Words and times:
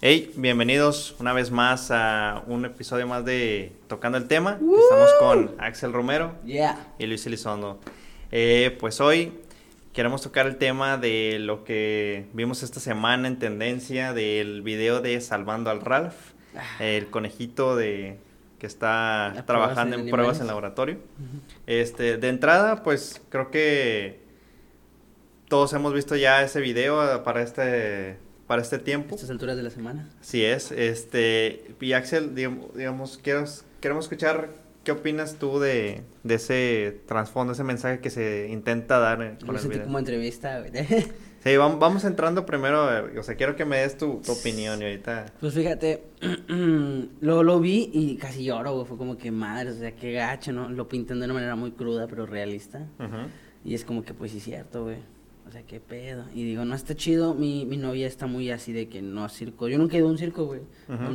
Hey, 0.00 0.32
bienvenidos 0.34 1.14
una 1.18 1.34
vez 1.34 1.50
más 1.50 1.90
a 1.90 2.42
un 2.46 2.64
episodio 2.64 3.06
más 3.06 3.26
de 3.26 3.72
Tocando 3.86 4.16
el 4.16 4.26
Tema. 4.26 4.52
Estamos 4.52 5.10
con 5.18 5.54
Axel 5.58 5.92
Romero 5.92 6.32
y 6.98 7.06
Luis 7.06 7.26
Elizondo. 7.26 7.80
Eh, 8.32 8.78
pues 8.80 9.02
hoy 9.02 9.34
queremos 9.92 10.22
tocar 10.22 10.46
el 10.46 10.56
tema 10.56 10.96
de 10.96 11.36
lo 11.38 11.64
que 11.64 12.28
vimos 12.32 12.62
esta 12.62 12.80
semana 12.80 13.28
en 13.28 13.38
tendencia 13.38 14.14
del 14.14 14.62
video 14.62 15.02
de 15.02 15.20
Salvando 15.20 15.68
al 15.68 15.82
Ralph, 15.82 16.32
ah. 16.56 16.82
el 16.82 17.10
conejito 17.10 17.76
de 17.76 18.16
que 18.58 18.66
está 18.66 19.44
trabajando 19.46 19.96
en, 19.96 20.08
pruebas 20.08 20.40
en 20.40 20.46
laboratorio. 20.46 20.96
Este, 21.66 22.16
de 22.16 22.28
entrada, 22.30 22.82
pues 22.82 23.20
creo 23.28 23.50
que 23.50 24.29
todos 25.50 25.72
hemos 25.74 25.92
visto 25.92 26.16
ya 26.16 26.42
ese 26.42 26.60
video 26.60 27.22
para 27.24 27.42
este 27.42 28.16
para 28.46 28.62
este 28.62 28.78
tiempo. 28.78 29.14
Estas 29.16 29.30
alturas 29.30 29.56
de 29.56 29.62
la 29.62 29.70
semana. 29.70 30.08
Sí 30.22 30.44
es. 30.44 30.72
Este, 30.72 31.74
y 31.80 31.92
Axel, 31.92 32.34
digamos, 32.34 33.18
queremos, 33.18 33.64
queremos 33.80 34.06
escuchar 34.06 34.50
qué 34.82 34.92
opinas 34.92 35.36
tú 35.36 35.60
de, 35.60 36.02
de 36.24 36.34
ese 36.34 37.00
trasfondo, 37.06 37.52
ese 37.52 37.64
mensaje 37.64 38.00
que 38.00 38.10
se 38.10 38.48
intenta 38.50 38.98
dar 38.98 39.38
con 39.44 39.56
el 39.56 39.68
video. 39.68 39.84
como 39.84 39.98
entrevista, 39.98 40.64
Sí, 41.44 41.56
vamos, 41.56 41.78
vamos 41.78 42.04
entrando 42.04 42.44
primero, 42.44 42.88
o 43.18 43.22
sea, 43.22 43.34
quiero 43.34 43.56
que 43.56 43.64
me 43.64 43.78
des 43.78 43.96
tu, 43.96 44.20
opinión 44.28 44.82
y 44.82 44.84
ahorita... 44.84 45.26
Pues 45.40 45.54
fíjate, 45.54 46.02
lo, 46.48 47.42
lo 47.42 47.60
vi 47.60 47.90
y 47.94 48.16
casi 48.16 48.44
lloro, 48.44 48.74
güey, 48.74 48.86
fue 48.86 48.98
como 48.98 49.16
que 49.16 49.30
madre, 49.30 49.70
o 49.70 49.74
sea, 49.74 49.92
qué 49.92 50.12
gacho, 50.12 50.52
¿no? 50.52 50.68
Lo 50.68 50.88
pintan 50.88 51.18
de 51.18 51.24
una 51.26 51.34
manera 51.34 51.56
muy 51.56 51.70
cruda, 51.70 52.08
pero 52.08 52.26
realista. 52.26 52.86
Y 53.64 53.74
es 53.74 53.84
como 53.84 54.02
que, 54.04 54.12
pues 54.12 54.32
sí, 54.32 54.40
cierto, 54.40 54.84
güey. 54.84 54.98
O 55.50 55.52
sea, 55.52 55.64
qué 55.64 55.80
pedo. 55.80 56.26
Y 56.32 56.44
digo, 56.44 56.64
no 56.64 56.76
está 56.76 56.94
chido. 56.94 57.34
Mi, 57.34 57.66
mi 57.66 57.76
novia 57.76 58.06
está 58.06 58.28
muy 58.28 58.52
así 58.52 58.72
de 58.72 58.88
que 58.88 59.02
no 59.02 59.28
circo. 59.28 59.66
Yo 59.66 59.78
nunca 59.78 59.96
he 59.96 59.98
ido 59.98 60.06
a 60.06 60.12
un 60.12 60.16
circo, 60.16 60.44
güey. 60.44 60.60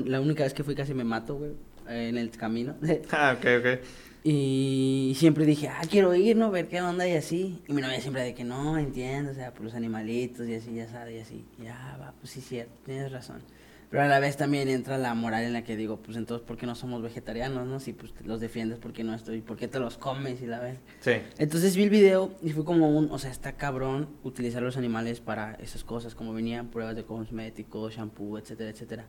La 0.03 0.19
única 0.19 0.43
vez 0.43 0.53
que 0.53 0.61
fui 0.61 0.75
casi 0.75 0.93
me 0.93 1.05
mato, 1.05 1.35
güey. 1.35 1.51
En 1.87 2.17
el 2.17 2.31
camino. 2.31 2.75
ah, 3.11 3.37
ok, 3.37 3.45
ok. 3.59 3.79
Y 4.25 5.13
siempre 5.15 5.45
dije, 5.45 5.69
ah, 5.69 5.83
quiero 5.89 6.13
ir, 6.15 6.35
¿no? 6.35 6.51
Ver 6.51 6.67
qué 6.67 6.81
onda 6.81 7.07
y 7.07 7.13
así. 7.13 7.61
Y 7.65 7.71
mi 7.71 7.81
novia 7.81 8.01
siempre 8.01 8.23
de 8.23 8.33
que 8.33 8.43
no, 8.43 8.77
entiendo, 8.77 9.31
o 9.31 9.33
sea, 9.33 9.53
por 9.53 9.63
los 9.63 9.73
animalitos 9.73 10.49
y 10.49 10.55
así, 10.55 10.73
ya 10.73 10.89
sabes, 10.89 11.15
y 11.15 11.19
así. 11.19 11.45
Ya, 11.63 11.97
va, 12.01 12.13
pues 12.19 12.31
sí, 12.31 12.41
cierto, 12.41 12.73
tienes 12.83 13.13
razón. 13.13 13.41
Pero 13.89 14.03
a 14.03 14.07
la 14.07 14.19
vez 14.19 14.35
también 14.35 14.67
entra 14.67 14.97
la 14.97 15.13
moral 15.13 15.43
en 15.43 15.53
la 15.53 15.63
que 15.63 15.75
digo, 15.75 15.97
pues 15.97 16.17
entonces, 16.17 16.45
¿por 16.45 16.57
qué 16.57 16.65
no 16.65 16.75
somos 16.75 17.01
vegetarianos, 17.01 17.67
no? 17.67 17.79
Si 17.79 17.93
pues 17.93 18.13
los 18.25 18.39
defiendes, 18.39 18.79
¿por 18.79 18.93
qué 18.93 19.03
no 19.03 19.13
estoy? 19.13 19.41
¿Por 19.41 19.57
qué 19.57 19.67
te 19.67 19.79
los 19.79 19.97
comes 19.97 20.41
y 20.41 20.47
la 20.47 20.59
ves? 20.59 20.77
Sí. 21.01 21.13
Entonces 21.37 21.75
vi 21.75 21.83
el 21.83 21.89
video 21.89 22.31
y 22.41 22.51
fue 22.51 22.65
como 22.65 22.89
un, 22.89 23.11
o 23.11 23.19
sea, 23.19 23.31
está 23.31 23.53
cabrón 23.53 24.09
utilizar 24.23 24.61
los 24.63 24.77
animales 24.77 25.19
para 25.19 25.53
esas 25.55 25.83
cosas, 25.83 26.15
como 26.15 26.33
venían 26.33 26.67
pruebas 26.67 26.95
de 26.95 27.03
cosméticos, 27.03 27.95
shampoo, 27.95 28.37
etcétera, 28.37 28.71
etcétera. 28.71 29.05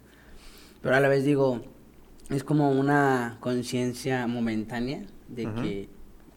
Pero 0.82 0.94
a 0.94 1.00
la 1.00 1.08
vez 1.08 1.24
digo, 1.24 1.62
es 2.30 2.44
como 2.44 2.70
una 2.70 3.38
conciencia 3.40 4.26
momentánea 4.26 5.02
de 5.28 5.44
que, 5.54 5.88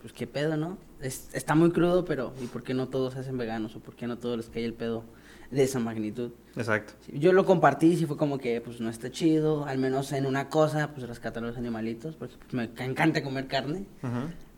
pues 0.02 0.14
qué 0.14 0.28
pedo, 0.28 0.58
¿no? 0.58 0.78
está 1.02 1.56
muy 1.56 1.72
crudo, 1.72 2.06
pero 2.06 2.34
¿y 2.42 2.48
por 2.48 2.64
qué 2.64 2.74
no 2.74 2.88
todos 2.88 3.14
se 3.14 3.20
hacen 3.20 3.38
veganos? 3.38 3.76
¿O 3.76 3.80
por 3.80 3.96
qué 3.96 4.08
no 4.08 4.18
todos 4.18 4.38
les 4.38 4.50
cae 4.50 4.66
el 4.66 4.74
pedo? 4.74 5.04
De 5.52 5.64
esa 5.64 5.80
magnitud. 5.80 6.32
Exacto. 6.56 6.94
Yo 7.14 7.34
lo 7.34 7.46
compartí 7.46 7.88
y 7.88 8.06
fue 8.06 8.18
como 8.18 8.38
que, 8.38 8.62
pues, 8.62 8.80
no 8.82 8.90
está 8.90 9.12
chido, 9.12 9.66
al 9.66 9.78
menos 9.78 10.12
en 10.12 10.26
una 10.26 10.50
cosa, 10.50 10.92
pues, 10.94 11.08
rescatar 11.08 11.44
a 11.44 11.48
los 11.48 11.58
animalitos, 11.58 12.16
porque 12.16 12.36
pues, 12.38 12.54
me 12.54 12.84
encanta 12.86 13.24
comer 13.24 13.48
carne, 13.48 13.86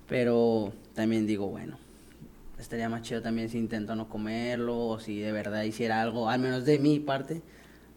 pero 0.08 0.74
también 0.94 1.26
digo, 1.28 1.48
bueno, 1.48 1.78
estaría 2.60 2.90
más 2.90 3.02
chido 3.02 3.22
también 3.22 3.50
si 3.50 3.58
intento 3.58 3.96
no 3.96 4.10
comerlo, 4.10 4.78
o 4.78 5.00
si 5.00 5.20
de 5.20 5.32
verdad 5.32 5.64
hiciera 5.64 6.02
algo, 6.02 6.30
al 6.30 6.40
menos 6.40 6.66
de 6.66 6.80
mi 6.80 7.00
parte, 7.00 7.42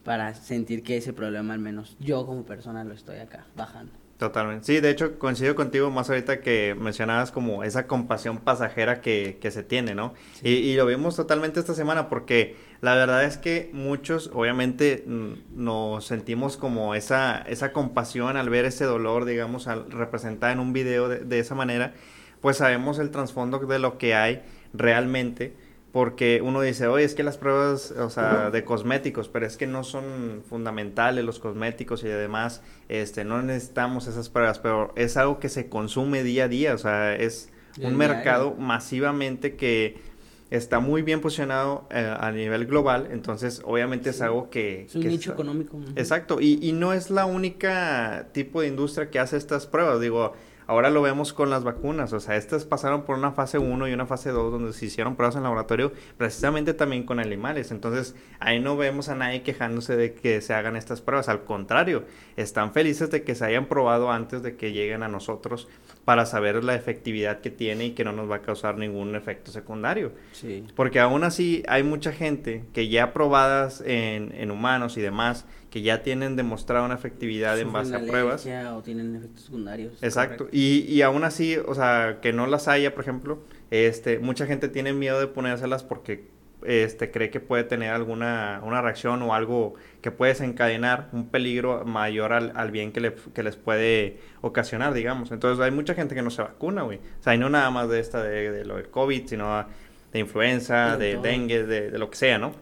para 0.04 0.34
sentir 0.34 0.82
que 0.82 0.98
ese 0.98 1.12
problema, 1.12 1.54
al 1.54 1.60
menos 1.60 1.96
yo 1.98 2.26
como 2.26 2.44
persona, 2.44 2.84
lo 2.84 2.94
estoy 2.94 3.18
acá 3.18 3.46
bajando. 3.56 3.92
Totalmente. 4.18 4.64
Sí, 4.64 4.80
de 4.80 4.90
hecho 4.90 5.18
coincido 5.18 5.56
contigo 5.56 5.90
más 5.90 6.08
ahorita 6.08 6.40
que 6.40 6.76
mencionabas 6.78 7.32
como 7.32 7.64
esa 7.64 7.88
compasión 7.88 8.38
pasajera 8.38 9.00
que, 9.00 9.38
que 9.40 9.50
se 9.50 9.64
tiene, 9.64 9.94
¿no? 9.94 10.14
Y, 10.42 10.50
y, 10.50 10.76
lo 10.76 10.86
vimos 10.86 11.16
totalmente 11.16 11.58
esta 11.58 11.74
semana 11.74 12.08
porque 12.08 12.56
la 12.84 12.94
verdad 12.94 13.24
es 13.24 13.38
que 13.38 13.70
muchos 13.72 14.30
obviamente 14.34 15.04
nos 15.06 16.04
sentimos 16.04 16.58
como 16.58 16.94
esa, 16.94 17.38
esa 17.38 17.72
compasión 17.72 18.36
al 18.36 18.50
ver 18.50 18.66
ese 18.66 18.84
dolor, 18.84 19.24
digamos, 19.24 19.68
al 19.68 19.90
representar 19.90 20.50
en 20.50 20.60
un 20.60 20.74
video 20.74 21.08
de, 21.08 21.20
de 21.20 21.38
esa 21.38 21.54
manera, 21.54 21.94
pues 22.42 22.58
sabemos 22.58 22.98
el 22.98 23.10
trasfondo 23.10 23.58
de 23.58 23.78
lo 23.78 23.96
que 23.96 24.14
hay 24.14 24.42
realmente 24.74 25.54
porque 25.92 26.42
uno 26.42 26.60
dice, 26.60 26.86
oye, 26.86 27.04
es 27.04 27.14
que 27.14 27.22
las 27.22 27.38
pruebas, 27.38 27.90
o 27.92 28.10
sea, 28.10 28.50
de 28.50 28.64
cosméticos, 28.64 29.28
pero 29.28 29.46
es 29.46 29.56
que 29.56 29.66
no 29.66 29.82
son 29.82 30.42
fundamentales 30.46 31.24
los 31.24 31.38
cosméticos 31.38 32.04
y 32.04 32.10
además, 32.10 32.62
este, 32.90 33.24
no 33.24 33.40
necesitamos 33.40 34.08
esas 34.08 34.28
pruebas, 34.28 34.58
pero 34.58 34.92
es 34.94 35.16
algo 35.16 35.38
que 35.38 35.48
se 35.48 35.70
consume 35.70 36.22
día 36.22 36.44
a 36.44 36.48
día, 36.48 36.74
o 36.74 36.78
sea, 36.78 37.16
es 37.16 37.50
un 37.80 37.96
mercado 37.96 38.54
masivamente 38.56 39.56
que 39.56 40.13
está 40.50 40.80
muy 40.80 41.02
bien 41.02 41.20
posicionado 41.20 41.86
eh, 41.90 42.14
a 42.18 42.30
nivel 42.30 42.66
global, 42.66 43.08
entonces 43.10 43.62
obviamente 43.64 44.10
es 44.10 44.20
algo 44.20 44.50
que... 44.50 44.82
Es 44.82 44.94
un 44.94 45.06
nicho 45.06 45.32
económico. 45.32 45.80
Exacto, 45.96 46.40
y, 46.40 46.58
y 46.62 46.72
no 46.72 46.92
es 46.92 47.10
la 47.10 47.26
única 47.26 48.28
tipo 48.32 48.60
de 48.60 48.68
industria 48.68 49.10
que 49.10 49.18
hace 49.18 49.36
estas 49.36 49.66
pruebas, 49.66 50.00
digo, 50.00 50.34
Ahora 50.66 50.90
lo 50.90 51.02
vemos 51.02 51.32
con 51.32 51.50
las 51.50 51.64
vacunas, 51.64 52.12
o 52.12 52.20
sea, 52.20 52.36
estas 52.36 52.64
pasaron 52.64 53.02
por 53.02 53.18
una 53.18 53.32
fase 53.32 53.58
1 53.58 53.88
y 53.88 53.92
una 53.92 54.06
fase 54.06 54.30
2 54.30 54.52
donde 54.52 54.72
se 54.72 54.86
hicieron 54.86 55.16
pruebas 55.16 55.36
en 55.36 55.42
laboratorio 55.42 55.92
precisamente 56.16 56.74
también 56.74 57.04
con 57.04 57.20
animales. 57.20 57.70
Entonces, 57.70 58.14
ahí 58.40 58.60
no 58.60 58.76
vemos 58.76 59.08
a 59.08 59.14
nadie 59.14 59.42
quejándose 59.42 59.96
de 59.96 60.14
que 60.14 60.40
se 60.40 60.54
hagan 60.54 60.76
estas 60.76 61.00
pruebas, 61.00 61.28
al 61.28 61.44
contrario, 61.44 62.04
están 62.36 62.72
felices 62.72 63.10
de 63.10 63.22
que 63.22 63.34
se 63.34 63.44
hayan 63.44 63.66
probado 63.66 64.10
antes 64.10 64.42
de 64.42 64.56
que 64.56 64.72
lleguen 64.72 65.02
a 65.02 65.08
nosotros 65.08 65.68
para 66.04 66.26
saber 66.26 66.64
la 66.64 66.74
efectividad 66.74 67.40
que 67.40 67.50
tiene 67.50 67.86
y 67.86 67.90
que 67.92 68.04
no 68.04 68.12
nos 68.12 68.30
va 68.30 68.36
a 68.36 68.42
causar 68.42 68.76
ningún 68.76 69.14
efecto 69.14 69.50
secundario. 69.50 70.12
Sí. 70.32 70.64
Porque 70.74 71.00
aún 71.00 71.24
así 71.24 71.62
hay 71.68 71.82
mucha 71.82 72.12
gente 72.12 72.64
que 72.72 72.88
ya 72.88 73.12
probadas 73.12 73.82
en, 73.86 74.32
en 74.34 74.50
humanos 74.50 74.96
y 74.96 75.00
demás, 75.00 75.46
que 75.74 75.82
ya 75.82 76.04
tienen 76.04 76.36
demostrado 76.36 76.84
una 76.84 76.94
efectividad 76.94 77.58
en 77.58 77.72
base 77.72 77.96
a 77.96 77.98
pruebas. 77.98 78.46
O 78.76 78.82
tienen 78.82 79.16
efectos 79.16 79.46
secundarios. 79.46 80.00
Exacto. 80.04 80.46
Y, 80.52 80.82
y 80.82 81.02
aún 81.02 81.24
así, 81.24 81.56
o 81.56 81.74
sea, 81.74 82.20
que 82.22 82.32
no 82.32 82.46
las 82.46 82.68
haya, 82.68 82.94
por 82.94 83.02
ejemplo, 83.02 83.42
este, 83.72 84.20
mucha 84.20 84.46
gente 84.46 84.68
tiene 84.68 84.92
miedo 84.92 85.18
de 85.18 85.26
ponérselas 85.26 85.82
porque 85.82 86.28
este, 86.64 87.10
cree 87.10 87.30
que 87.30 87.40
puede 87.40 87.64
tener 87.64 87.90
alguna 87.90 88.60
una 88.62 88.82
reacción 88.82 89.20
o 89.22 89.34
algo 89.34 89.74
que 90.00 90.12
puede 90.12 90.34
desencadenar 90.34 91.08
un 91.10 91.28
peligro 91.28 91.84
mayor 91.84 92.34
al, 92.34 92.52
al 92.54 92.70
bien 92.70 92.92
que, 92.92 93.00
le, 93.00 93.14
que, 93.34 93.42
les 93.42 93.56
puede 93.56 94.20
ocasionar, 94.42 94.94
digamos. 94.94 95.32
Entonces 95.32 95.60
hay 95.60 95.72
mucha 95.72 95.94
gente 95.94 96.14
que 96.14 96.22
no 96.22 96.30
se 96.30 96.42
vacuna, 96.42 96.82
güey. 96.82 96.98
O 96.98 97.22
sea, 97.24 97.34
y 97.34 97.38
no 97.38 97.50
nada 97.50 97.68
más 97.72 97.88
de 97.88 97.98
esta 97.98 98.22
de, 98.22 98.52
de 98.52 98.64
lo 98.64 98.76
del 98.76 98.90
COVID, 98.90 99.26
sino 99.26 99.66
de 100.12 100.20
influenza, 100.20 100.96
de, 100.96 101.16
dengue, 101.16 101.64
de, 101.64 101.90
de, 101.90 101.98
lo 101.98 102.10
que 102.10 102.16
sea, 102.16 102.38
¿no? 102.38 102.52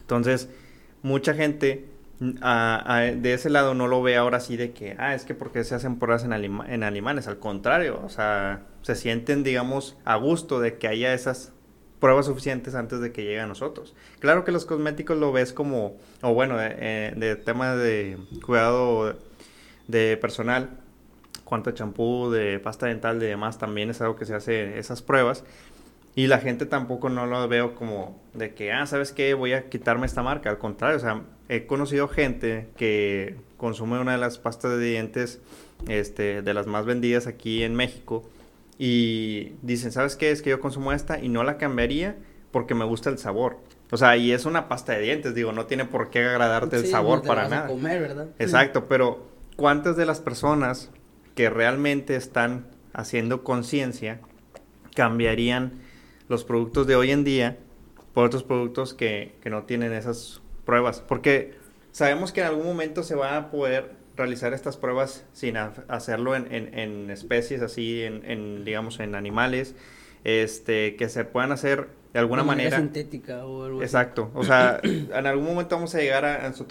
Entonces, 0.00 0.48
mucha 1.02 1.32
gente 1.34 1.89
de 2.20 3.32
ese 3.32 3.48
lado 3.48 3.74
no 3.74 3.88
lo 3.88 4.02
ve 4.02 4.16
ahora 4.16 4.40
sí 4.40 4.56
de 4.56 4.72
que, 4.72 4.94
ah, 4.98 5.14
es 5.14 5.24
que 5.24 5.34
porque 5.34 5.64
se 5.64 5.74
hacen 5.74 5.98
pruebas 5.98 6.24
en, 6.24 6.32
en 6.32 6.82
animales, 6.82 7.26
al 7.26 7.38
contrario, 7.38 8.00
o 8.04 8.10
sea, 8.10 8.62
se 8.82 8.94
sienten, 8.94 9.42
digamos, 9.42 9.96
a 10.04 10.16
gusto 10.16 10.60
de 10.60 10.76
que 10.76 10.86
haya 10.86 11.14
esas 11.14 11.52
pruebas 11.98 12.26
suficientes 12.26 12.74
antes 12.74 13.00
de 13.00 13.12
que 13.12 13.22
llegue 13.22 13.40
a 13.40 13.46
nosotros. 13.46 13.94
Claro 14.18 14.44
que 14.44 14.52
los 14.52 14.66
cosméticos 14.66 15.16
lo 15.16 15.32
ves 15.32 15.52
como, 15.52 15.96
o 16.22 16.34
bueno, 16.34 16.58
de, 16.58 16.74
eh, 16.78 17.14
de 17.16 17.36
tema 17.36 17.74
de 17.74 18.18
cuidado 18.44 19.16
de 19.88 20.16
personal, 20.18 20.78
cuanto 21.44 21.70
a 21.70 21.74
champú, 21.74 22.30
de 22.30 22.58
pasta 22.58 22.86
dental, 22.86 23.18
de 23.18 23.26
demás, 23.26 23.58
también 23.58 23.90
es 23.90 24.00
algo 24.00 24.16
que 24.16 24.26
se 24.26 24.34
hace 24.34 24.78
esas 24.78 25.02
pruebas. 25.02 25.44
Y 26.14 26.26
la 26.26 26.38
gente 26.38 26.66
tampoco 26.66 27.08
no 27.08 27.26
lo 27.26 27.46
veo 27.48 27.74
como 27.74 28.20
de 28.34 28.54
que, 28.54 28.72
ah, 28.72 28.86
¿sabes 28.86 29.12
qué? 29.12 29.34
Voy 29.34 29.52
a 29.52 29.68
quitarme 29.68 30.06
esta 30.06 30.22
marca. 30.22 30.50
Al 30.50 30.58
contrario, 30.58 30.96
o 30.96 31.00
sea, 31.00 31.22
he 31.50 31.66
conocido 31.66 32.06
gente 32.06 32.68
que 32.76 33.34
consume 33.56 33.98
una 33.98 34.12
de 34.12 34.18
las 34.18 34.38
pastas 34.38 34.70
de 34.78 34.78
dientes 34.78 35.40
este, 35.88 36.42
de 36.42 36.54
las 36.54 36.68
más 36.68 36.86
vendidas 36.86 37.26
aquí 37.26 37.64
en 37.64 37.74
México 37.74 38.22
y 38.78 39.54
dicen, 39.60 39.90
¿sabes 39.90 40.14
qué? 40.14 40.30
Es 40.30 40.42
que 40.42 40.50
yo 40.50 40.60
consumo 40.60 40.92
esta 40.92 41.18
y 41.18 41.28
no 41.28 41.42
la 41.42 41.58
cambiaría 41.58 42.16
porque 42.52 42.76
me 42.76 42.84
gusta 42.84 43.10
el 43.10 43.18
sabor. 43.18 43.58
O 43.90 43.96
sea, 43.96 44.16
y 44.16 44.30
es 44.30 44.44
una 44.44 44.68
pasta 44.68 44.92
de 44.92 45.00
dientes, 45.00 45.34
digo, 45.34 45.50
no 45.50 45.66
tiene 45.66 45.84
por 45.84 46.10
qué 46.10 46.20
agradarte 46.20 46.76
el 46.76 46.86
sabor 46.86 47.22
para 47.22 47.48
nada. 47.48 47.66
comer, 47.66 48.00
¿verdad? 48.00 48.28
Exacto, 48.38 48.86
pero 48.86 49.26
¿cuántas 49.56 49.96
de 49.96 50.06
las 50.06 50.20
personas 50.20 50.90
que 51.34 51.50
realmente 51.50 52.14
están 52.14 52.68
haciendo 52.92 53.42
conciencia 53.42 54.20
cambiarían 54.94 55.72
los 56.28 56.44
productos 56.44 56.86
de 56.86 56.94
hoy 56.94 57.10
en 57.10 57.24
día 57.24 57.58
por 58.14 58.26
otros 58.26 58.44
productos 58.44 58.94
que, 58.94 59.34
que 59.42 59.50
no 59.50 59.64
tienen 59.64 59.92
esas 59.92 60.40
pruebas, 60.70 61.00
porque 61.00 61.54
sabemos 61.90 62.30
que 62.30 62.42
en 62.42 62.46
algún 62.46 62.64
momento 62.64 63.02
se 63.02 63.16
van 63.16 63.34
a 63.34 63.50
poder 63.50 63.90
realizar 64.16 64.54
estas 64.54 64.76
pruebas 64.76 65.24
sin 65.32 65.56
hacerlo 65.56 66.36
en, 66.36 66.46
en, 66.52 67.10
especies 67.10 67.60
así, 67.60 68.04
en, 68.04 68.64
digamos, 68.64 69.00
en 69.00 69.16
animales, 69.16 69.74
este, 70.22 70.94
que 70.94 71.08
se 71.08 71.24
puedan 71.24 71.50
hacer 71.50 71.88
de 72.12 72.20
alguna 72.20 72.44
manera... 72.44 72.76
sintética 72.76 73.44
o 73.46 73.64
algo 73.64 73.82
Exacto. 73.82 74.30
O 74.34 74.44
sea, 74.44 74.78
en 74.84 75.26
algún 75.26 75.46
momento 75.46 75.74
vamos 75.74 75.92
a 75.96 75.98
llegar 75.98 76.24
a, 76.24 76.46
en 76.46 76.54
su 76.54 76.66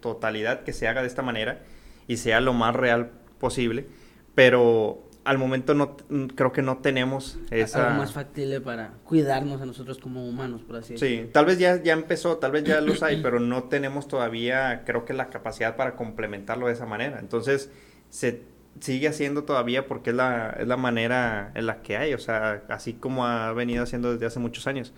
totalidad 0.00 0.64
que 0.64 0.74
se 0.74 0.88
haga 0.88 1.00
de 1.00 1.06
esta 1.06 1.22
manera 1.22 1.60
y 2.06 2.18
sea 2.18 2.42
lo 2.42 2.52
más 2.52 2.76
real 2.76 3.12
posible, 3.38 3.86
pero 4.34 5.08
al 5.24 5.38
momento 5.38 5.74
no 5.74 5.96
creo 6.34 6.52
que 6.52 6.62
no 6.62 6.78
tenemos 6.78 7.38
esa 7.50 7.88
algo 7.88 7.98
más 7.98 8.12
factible 8.12 8.60
para 8.60 8.94
cuidarnos 9.04 9.60
a 9.60 9.66
nosotros 9.66 9.98
como 9.98 10.26
humanos 10.26 10.62
por 10.62 10.76
así 10.76 10.94
decirlo. 10.94 11.24
Sí, 11.24 11.30
tal 11.32 11.44
vez 11.44 11.58
ya 11.58 11.82
ya 11.82 11.92
empezó, 11.92 12.38
tal 12.38 12.52
vez 12.52 12.64
ya 12.64 12.80
los 12.80 13.02
hay, 13.02 13.22
pero 13.22 13.38
no 13.38 13.64
tenemos 13.64 14.08
todavía 14.08 14.82
creo 14.84 15.04
que 15.04 15.12
la 15.12 15.30
capacidad 15.30 15.76
para 15.76 15.94
complementarlo 15.94 16.66
de 16.66 16.72
esa 16.72 16.86
manera. 16.86 17.20
Entonces, 17.20 17.70
se 18.10 18.42
sigue 18.80 19.08
haciendo 19.08 19.44
todavía 19.44 19.86
porque 19.86 20.10
es 20.10 20.16
la 20.16 20.56
es 20.58 20.66
la 20.66 20.76
manera 20.76 21.52
en 21.54 21.66
la 21.66 21.82
que 21.82 21.96
hay, 21.96 22.14
o 22.14 22.18
sea, 22.18 22.64
así 22.68 22.94
como 22.94 23.26
ha 23.26 23.52
venido 23.52 23.84
haciendo 23.84 24.12
desde 24.12 24.26
hace 24.26 24.40
muchos 24.40 24.66
años. 24.66 24.92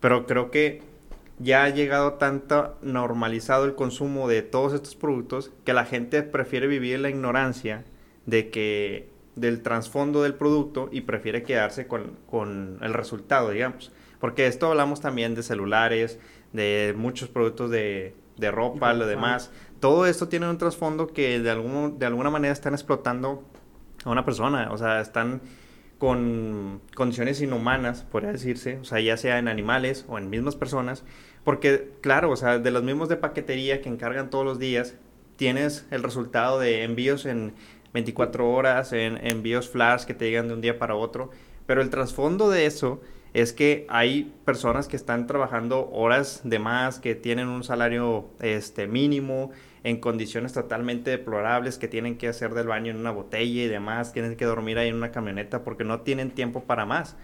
Pero 0.00 0.26
creo 0.26 0.50
que 0.50 0.82
ya 1.38 1.64
ha 1.64 1.70
llegado 1.70 2.14
tanto 2.14 2.76
normalizado 2.82 3.64
el 3.64 3.74
consumo 3.74 4.28
de 4.28 4.42
todos 4.42 4.74
estos 4.74 4.94
productos 4.94 5.52
que 5.64 5.72
la 5.72 5.84
gente 5.84 6.22
prefiere 6.22 6.66
vivir 6.66 7.00
la 7.00 7.08
ignorancia 7.08 7.84
de 8.26 8.50
que 8.50 9.13
del 9.36 9.62
trasfondo 9.62 10.22
del 10.22 10.34
producto 10.34 10.88
y 10.92 11.02
prefiere 11.02 11.42
quedarse 11.42 11.86
con, 11.86 12.78
el 12.80 12.94
resultado, 12.94 13.50
digamos. 13.50 13.92
Porque 14.20 14.46
esto 14.46 14.68
hablamos 14.68 15.00
también 15.00 15.34
de 15.34 15.42
celulares, 15.42 16.18
de 16.52 16.94
muchos 16.96 17.28
productos 17.28 17.70
de, 17.70 18.14
ropa, 18.38 18.92
lo 18.94 19.06
demás. 19.06 19.50
Todo 19.80 20.06
esto 20.06 20.28
tiene 20.28 20.48
un 20.48 20.58
trasfondo 20.58 21.08
que 21.08 21.40
de, 21.40 21.50
algún, 21.50 21.98
de 21.98 22.06
alguna 22.06 22.30
manera 22.30 22.52
están 22.52 22.74
explotando 22.74 23.44
a 24.04 24.10
una 24.10 24.24
persona. 24.24 24.68
O 24.70 24.78
sea, 24.78 25.00
están 25.00 25.42
con 25.98 26.80
condiciones 26.94 27.40
inhumanas, 27.40 28.02
podría 28.02 28.32
decirse. 28.32 28.78
O 28.78 28.84
sea, 28.84 29.00
ya 29.00 29.16
sea 29.16 29.38
en 29.38 29.48
animales 29.48 30.06
o 30.08 30.18
en 30.18 30.30
mismas 30.30 30.56
personas. 30.56 31.04
Porque, 31.44 31.90
claro, 32.00 32.30
o 32.30 32.36
sea, 32.36 32.58
de 32.58 32.70
los 32.70 32.82
mismos 32.82 33.08
de 33.08 33.16
paquetería 33.16 33.82
que 33.82 33.90
encargan 33.90 34.30
todos 34.30 34.44
los 34.44 34.58
días, 34.58 34.94
tienes 35.36 35.86
el 35.90 36.02
resultado 36.02 36.58
de 36.58 36.84
envíos 36.84 37.26
en 37.26 37.54
24 37.94 38.50
horas, 38.50 38.92
en 38.92 39.24
envíos 39.26 39.68
flash 39.68 40.04
que 40.04 40.14
te 40.14 40.28
llegan 40.28 40.48
de 40.48 40.54
un 40.54 40.60
día 40.60 40.78
para 40.78 40.96
otro. 40.96 41.30
Pero 41.64 41.80
el 41.80 41.88
trasfondo 41.88 42.50
de 42.50 42.66
eso 42.66 43.00
es 43.32 43.52
que 43.52 43.86
hay 43.88 44.32
personas 44.44 44.86
que 44.88 44.96
están 44.96 45.26
trabajando 45.26 45.90
horas 45.90 46.42
de 46.44 46.58
más, 46.58 46.98
que 46.98 47.14
tienen 47.14 47.48
un 47.48 47.64
salario 47.64 48.28
este, 48.40 48.86
mínimo, 48.86 49.50
en 49.84 49.98
condiciones 49.98 50.52
totalmente 50.52 51.10
deplorables, 51.10 51.78
que 51.78 51.88
tienen 51.88 52.18
que 52.18 52.28
hacer 52.28 52.52
del 52.54 52.66
baño 52.66 52.90
en 52.90 52.98
una 52.98 53.10
botella 53.10 53.62
y 53.62 53.68
demás, 53.68 54.12
tienen 54.12 54.36
que 54.36 54.44
dormir 54.44 54.78
ahí 54.78 54.88
en 54.88 54.96
una 54.96 55.10
camioneta 55.10 55.62
porque 55.62 55.84
no 55.84 56.00
tienen 56.00 56.30
tiempo 56.30 56.64
para 56.64 56.86
más. 56.86 57.16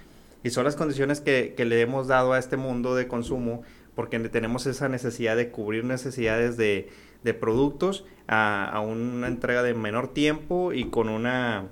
Y 0.43 0.51
son 0.51 0.65
las 0.65 0.77
condiciones 0.77 1.21
que, 1.21 1.55
que 1.57 1.65
le 1.65 1.81
hemos 1.81 2.07
dado 2.07 2.33
a 2.33 2.39
este 2.39 2.57
mundo 2.57 2.95
de 2.95 3.09
consumo 3.09 3.63
porque 3.95 4.19
tenemos 4.19 4.67
esa 4.67 4.89
necesidad 4.89 5.37
de 5.37 5.51
cubrir 5.51 5.85
necesidades 5.85 6.57
de, 6.57 6.89
de 7.23 7.35
productos 7.35 8.05
a, 8.29 8.81
una 8.81 9.27
entrega 9.27 9.63
de 9.63 9.75
menor 9.75 10.13
tiempo 10.15 10.73
y 10.73 10.87
con 10.87 11.09
una 11.09 11.69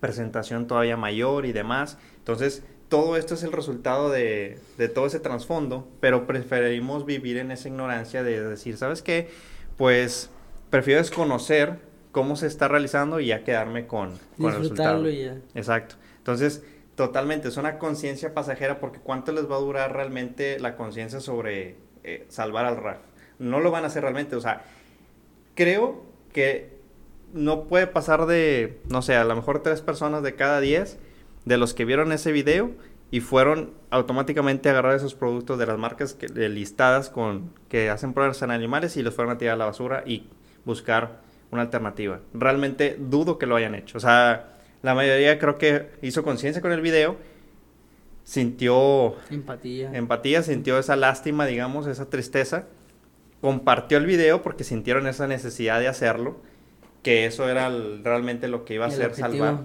presentación 0.00 0.66
todavía 0.66 0.96
mayor 0.96 1.46
y 1.46 1.52
demás. 1.52 1.98
Entonces, 2.16 2.64
todo 2.88 3.16
esto 3.16 3.34
es 3.34 3.42
el 3.42 3.52
resultado 3.52 4.10
de, 4.10 4.58
de 4.78 4.88
todo 4.88 5.06
ese 5.06 5.20
trasfondo, 5.20 5.88
pero 6.00 6.26
preferimos 6.26 7.06
vivir 7.06 7.36
en 7.36 7.50
esa 7.50 7.68
ignorancia 7.68 8.22
de 8.22 8.42
decir, 8.42 8.76
¿sabes 8.76 9.02
qué? 9.02 9.30
Pues 9.76 10.30
prefiero 10.70 11.00
desconocer 11.00 11.78
cómo 12.12 12.36
se 12.36 12.46
está 12.46 12.68
realizando 12.68 13.20
y 13.20 13.26
ya 13.26 13.44
quedarme 13.44 13.86
con, 13.86 14.18
con 14.38 14.52
el 14.52 14.58
resultado. 14.58 15.08
Ya. 15.08 15.38
Exacto. 15.54 15.96
Entonces, 16.18 16.62
totalmente, 16.94 17.48
es 17.48 17.56
una 17.56 17.78
conciencia 17.78 18.34
pasajera 18.34 18.78
porque 18.78 19.00
¿cuánto 19.00 19.32
les 19.32 19.50
va 19.50 19.56
a 19.56 19.60
durar 19.60 19.94
realmente 19.94 20.60
la 20.60 20.76
conciencia 20.76 21.20
sobre 21.20 21.76
eh, 22.04 22.26
salvar 22.28 22.66
al 22.66 22.76
RAF? 22.76 22.98
No 23.42 23.60
lo 23.60 23.70
van 23.70 23.84
a 23.84 23.88
hacer 23.88 24.02
realmente, 24.02 24.36
o 24.36 24.40
sea, 24.40 24.62
creo 25.54 26.02
que 26.32 26.78
no 27.32 27.64
puede 27.64 27.86
pasar 27.86 28.26
de, 28.26 28.80
no 28.88 29.02
sé, 29.02 29.16
a 29.16 29.24
lo 29.24 29.34
mejor 29.34 29.62
tres 29.62 29.80
personas 29.80 30.22
de 30.22 30.34
cada 30.34 30.60
diez 30.60 30.98
de 31.44 31.56
los 31.56 31.74
que 31.74 31.84
vieron 31.84 32.12
ese 32.12 32.30
video 32.30 32.70
y 33.10 33.20
fueron 33.20 33.72
automáticamente 33.90 34.68
a 34.68 34.72
agarrar 34.72 34.94
esos 34.94 35.14
productos 35.14 35.58
de 35.58 35.66
las 35.66 35.78
marcas 35.78 36.14
que, 36.14 36.28
listadas 36.48 37.10
con 37.10 37.52
que 37.68 37.90
hacen 37.90 38.14
pruebas 38.14 38.40
en 38.42 38.50
animales 38.50 38.96
y 38.96 39.02
los 39.02 39.14
fueron 39.14 39.34
a 39.34 39.38
tirar 39.38 39.54
a 39.54 39.58
la 39.58 39.66
basura 39.66 40.02
y 40.06 40.28
buscar 40.64 41.20
una 41.50 41.62
alternativa. 41.62 42.20
Realmente 42.32 42.96
dudo 42.98 43.38
que 43.38 43.46
lo 43.46 43.56
hayan 43.56 43.74
hecho. 43.74 43.98
O 43.98 44.00
sea, 44.00 44.56
la 44.82 44.94
mayoría 44.94 45.38
creo 45.38 45.58
que 45.58 45.90
hizo 46.00 46.22
conciencia 46.22 46.62
con 46.62 46.72
el 46.72 46.80
video, 46.80 47.16
sintió 48.24 49.16
empatía. 49.30 49.90
empatía, 49.92 50.42
sintió 50.42 50.78
esa 50.78 50.96
lástima, 50.96 51.44
digamos, 51.44 51.86
esa 51.86 52.08
tristeza 52.08 52.66
compartió 53.42 53.98
el 53.98 54.06
video 54.06 54.40
porque 54.40 54.62
sintieron 54.64 55.06
esa 55.08 55.26
necesidad 55.26 55.80
de 55.80 55.88
hacerlo, 55.88 56.36
que 57.02 57.26
eso 57.26 57.48
era 57.48 57.68
realmente 58.02 58.46
lo 58.46 58.64
que 58.64 58.74
iba 58.74 58.86
a 58.86 58.88
hacer 58.88 59.14
salvar. 59.14 59.64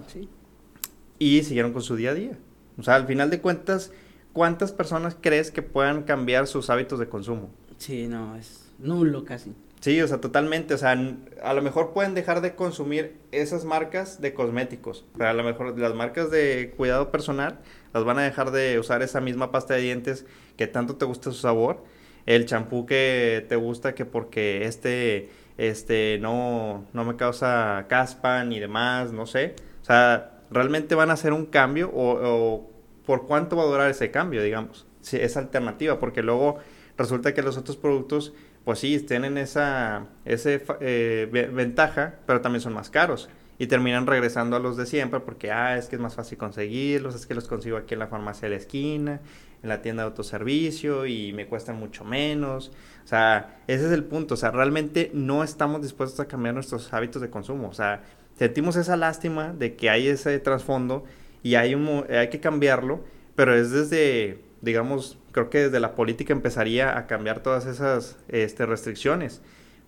Y 1.18 1.44
siguieron 1.44 1.72
con 1.72 1.82
su 1.82 1.94
día 1.94 2.10
a 2.10 2.14
día. 2.14 2.38
O 2.76 2.82
sea, 2.82 2.96
al 2.96 3.06
final 3.06 3.30
de 3.30 3.40
cuentas, 3.40 3.92
¿cuántas 4.32 4.72
personas 4.72 5.16
crees 5.20 5.52
que 5.52 5.62
puedan 5.62 6.02
cambiar 6.02 6.48
sus 6.48 6.70
hábitos 6.70 6.98
de 6.98 7.08
consumo? 7.08 7.50
Sí, 7.76 8.08
no, 8.08 8.36
es 8.36 8.72
nulo 8.80 9.24
casi. 9.24 9.54
Sí, 9.78 10.02
o 10.02 10.08
sea, 10.08 10.20
totalmente. 10.20 10.74
O 10.74 10.78
sea, 10.78 10.98
a 11.42 11.54
lo 11.54 11.62
mejor 11.62 11.92
pueden 11.92 12.14
dejar 12.14 12.40
de 12.40 12.56
consumir 12.56 13.16
esas 13.30 13.64
marcas 13.64 14.20
de 14.20 14.34
cosméticos. 14.34 15.04
Pero 15.16 15.30
a 15.30 15.34
lo 15.34 15.44
mejor 15.44 15.78
las 15.78 15.94
marcas 15.94 16.32
de 16.32 16.74
cuidado 16.76 17.12
personal 17.12 17.60
las 17.94 18.02
van 18.02 18.18
a 18.18 18.22
dejar 18.22 18.50
de 18.50 18.80
usar 18.80 19.02
esa 19.02 19.20
misma 19.20 19.52
pasta 19.52 19.74
de 19.74 19.82
dientes 19.82 20.26
que 20.56 20.66
tanto 20.66 20.96
te 20.96 21.04
gusta 21.04 21.30
su 21.30 21.38
sabor 21.38 21.84
el 22.28 22.44
champú 22.44 22.84
que 22.84 23.46
te 23.48 23.56
gusta 23.56 23.94
que 23.94 24.04
porque 24.04 24.66
este 24.66 25.30
este 25.56 26.18
no 26.20 26.84
no 26.92 27.04
me 27.04 27.16
causa 27.16 27.86
caspa 27.88 28.44
ni 28.44 28.60
demás, 28.60 29.12
no 29.12 29.24
sé. 29.24 29.56
O 29.80 29.84
sea, 29.86 30.42
realmente 30.50 30.94
van 30.94 31.08
a 31.08 31.14
hacer 31.14 31.32
un 31.32 31.46
cambio 31.46 31.90
o, 31.92 32.70
por 33.06 33.26
cuánto 33.26 33.56
va 33.56 33.62
a 33.62 33.66
durar 33.66 33.90
ese 33.90 34.10
cambio, 34.10 34.42
digamos. 34.42 34.86
Si 35.00 35.16
esa 35.16 35.40
alternativa, 35.40 35.98
porque 35.98 36.22
luego 36.22 36.58
resulta 36.98 37.32
que 37.32 37.42
los 37.42 37.56
otros 37.56 37.78
productos 37.78 38.34
pues 38.62 38.80
sí, 38.80 39.00
tienen 39.00 39.38
esa 39.38 40.08
ese, 40.26 40.62
eh, 40.80 41.48
ventaja, 41.54 42.16
pero 42.26 42.42
también 42.42 42.60
son 42.60 42.74
más 42.74 42.90
caros 42.90 43.30
y 43.58 43.68
terminan 43.68 44.06
regresando 44.06 44.56
a 44.56 44.60
los 44.60 44.76
de 44.76 44.84
siempre 44.84 45.20
porque, 45.20 45.50
ah, 45.50 45.78
es 45.78 45.88
que 45.88 45.96
es 45.96 46.02
más 46.02 46.14
fácil 46.14 46.36
conseguirlos, 46.36 47.14
es 47.14 47.26
que 47.26 47.34
los 47.34 47.48
consigo 47.48 47.78
aquí 47.78 47.94
en 47.94 48.00
la 48.00 48.06
farmacia 48.06 48.48
de 48.48 48.50
la 48.50 48.60
esquina 48.60 49.20
en 49.62 49.68
la 49.68 49.82
tienda 49.82 50.02
de 50.02 50.08
autoservicio 50.08 51.06
y 51.06 51.32
me 51.32 51.46
cuestan 51.46 51.76
mucho 51.76 52.04
menos. 52.04 52.70
O 53.04 53.08
sea, 53.08 53.60
ese 53.66 53.86
es 53.86 53.92
el 53.92 54.04
punto. 54.04 54.34
O 54.34 54.36
sea, 54.36 54.50
realmente 54.50 55.10
no 55.14 55.42
estamos 55.42 55.82
dispuestos 55.82 56.20
a 56.20 56.26
cambiar 56.26 56.54
nuestros 56.54 56.92
hábitos 56.92 57.22
de 57.22 57.30
consumo. 57.30 57.68
O 57.68 57.74
sea, 57.74 58.02
sentimos 58.38 58.76
esa 58.76 58.96
lástima 58.96 59.52
de 59.52 59.76
que 59.76 59.90
hay 59.90 60.08
ese 60.08 60.38
trasfondo 60.38 61.04
y 61.42 61.54
hay, 61.54 61.74
un, 61.74 62.04
hay 62.10 62.28
que 62.28 62.40
cambiarlo, 62.40 63.04
pero 63.34 63.54
es 63.54 63.70
desde, 63.70 64.40
digamos, 64.60 65.18
creo 65.32 65.50
que 65.50 65.64
desde 65.64 65.80
la 65.80 65.94
política 65.94 66.32
empezaría 66.32 66.96
a 66.96 67.06
cambiar 67.06 67.42
todas 67.42 67.66
esas 67.66 68.16
este, 68.28 68.66
restricciones 68.66 69.42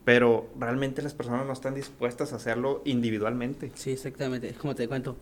pero 0.04 0.49
realmente 0.59 1.02
las 1.02 1.14
personas 1.14 1.47
no 1.47 1.52
están 1.52 1.75
dispuestas 1.75 2.33
a 2.33 2.37
hacerlo 2.37 2.83
individualmente. 2.85 3.71
Sí, 3.75 3.92
exactamente, 3.92 4.54
como 4.54 4.75
te 4.75 4.88
cuento. 4.88 5.16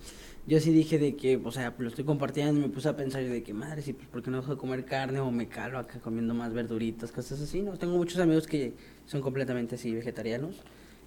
Yo 0.49 0.61
sí 0.61 0.73
dije 0.73 0.99
de 0.99 1.15
que, 1.15 1.37
o 1.37 1.51
sea, 1.51 1.75
lo 1.77 1.89
estoy 1.89 2.07
compartiendo 2.07 2.59
y 2.59 2.63
me 2.63 2.69
puse 2.71 2.89
a 2.89 2.97
pensar 2.97 3.23
de 3.23 3.43
que, 3.43 3.53
madre, 3.53 3.83
sí, 3.83 3.93
pues, 3.93 4.09
¿por 4.09 4.23
qué 4.23 4.31
no 4.31 4.39
dejo 4.39 4.53
de 4.53 4.59
comer 4.59 4.87
carne 4.87 5.21
o 5.21 5.31
me 5.31 5.47
calo 5.47 5.79
acá 5.79 6.01
comiendo 6.01 6.33
más 6.33 6.55
verduritas, 6.55 7.13
cosas 7.13 7.43
así? 7.43 7.61
No, 7.61 7.77
tengo 7.77 7.99
muchos 7.99 8.19
amigos 8.19 8.47
que 8.47 8.73
son 9.05 9.21
completamente 9.21 9.75
así 9.75 9.95
vegetarianos 9.95 10.57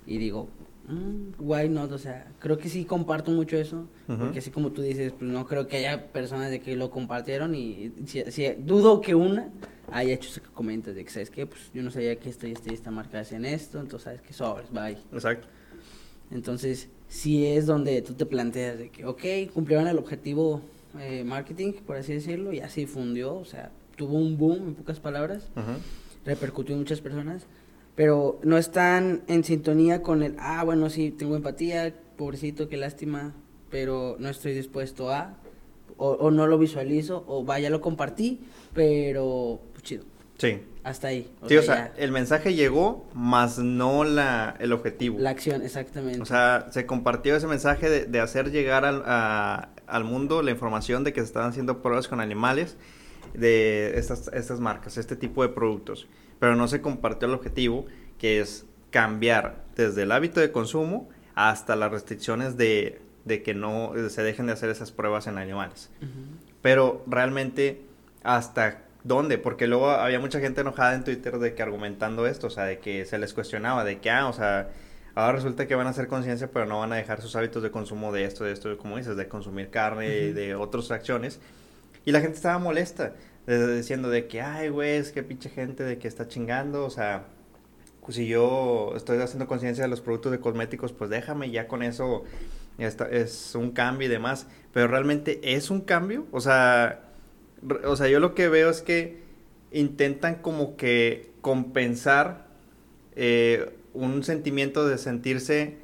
y 0.06 0.20
digo, 0.20 0.48
mmm, 0.88 1.32
why 1.40 1.68
not, 1.70 1.92
o 1.92 1.98
sea, 1.98 2.32
creo 2.38 2.60
que 2.60 2.70
sí 2.70 2.86
comparto 2.86 3.32
mucho 3.32 3.58
eso, 3.58 3.88
porque 4.06 4.38
así 4.38 4.52
como 4.52 4.74
tú 4.74 4.84
dices, 4.84 5.12
pues 5.12 5.32
no 5.32 5.48
creo 5.48 5.66
que 5.66 5.78
haya 5.78 6.12
personas 6.12 6.52
de 6.52 6.60
que 6.60 6.76
lo 6.76 6.92
compartieron 6.92 7.56
y 7.56 7.92
si, 8.06 8.22
si 8.30 8.48
dudo 8.60 9.02
que 9.02 9.16
una 9.16 9.50
hay 9.92 10.12
hecho 10.12 10.30
ese 10.30 10.42
comentario 10.42 10.94
de 10.94 11.04
que, 11.04 11.10
¿sabes 11.10 11.32
qué? 11.32 11.48
Pues 11.48 11.72
yo 11.74 11.82
no 11.82 11.90
sabía 11.90 12.16
que 12.18 12.30
esto 12.30 12.46
y 12.46 12.52
esta, 12.52 12.72
esta 12.72 12.92
marca 12.92 13.20
hacen 13.20 13.46
esto, 13.46 13.80
entonces, 13.80 14.04
¿sabes 14.04 14.22
qué? 14.22 14.34
Sobres, 14.34 14.72
bye. 14.72 15.00
Exacto. 15.12 15.48
Entonces, 16.30 16.90
sí 17.12 17.46
es 17.46 17.66
donde 17.66 18.02
tú 18.02 18.14
te 18.14 18.26
planteas 18.26 18.80
de 18.80 18.90
que, 18.90 19.06
ok, 19.06 19.54
cumplieron 19.54 19.88
el 19.88 19.98
objetivo 19.98 20.62
eh, 20.98 21.26
marketing, 21.26 21.74
por 21.86 21.98
así 21.98 22.14
decirlo, 22.14 22.54
y 22.54 22.62
así 22.62 22.86
fundió, 22.86 23.36
o 23.36 23.44
sea, 23.44 23.70
tuvo 23.98 24.18
un 24.18 24.38
boom, 24.38 24.70
en 24.70 24.76
pocas 24.76 25.02
palabras, 25.02 25.50
repercutió 26.26 26.74
en 26.74 26.80
muchas 26.80 27.02
personas, 27.02 27.48
pero 27.96 28.40
no 28.44 28.58
están 28.58 29.24
en 29.28 29.44
sintonía 29.44 30.02
con 30.02 30.24
el, 30.24 30.38
ah, 30.40 30.64
bueno, 30.64 30.90
sí, 30.90 31.12
tengo 31.12 31.36
empatía, 31.36 31.94
pobrecito, 32.18 32.70
qué 32.70 32.78
lástima, 32.78 33.34
pero 33.70 34.16
no 34.18 34.30
estoy 34.30 34.54
dispuesto 34.54 35.12
a, 35.12 35.36
o, 35.98 36.12
o 36.12 36.32
no 36.32 36.48
lo 36.48 36.58
visualizo, 36.58 37.26
o 37.28 37.44
vaya, 37.44 37.70
lo 37.70 37.82
compartí, 37.82 38.40
pero 38.74 39.60
chido. 39.84 40.06
Sí. 40.38 40.60
Hasta 40.84 41.10
ahí. 41.10 41.32
sí, 41.48 41.58
o 41.58 41.62
sea, 41.62 41.94
el 41.98 42.12
mensaje 42.12 42.56
llegó, 42.56 43.08
más 43.14 43.60
no 43.60 44.04
la, 44.04 44.56
el 44.60 44.74
objetivo. 44.74 45.20
La 45.20 45.30
acción, 45.30 45.62
exactamente. 45.62 46.22
O 46.22 46.26
sea, 46.26 46.68
se 46.72 46.86
compartió 46.86 47.36
ese 47.36 47.48
mensaje 47.48 48.06
de, 48.06 48.20
hacer 48.20 48.52
llegar 48.52 48.86
al, 48.86 49.04
al 49.06 50.04
mundo 50.04 50.42
la 50.42 50.52
información 50.52 51.04
de 51.04 51.14
que 51.14 51.22
se 51.22 51.28
estaban 51.28 51.50
haciendo 51.50 51.82
pruebas 51.82 52.08
con 52.08 52.20
animales, 52.20 52.78
de 53.34 53.98
estas, 53.98 54.30
estas 54.34 54.60
marcas, 54.60 54.98
este 54.98 55.16
tipo 55.16 55.42
de 55.44 55.50
productos, 55.50 56.08
pero 56.40 56.56
no 56.56 56.68
se 56.68 56.82
compartió 56.82 57.28
el 57.28 57.34
objetivo 57.34 57.86
que 58.18 58.40
es 58.40 58.66
cambiar 58.90 59.64
desde 59.76 60.04
el 60.04 60.12
hábito 60.12 60.40
de 60.40 60.52
consumo 60.52 61.10
hasta 61.36 61.76
las 61.76 61.92
restricciones 61.92 62.58
de, 62.58 63.02
de 63.26 63.42
que 63.42 63.54
no 63.54 63.94
se 64.10 64.24
dejen 64.24 64.48
de 64.48 64.54
hacer 64.54 64.70
esas 64.70 64.92
pruebas 64.92 65.28
en 65.28 65.38
animales. 65.38 65.90
Pero 66.62 67.04
realmente, 67.08 67.82
¿hasta 68.24 68.84
dónde? 69.04 69.38
Porque 69.38 69.68
luego 69.68 69.90
había 69.90 70.20
mucha 70.20 70.40
gente 70.40 70.62
enojada 70.62 70.96
en 70.96 71.04
Twitter 71.04 71.40
de 71.40 71.54
que 71.54 71.64
argumentando 71.64 72.28
esto, 72.28 72.48
o 72.48 72.50
sea, 72.50 72.66
de 72.66 72.80
que 72.80 73.06
se 73.06 73.18
les 73.18 73.34
cuestionaba, 73.34 73.84
de 73.84 74.00
que, 74.00 74.10
ah, 74.10 74.28
o 74.28 74.34
sea, 74.34 74.70
ahora 75.16 75.34
resulta 75.34 75.68
que 75.68 75.76
van 75.76 75.88
a 75.88 75.92
hacer 75.92 76.08
conciencia, 76.08 76.50
pero 76.52 76.66
no 76.66 76.80
van 76.80 76.94
a 76.94 76.96
dejar 76.96 77.22
sus 77.22 77.36
hábitos 77.36 77.64
de 77.64 77.72
consumo 77.72 78.12
de 78.12 78.26
esto, 78.26 78.44
de 78.44 78.52
esto, 78.52 78.78
como 78.78 78.98
dices, 78.98 79.16
de 79.18 79.28
consumir 79.28 79.70
carne, 79.70 80.08
y 80.08 80.34
de 80.34 80.56
otras 80.56 80.92
acciones. 80.92 81.40
Y 82.06 82.12
la 82.12 82.22
gente 82.22 82.36
estaba 82.36 82.60
molesta, 82.60 83.14
diciendo 83.48 84.10
de 84.10 84.28
que, 84.28 84.42
ay, 84.42 84.70
güey, 84.70 84.98
es 84.98 85.12
que 85.12 85.24
pinche 85.24 85.50
gente 85.50 85.84
de 85.84 85.98
que 85.98 86.08
está 86.08 86.28
chingando, 86.28 86.86
o 86.86 86.90
sea, 86.90 87.26
pues 88.12 88.18
si 88.18 88.28
yo 88.28 88.94
estoy 88.96 89.20
haciendo 89.20 89.48
conciencia 89.48 89.84
de 89.84 89.90
los 89.90 90.02
productos 90.02 90.34
de 90.34 90.40
cosméticos, 90.40 90.92
pues 90.92 91.10
déjame, 91.10 91.50
ya 91.50 91.68
con 91.68 91.82
eso 91.82 92.26
es 92.78 93.56
un 93.56 93.72
cambio 93.72 94.08
y 94.08 94.12
demás. 94.12 94.48
Pero 94.74 94.88
realmente 94.88 95.40
es 95.44 95.70
un 95.70 95.80
cambio, 95.82 96.26
o 96.32 96.42
sea, 96.42 97.11
o 97.86 97.96
sea, 97.96 98.08
yo 98.08 98.20
lo 98.20 98.36
que 98.36 98.50
veo 98.50 98.70
es 98.70 98.82
que 98.82 99.22
intentan 99.72 100.36
como 100.36 100.76
que 100.76 101.32
compensar 101.42 102.48
eh, 103.16 103.74
un 103.94 104.24
sentimiento 104.24 104.88
de 104.88 104.98
sentirse 104.98 105.78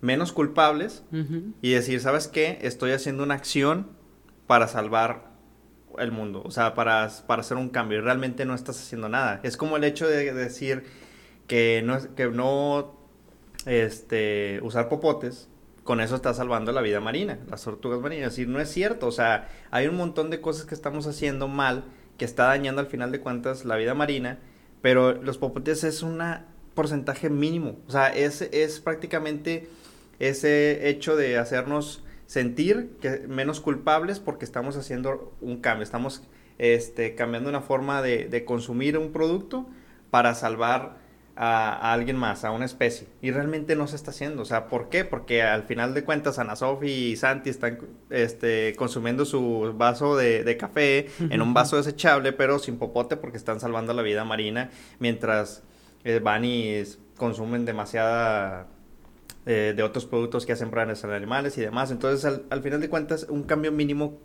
menos 0.00 0.32
culpables 0.32 1.02
y 1.62 1.70
decir, 1.70 2.00
¿sabes 2.00 2.28
qué? 2.28 2.58
Estoy 2.60 2.92
haciendo 2.92 3.22
una 3.22 3.34
acción 3.34 3.88
para 4.46 4.68
salvar 4.68 5.30
el 5.98 6.12
mundo, 6.12 6.42
o 6.44 6.50
sea, 6.50 6.74
para, 6.74 7.10
para 7.26 7.40
hacer 7.40 7.56
un 7.56 7.70
cambio 7.70 7.98
y 7.98 8.00
realmente 8.02 8.44
no 8.44 8.54
estás 8.54 8.78
haciendo 8.78 9.08
nada. 9.08 9.40
Es 9.42 9.56
como 9.56 9.76
el 9.76 9.84
hecho 9.84 10.06
de 10.06 10.32
decir 10.34 10.84
que 11.46 11.82
no, 11.84 12.14
que 12.14 12.28
no 12.28 12.98
este, 13.64 14.60
usar 14.62 14.88
popotes, 14.88 15.48
con 15.84 16.00
eso 16.00 16.16
está 16.16 16.32
salvando 16.32 16.72
la 16.72 16.80
vida 16.80 17.00
marina, 17.00 17.38
las 17.48 17.62
tortugas 17.62 18.00
marinas. 18.00 18.38
Y 18.38 18.46
no 18.46 18.58
es 18.58 18.70
cierto, 18.70 19.06
o 19.06 19.12
sea, 19.12 19.48
hay 19.70 19.86
un 19.86 19.96
montón 19.96 20.30
de 20.30 20.40
cosas 20.40 20.64
que 20.66 20.74
estamos 20.74 21.06
haciendo 21.06 21.46
mal, 21.46 21.84
que 22.16 22.24
está 22.24 22.46
dañando 22.46 22.80
al 22.80 22.86
final 22.86 23.12
de 23.12 23.20
cuentas 23.20 23.64
la 23.64 23.76
vida 23.76 23.94
marina, 23.94 24.38
pero 24.80 25.12
los 25.22 25.38
popotes 25.38 25.84
es 25.84 26.02
un 26.02 26.22
porcentaje 26.74 27.30
mínimo, 27.30 27.78
o 27.86 27.90
sea, 27.90 28.08
es, 28.08 28.42
es 28.42 28.80
prácticamente 28.80 29.68
ese 30.18 30.88
hecho 30.88 31.16
de 31.16 31.38
hacernos 31.38 32.02
sentir 32.26 32.96
menos 33.28 33.60
culpables 33.60 34.18
porque 34.18 34.44
estamos 34.44 34.76
haciendo 34.76 35.36
un 35.40 35.60
cambio, 35.60 35.84
estamos 35.84 36.22
este, 36.58 37.14
cambiando 37.14 37.50
una 37.50 37.60
forma 37.60 38.02
de 38.02 38.44
consumir 38.44 38.96
un 38.98 39.12
producto 39.12 39.66
para 40.10 40.34
salvar 40.34 41.03
a, 41.36 41.92
alguien 41.92 42.16
más, 42.16 42.44
a 42.44 42.50
una 42.50 42.64
especie. 42.64 43.08
Y 43.20 43.30
realmente 43.30 43.76
no 43.76 43.86
se 43.86 43.96
está 43.96 44.10
haciendo. 44.10 44.42
O 44.42 44.44
sea, 44.44 44.68
¿por 44.68 44.88
qué? 44.88 45.04
Porque 45.04 45.42
al 45.42 45.64
final 45.64 45.94
de 45.94 46.04
cuentas 46.04 46.38
Ana 46.38 46.56
Sofi 46.56 46.88
y 46.88 47.16
Santi 47.16 47.50
están 47.50 47.78
este, 48.10 48.74
consumiendo 48.76 49.24
su 49.24 49.74
vaso 49.76 50.16
de, 50.16 50.56
café 50.58 51.08
en 51.18 51.42
un 51.42 51.54
vaso 51.54 51.76
desechable, 51.76 52.32
pero 52.32 52.58
sin 52.58 52.78
popote 52.78 53.16
porque 53.16 53.36
están 53.36 53.60
salvando 53.60 53.92
la 53.94 54.02
vida 54.02 54.24
marina, 54.24 54.70
mientras 54.98 55.62
eh, 56.04 56.20
van 56.22 56.44
y 56.44 56.82
consumen 57.16 57.64
demasiada 57.64 58.66
eh, 59.46 59.74
de 59.76 59.82
otros 59.82 60.06
productos 60.06 60.46
que 60.46 60.52
hacen 60.52 60.70
pruebas 60.70 61.02
en 61.04 61.10
animales 61.10 61.58
y 61.58 61.60
demás. 61.60 61.90
Entonces, 61.90 62.24
al, 62.24 62.44
al, 62.50 62.62
final 62.62 62.80
de 62.80 62.88
cuentas, 62.88 63.26
un 63.28 63.42
cambio 63.42 63.72
mínimo 63.72 64.20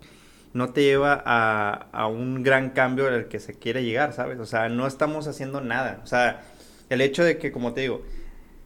no 0.52 0.72
te 0.72 0.82
lleva 0.82 1.22
a, 1.24 1.88
a 1.92 2.06
un 2.06 2.42
gran 2.42 2.70
cambio 2.70 3.06
al 3.06 3.28
que 3.28 3.38
se 3.38 3.54
quiere 3.54 3.84
llegar, 3.84 4.12
¿sabes? 4.12 4.38
O 4.40 4.46
sea, 4.46 4.68
no 4.68 4.86
estamos 4.86 5.28
haciendo 5.28 5.60
nada. 5.60 6.00
O 6.02 6.06
sea, 6.06 6.42
el 6.90 7.00
hecho 7.00 7.24
de 7.24 7.38
que, 7.38 7.50
como 7.52 7.72
te 7.72 7.80
digo, 7.80 8.02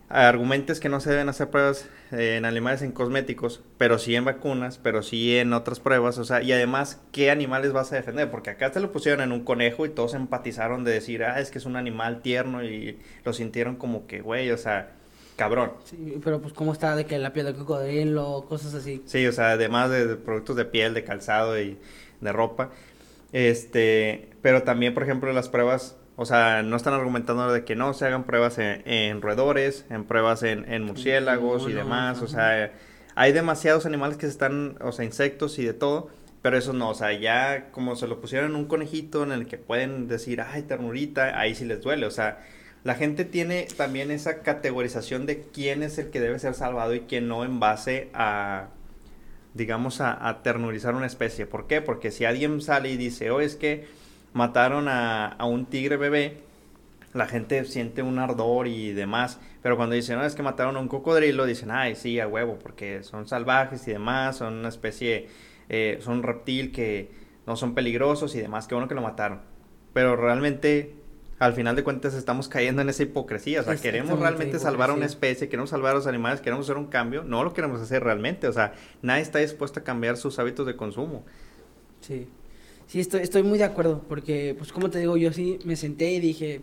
argumentes 0.09 0.81
que 0.81 0.89
no 0.89 1.01
se 1.01 1.11
deben 1.11 1.29
hacer 1.29 1.51
pruebas 1.51 1.89
eh, 2.13 2.37
en 2.37 2.45
animales 2.45 2.83
en 2.83 2.93
cosméticos, 2.93 3.63
pero 3.79 3.99
sí 3.99 4.15
en 4.15 4.25
vacunas, 4.25 4.79
pero 4.79 5.03
sí 5.03 5.37
en 5.37 5.53
otras 5.53 5.81
pruebas, 5.81 6.19
o 6.19 6.25
sea, 6.25 6.43
y 6.43 6.53
además, 6.53 7.01
¿qué 7.13 7.31
animales 7.31 7.73
vas 7.73 7.93
a 7.93 7.97
defender? 7.97 8.31
Porque 8.31 8.51
acá 8.51 8.71
te 8.71 8.81
lo 8.81 8.93
pusieron 8.93 9.23
en 9.23 9.33
un 9.33 9.45
conejo 9.45 9.87
y 9.87 9.91
todos 9.91 10.15
empatizaron 10.15 10.85
de 10.85 10.93
decir, 10.93 11.25
ah, 11.25 11.41
es 11.41 11.51
que 11.51 11.59
es 11.59 11.67
un 11.67 11.77
animal 11.77 12.23
tierno 12.23 12.65
y 12.65 12.99
lo 13.25 13.33
sintieron 13.33 13.77
como 13.77 14.07
que, 14.07 14.21
güey, 14.21 14.51
o 14.51 14.59
sea, 14.59 14.93
cabrón. 15.37 15.73
Sí, 15.85 16.19
pero 16.23 16.41
pues 16.41 16.55
cómo 16.55 16.73
está 16.73 16.97
de 16.97 17.07
que 17.07 17.19
la 17.19 17.33
piel 17.33 17.47
de 17.47 17.55
cocodrilo, 17.55 18.47
cosas 18.49 18.75
así. 18.75 19.03
Sí, 19.07 19.27
o 19.27 19.33
sea, 19.33 19.53
además 19.53 19.91
de 19.91 20.17
productos 20.17 20.57
de 20.57 20.65
piel, 20.65 20.95
de 20.95 21.05
calzado 21.05 21.61
y 21.61 21.79
de 22.21 22.33
ropa. 22.33 22.71
Este, 23.33 24.29
pero 24.43 24.63
también, 24.63 24.95
por 24.95 25.03
ejemplo, 25.03 25.33
las 25.33 25.49
pruebas 25.49 25.97
o 26.17 26.25
sea, 26.27 26.63
no 26.63 26.77
están 26.77 26.95
argumentando 26.95 27.53
de 27.53 27.65
que 27.65 27.75
no 27.75 27.93
se 27.93 28.07
hagan 28.07 28.25
pruebas 28.25 28.59
en, 28.59 29.21
roedores, 29.21 29.85
en 29.91 30.05
pruebas 30.05 30.45
en, 30.45 30.85
murciélagos 30.85 31.69
y 31.69 31.73
demás. 31.73 32.23
O 32.23 32.29
sea, 32.29 32.73
hay 33.17 33.33
demasiados 33.33 33.85
animales 33.85 34.17
que 34.17 34.27
están, 34.27 34.77
o 34.81 34.93
sea, 34.93 35.05
insectos 35.05 35.59
y 35.59 35.65
de 35.65 35.75
todo. 35.75 36.11
Pero 36.41 36.59
eso 36.59 36.75
no, 36.75 36.91
o 36.91 36.95
sea, 36.95 37.13
ya 37.19 37.71
como 37.71 37.97
se 37.97 38.07
lo 38.07 38.21
pusieron 38.21 38.51
en 38.51 38.57
un 38.57 38.67
conejito 38.67 39.23
en 39.23 39.33
el 39.33 39.47
que 39.47 39.57
pueden 39.57 40.09
decir, 40.09 40.43
ay, 40.43 40.63
ternurita, 40.63 41.39
ahí 41.39 41.55
sí 41.55 41.65
les 41.65 41.81
duele. 41.81 42.05
O 42.07 42.11
sea, 42.11 42.45
la 42.85 42.95
gente 42.95 43.25
tiene 43.25 43.67
también 43.77 44.11
esa 44.11 44.43
categorización 44.43 45.25
de 45.25 45.41
quién 45.41 45.83
es 45.83 45.97
el 45.99 46.11
que 46.11 46.21
debe 46.21 46.39
ser 46.39 46.53
salvado 46.53 46.95
y 46.95 47.01
quién 47.01 47.29
no 47.29 47.45
en 47.45 47.61
base 47.61 48.11
a, 48.13 48.69
digamos, 49.55 50.03
a, 50.03 50.29
a 50.29 50.43
ternurizar 50.43 50.95
una 50.95 51.07
especie. 51.07 51.47
¿Por 51.47 51.67
qué? 51.67 51.81
Porque 51.81 52.11
si 52.11 52.27
alguien 52.27 52.61
sale 52.61 52.91
y 52.91 52.99
dice, 52.99 53.31
oh, 53.31 53.41
es 53.41 53.57
que 53.57 53.87
mataron 54.35 54.89
a, 54.89 55.37
un 55.41 55.65
tigre 55.65 55.97
bebé, 55.97 56.43
la 57.15 57.27
gente 57.27 57.65
siente 57.65 58.03
un 58.03 58.19
ardor 58.19 58.67
y 58.67 58.93
demás. 58.93 59.41
Pero 59.63 59.77
cuando 59.79 59.95
dicen, 59.95 60.19
no, 60.19 60.27
es 60.27 60.35
que 60.35 60.43
mataron 60.43 60.77
a 60.77 60.81
un 60.81 60.89
cocodrilo, 60.89 61.47
dicen, 61.47 61.71
ay, 61.71 61.95
sí, 61.95 62.21
a 62.21 62.29
huevo, 62.29 62.59
porque 62.59 63.03
son 63.03 63.27
salvajes 63.27 63.89
y 63.89 63.93
demás, 63.93 64.37
son 64.37 64.55
una 64.55 64.69
especie, 64.69 65.29
eh, 65.71 65.99
son 66.03 66.19
un 66.19 66.23
reptil 66.25 66.71
que 66.73 67.11
no 67.47 67.57
son 67.57 67.75
peligrosos 67.75 68.35
y 68.35 68.41
demás, 68.41 68.67
qué 68.67 68.75
bueno 68.75 68.89
que 68.89 68.95
lo 68.95 69.03
mataron. 69.03 69.41
Pero 69.95 70.17
realmente, 70.17 70.97
al 71.39 71.55
final 71.55 71.77
de 71.77 71.85
cuentas, 71.85 72.15
estamos 72.15 72.49
cayendo 72.49 72.83
en 72.83 72.89
esa 72.89 73.05
hipocresía. 73.05 73.61
O 73.61 73.65
sea, 73.65 73.77
queremos 73.77 74.19
realmente 74.19 74.59
salvar 74.59 74.91
a 74.91 74.95
una 74.95 75.07
especie, 75.07 75.49
queremos 75.49 75.71
salvar 75.71 75.93
a 75.93 75.95
los 75.95 76.09
animales, 76.09 76.41
queremos 76.41 76.67
hacer 76.67 76.77
un 76.77 76.87
cambio, 76.87 77.23
no 77.23 77.45
lo 77.45 77.55
queremos 77.55 77.81
hacer 77.81 78.03
realmente. 78.03 78.49
O 78.49 78.53
sea, 78.53 78.75
nadie 79.01 79.23
está 79.23 79.39
dispuesto 79.39 79.79
a 79.79 79.85
cambiar 79.85 80.17
sus 80.17 80.41
hábitos 80.41 80.67
de 80.67 80.75
consumo. 80.75 81.25
Sí. 82.01 82.29
Sí, 82.87 83.01
estoy, 83.01 83.23
estoy 83.23 83.43
muy 83.43 83.59
de 83.59 83.65
acuerdo, 83.65 84.03
porque, 84.09 84.55
pues, 84.57 84.73
como 84.73 84.91
te 84.91 84.99
digo, 84.99 85.17
yo 85.17 85.33
sí 85.33 85.59
me 85.65 85.77
senté 85.77 86.13
y 86.13 86.21
dije, 86.21 86.63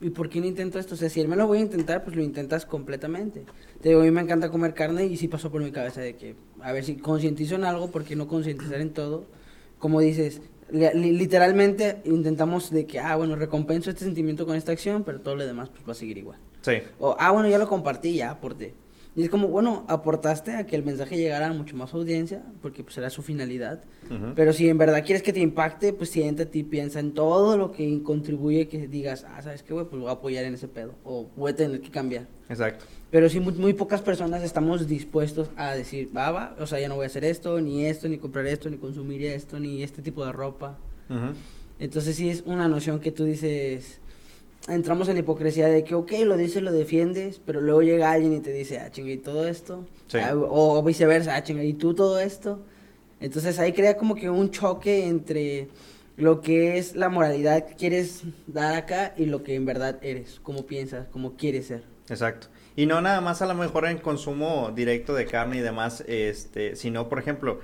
¿y 0.00 0.10
por 0.10 0.28
qué 0.28 0.40
no 0.40 0.46
intento 0.46 0.78
esto? 0.78 0.94
O 0.94 0.98
sea, 0.98 1.08
si 1.08 1.20
él 1.20 1.28
me 1.28 1.36
lo 1.36 1.46
voy 1.46 1.58
a 1.58 1.60
intentar, 1.62 2.04
pues 2.04 2.16
lo 2.16 2.22
intentas 2.22 2.66
completamente. 2.66 3.44
Te 3.80 3.90
digo, 3.90 4.00
a 4.00 4.04
mí 4.04 4.10
me 4.10 4.20
encanta 4.20 4.50
comer 4.50 4.74
carne 4.74 5.06
y 5.06 5.16
sí 5.16 5.28
pasó 5.28 5.50
por 5.50 5.62
mi 5.62 5.70
cabeza 5.70 6.00
de 6.00 6.16
que, 6.16 6.34
a 6.60 6.72
ver 6.72 6.84
si 6.84 6.96
concientizo 6.96 7.54
en 7.54 7.64
algo, 7.64 7.90
¿por 7.90 8.04
qué 8.04 8.16
no 8.16 8.28
concientizar 8.28 8.80
en 8.80 8.90
todo? 8.92 9.26
Como 9.78 10.00
dices, 10.00 10.40
literalmente 10.70 11.98
intentamos 12.04 12.70
de 12.70 12.86
que, 12.86 12.98
ah, 12.98 13.16
bueno, 13.16 13.36
recompenso 13.36 13.90
este 13.90 14.04
sentimiento 14.04 14.46
con 14.46 14.56
esta 14.56 14.72
acción, 14.72 15.04
pero 15.04 15.20
todo 15.20 15.36
lo 15.36 15.46
demás 15.46 15.68
pues 15.68 15.86
va 15.86 15.92
a 15.92 15.94
seguir 15.94 16.18
igual. 16.18 16.38
Sí. 16.62 16.74
O, 16.98 17.16
ah, 17.18 17.30
bueno, 17.30 17.48
ya 17.48 17.58
lo 17.58 17.68
compartí, 17.68 18.14
ya 18.14 18.30
aporté. 18.30 18.74
Y 19.18 19.24
es 19.24 19.30
como, 19.30 19.48
bueno, 19.48 19.84
aportaste 19.88 20.54
a 20.54 20.64
que 20.64 20.76
el 20.76 20.84
mensaje 20.84 21.16
llegara 21.16 21.48
a 21.48 21.52
mucho 21.52 21.76
más 21.76 21.92
audiencia, 21.92 22.44
porque 22.62 22.84
pues 22.84 22.96
era 22.98 23.10
su 23.10 23.20
finalidad. 23.20 23.82
Pero 24.36 24.52
si 24.52 24.68
en 24.68 24.78
verdad 24.78 25.04
quieres 25.04 25.24
que 25.24 25.32
te 25.32 25.40
impacte, 25.40 25.92
pues 25.92 26.10
siéntate 26.10 26.60
y 26.60 26.62
piensa 26.62 27.00
en 27.00 27.10
todo 27.14 27.56
lo 27.56 27.72
que 27.72 28.00
contribuye 28.04 28.68
que 28.68 28.86
digas, 28.86 29.26
ah, 29.28 29.42
¿sabes 29.42 29.64
qué, 29.64 29.74
güey? 29.74 29.86
Pues 29.86 30.00
voy 30.00 30.08
a 30.08 30.12
apoyar 30.12 30.44
en 30.44 30.54
ese 30.54 30.68
pedo. 30.68 30.94
O 31.02 31.26
voy 31.34 31.50
a 31.50 31.56
tener 31.56 31.80
que 31.80 31.90
cambiar. 31.90 32.28
Exacto. 32.48 32.84
Pero 33.10 33.28
sí, 33.28 33.40
muy, 33.40 33.72
pocas 33.72 34.02
personas 34.02 34.44
estamos 34.44 34.86
dispuestos 34.86 35.50
a 35.56 35.74
decir, 35.74 36.16
va, 36.16 36.30
va, 36.30 36.56
o 36.60 36.68
sea, 36.68 36.78
ya 36.78 36.88
no 36.88 36.94
voy 36.94 37.02
a 37.02 37.06
hacer 37.08 37.24
esto, 37.24 37.60
ni 37.60 37.86
esto, 37.86 38.08
ni 38.08 38.18
comprar 38.18 38.46
esto, 38.46 38.70
ni 38.70 38.76
consumir 38.76 39.24
esto, 39.24 39.58
ni 39.58 39.82
este 39.82 40.00
tipo 40.00 40.24
de 40.24 40.30
ropa. 40.30 40.78
Entonces 41.80 42.14
sí 42.14 42.30
es 42.30 42.44
una 42.46 42.68
noción 42.68 43.00
que 43.00 43.10
tú 43.10 43.24
dices 43.24 44.00
entramos 44.68 45.08
en 45.08 45.14
la 45.14 45.20
hipocresía 45.20 45.68
de 45.68 45.84
que, 45.84 45.94
ok, 45.94 46.12
lo 46.24 46.36
dices, 46.36 46.62
lo 46.62 46.72
defiendes, 46.72 47.40
pero 47.44 47.60
luego 47.60 47.82
llega 47.82 48.12
alguien 48.12 48.34
y 48.34 48.40
te 48.40 48.52
dice, 48.52 48.78
ah, 48.78 48.90
chinga, 48.90 49.10
¿y 49.10 49.18
todo 49.18 49.46
esto? 49.46 49.84
Ah, 50.14 50.34
o, 50.34 50.82
viceversa, 50.82 51.34
ah, 51.34 51.42
chinga, 51.42 51.62
¿y 51.64 51.74
tú 51.74 51.94
todo 51.94 52.20
esto? 52.20 52.60
Entonces 53.20 53.58
ahí 53.58 53.72
crea 53.72 53.96
como 53.96 54.14
que 54.14 54.30
un 54.30 54.50
choque 54.50 55.06
entre 55.06 55.68
lo 56.16 56.40
que 56.40 56.78
es 56.78 56.96
la 56.96 57.08
moralidad 57.08 57.66
que 57.66 57.74
quieres 57.74 58.22
dar 58.46 58.74
acá 58.74 59.14
y 59.16 59.26
lo 59.26 59.42
que 59.42 59.54
en 59.54 59.64
verdad 59.64 59.98
eres, 60.02 60.40
cómo 60.42 60.66
piensas, 60.66 61.06
cómo 61.10 61.36
quieres 61.36 61.66
ser. 61.66 61.84
Exacto. 62.08 62.48
Y 62.76 62.86
no 62.86 63.00
nada 63.00 63.20
más 63.20 63.42
a 63.42 63.46
lo 63.46 63.54
mejor 63.54 63.86
en 63.86 63.98
consumo 63.98 64.72
directo 64.74 65.14
de 65.14 65.26
carne 65.26 65.58
y 65.58 65.60
demás, 65.60 66.04
este, 66.06 66.76
sino, 66.76 67.08
por 67.08 67.18
ejemplo, 67.18 67.60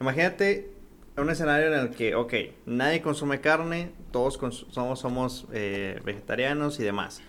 imagínate 0.00 0.73
un 1.16 1.30
escenario 1.30 1.68
en 1.68 1.74
el 1.74 1.90
que, 1.90 2.14
ok, 2.14 2.34
nadie 2.66 3.00
consume 3.00 3.40
carne, 3.40 3.92
todos 4.10 4.34
somos, 4.70 4.98
somos 4.98 5.46
eh, 5.52 6.00
vegetarianos 6.04 6.80
y 6.80 6.82
demás. 6.82 7.22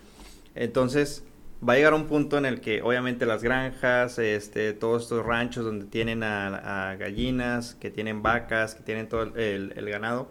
Entonces, 0.56 1.24
va 1.68 1.74
a 1.74 1.76
llegar 1.76 1.94
un 1.94 2.06
punto 2.08 2.38
en 2.38 2.46
el 2.46 2.62
que 2.62 2.82
obviamente 2.82 3.26
las 3.26 3.44
granjas, 3.44 4.18
este, 4.20 4.74
todos 4.74 5.04
estos 5.04 5.26
ranchos 5.26 5.66
donde 5.66 5.86
tienen 5.86 6.24
a, 6.24 6.96
gallinas, 6.98 7.76
que 7.76 7.92
tienen 7.92 8.22
vacas, 8.22 8.76
que 8.76 8.84
tienen 8.84 9.08
todo 9.08 9.36
el, 9.36 9.90
ganado, 9.90 10.30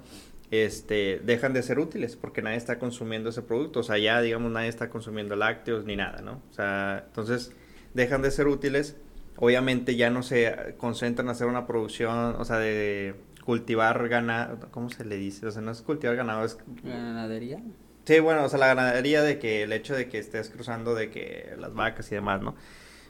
este, 0.50 1.20
dejan 1.25 1.52
de 1.52 1.62
ser 1.62 1.78
útiles 1.78 2.16
porque 2.16 2.42
nadie 2.42 2.56
está 2.56 2.78
consumiendo 2.78 3.30
ese 3.30 3.42
producto. 3.42 3.80
O 3.80 3.82
sea, 3.82 3.99
ya, 3.99 4.20
digamos, 4.20 4.50
nadie 4.50 4.68
está 4.68 4.90
consumiendo 4.90 5.37
lácteos 5.37 5.84
ni 5.84 5.96
nada, 5.96 6.23
¿no? 6.23 6.42
O 6.50 6.54
sea, 6.54 7.04
entonces 7.06 7.52
dejan 7.94 8.23
de 8.23 8.30
ser 8.30 8.46
útiles. 8.46 8.96
Obviamente 9.37 9.96
ya 9.96 10.11
no 10.11 10.23
se 10.23 10.75
concentran 10.78 11.26
en 11.26 11.32
hacer 11.32 11.49
una 11.49 11.66
producción, 11.66 12.37
o 12.38 12.44
sea, 12.44 12.58
de 12.58 13.14
cultivar 13.44 14.08
ganado, 14.08 14.68
¿cómo 14.70 14.88
se 14.90 15.04
le 15.04 15.16
dice? 15.16 15.46
O 15.46 15.50
sea, 15.50 15.62
no 15.62 15.70
es 15.70 15.82
cultivar 15.82 16.16
ganado, 16.16 16.44
es... 16.44 16.56
¿Ganadería? 16.82 17.62
Sí, 18.04 18.20
bueno, 18.20 18.44
o 18.44 18.48
sea, 18.48 18.58
la 18.58 18.68
ganadería 18.68 19.22
de 19.22 19.38
que 19.38 19.62
el 19.62 19.72
hecho 19.72 19.94
de 19.94 20.08
que 20.08 20.18
estés 20.18 20.50
cruzando 20.50 20.94
de 20.94 21.10
que 21.10 21.54
las 21.58 21.74
vacas 21.74 22.10
y 22.10 22.14
demás, 22.14 22.42
¿no? 22.42 22.54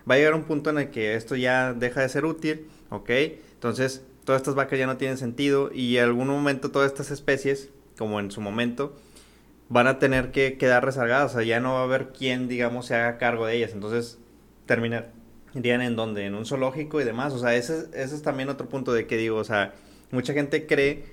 Va 0.08 0.14
a 0.14 0.18
llegar 0.18 0.34
un 0.34 0.44
punto 0.44 0.70
en 0.70 0.78
el 0.78 0.90
que 0.90 1.14
esto 1.14 1.34
ya 1.34 1.72
deja 1.72 2.02
de 2.02 2.08
ser 2.08 2.24
útil, 2.24 2.68
¿ok? 2.90 3.10
Entonces, 3.54 4.04
todas 4.24 4.40
estas 4.40 4.54
vacas 4.54 4.78
ya 4.78 4.86
no 4.86 4.96
tienen 4.96 5.18
sentido 5.18 5.70
y 5.72 5.96
en 5.96 6.04
algún 6.04 6.28
momento 6.28 6.70
todas 6.70 6.90
estas 6.90 7.10
especies, 7.10 7.70
como 7.96 8.20
en 8.20 8.30
su 8.30 8.40
momento, 8.40 8.94
van 9.68 9.86
a 9.86 9.98
tener 9.98 10.30
que 10.30 10.58
quedar 10.58 10.84
rezagadas, 10.84 11.32
o 11.32 11.34
sea, 11.38 11.44
ya 11.44 11.60
no 11.60 11.74
va 11.74 11.80
a 11.80 11.84
haber 11.84 12.08
quien, 12.08 12.48
digamos, 12.48 12.86
se 12.86 12.94
haga 12.94 13.18
cargo 13.18 13.46
de 13.46 13.56
ellas, 13.56 13.72
entonces 13.72 14.18
terminarían 14.66 15.80
en 15.82 15.96
donde, 15.96 16.26
en 16.26 16.34
un 16.34 16.44
zoológico 16.44 17.00
y 17.00 17.04
demás, 17.04 17.32
o 17.32 17.38
sea, 17.38 17.54
ese, 17.54 17.86
ese 17.94 18.14
es 18.14 18.22
también 18.22 18.48
otro 18.48 18.68
punto 18.68 18.92
de 18.92 19.06
que 19.06 19.16
digo, 19.16 19.38
o 19.38 19.44
sea, 19.44 19.74
mucha 20.14 20.33
gente 20.33 20.66
cree 20.66 21.04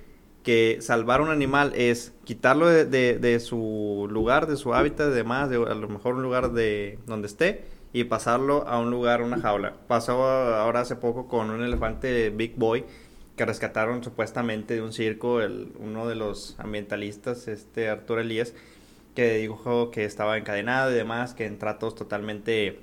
que 0.42 0.78
salvar 0.80 1.20
un 1.20 1.30
animal 1.30 1.72
es 1.74 2.12
quitarlo 2.24 2.66
de, 2.68 2.84
de, 2.86 3.40
su 3.40 4.08
lugar, 4.10 4.46
de 4.46 4.56
su 4.56 4.74
hábitat 4.74 5.10
y 5.10 5.14
demás, 5.14 5.50
de 5.50 5.56
a 5.56 5.74
lo 5.74 5.88
mejor 5.88 6.14
un 6.14 6.22
lugar 6.22 6.52
de 6.52 6.98
donde 7.06 7.26
esté 7.28 7.64
y 7.92 8.04
pasarlo 8.04 8.66
a 8.66 8.78
un 8.78 8.90
lugar, 8.90 9.22
una 9.22 9.40
jaula. 9.40 9.74
Pasó 9.86 10.24
ahora 10.24 10.80
hace 10.80 10.96
poco 10.96 11.28
con 11.28 11.50
un 11.50 11.62
elefante 11.62 12.30
Big 12.30 12.54
Boy 12.56 12.84
que 13.36 13.44
rescataron 13.44 14.02
supuestamente 14.02 14.74
de 14.74 14.82
un 14.82 14.92
circo, 14.92 15.40
el, 15.40 15.72
uno 15.78 16.08
de 16.08 16.14
los 16.14 16.56
ambientalistas, 16.58 17.48
este 17.48 17.88
Arturo 17.88 18.20
Elías, 18.20 18.54
que 19.14 19.38
dijo 19.38 19.90
que 19.90 20.04
estaba 20.04 20.38
encadenado 20.38 20.90
y 20.90 20.94
demás, 20.94 21.34
que 21.34 21.46
en 21.46 21.58
tratos 21.58 21.94
totalmente 21.94 22.80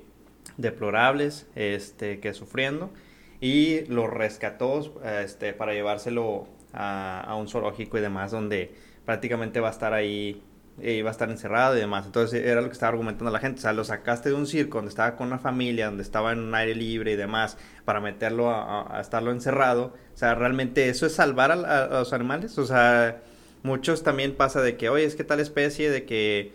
deplorables, 0.56 1.46
este, 1.54 2.20
que 2.20 2.34
sufriendo, 2.34 2.90
y 3.40 3.86
lo 3.86 4.06
rescató 4.06 5.00
este, 5.22 5.52
para 5.52 5.72
llevárselo 5.72 6.46
a, 6.72 7.34
un 7.38 7.48
zoológico 7.48 7.98
y 7.98 8.00
demás, 8.00 8.30
donde 8.30 8.74
prácticamente 9.04 9.60
va 9.60 9.68
a 9.68 9.72
estar 9.72 9.92
ahí 9.92 10.42
iba 10.82 11.10
a 11.10 11.12
estar 11.12 11.28
encerrado 11.30 11.76
y 11.76 11.80
demás. 11.80 12.06
Entonces 12.06 12.44
era 12.44 12.60
lo 12.60 12.68
que 12.68 12.72
estaba 12.72 12.90
argumentando 12.90 13.30
la 13.30 13.38
gente. 13.38 13.58
O 13.58 13.62
sea, 13.62 13.72
lo 13.72 13.84
sacaste 13.84 14.30
de 14.30 14.34
un 14.34 14.46
circo 14.46 14.78
donde 14.78 14.88
estaba 14.88 15.16
con 15.16 15.26
una 15.26 15.38
familia, 15.38 15.86
donde 15.86 16.02
estaba 16.02 16.32
en 16.32 16.38
un 16.38 16.54
aire 16.54 16.74
libre 16.74 17.12
y 17.12 17.16
demás, 17.16 17.58
para 17.84 18.00
meterlo 18.00 18.50
a, 18.50 18.98
estarlo 19.00 19.30
encerrado. 19.30 19.94
O 20.14 20.16
sea, 20.16 20.34
realmente 20.34 20.88
eso 20.88 21.06
es 21.06 21.14
salvar 21.14 21.52
a, 21.52 21.86
los 21.88 22.12
animales. 22.12 22.56
O 22.56 22.64
sea, 22.64 23.20
muchos 23.62 24.02
también 24.02 24.34
pasa 24.34 24.62
de 24.62 24.76
que, 24.76 24.88
oye, 24.88 25.04
es 25.04 25.16
que 25.16 25.24
tal 25.24 25.40
especie 25.40 25.90
de 25.90 26.04
que 26.04 26.52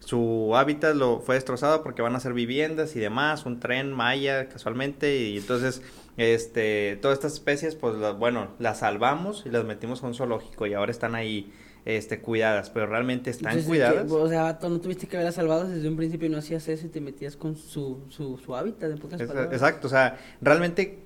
su 0.00 0.52
hábitat 0.56 0.94
lo 0.94 1.20
fue 1.20 1.36
destrozado 1.36 1.82
porque 1.82 2.02
van 2.02 2.16
a 2.16 2.20
ser 2.20 2.34
viviendas 2.34 2.96
y 2.96 3.00
demás, 3.00 3.46
un 3.46 3.60
tren 3.60 3.92
maya 3.92 4.48
casualmente 4.48 5.16
y 5.16 5.38
entonces 5.38 5.80
este 6.16 6.98
todas 7.00 7.18
estas 7.18 7.34
especies 7.34 7.74
pues 7.74 7.94
bueno, 8.18 8.48
las 8.58 8.80
salvamos 8.80 9.44
y 9.46 9.50
las 9.50 9.64
metimos 9.64 10.02
a 10.02 10.06
un 10.06 10.14
zoológico 10.14 10.66
y 10.66 10.74
ahora 10.74 10.90
están 10.90 11.14
ahí 11.14 11.52
este, 11.84 12.20
cuidadas, 12.20 12.70
pero 12.70 12.86
realmente 12.86 13.30
están 13.30 13.60
cuidadas. 13.62 14.10
o 14.10 14.28
sea, 14.28 14.58
no 14.62 14.80
tuviste 14.80 15.06
que 15.06 15.16
haberlas 15.16 15.34
salvado 15.34 15.68
desde 15.68 15.88
un 15.88 15.96
principio 15.96 16.28
y 16.28 16.30
no 16.30 16.38
hacías 16.38 16.68
eso 16.68 16.86
y 16.86 16.90
te 16.90 17.00
metías 17.00 17.36
con 17.36 17.56
su, 17.56 18.04
su, 18.08 18.38
su 18.38 18.54
hábitat, 18.54 18.90
de 18.90 18.96
pocas 18.96 19.20
Exacto, 19.20 19.88
o 19.88 19.90
sea, 19.90 20.18
realmente, 20.40 21.00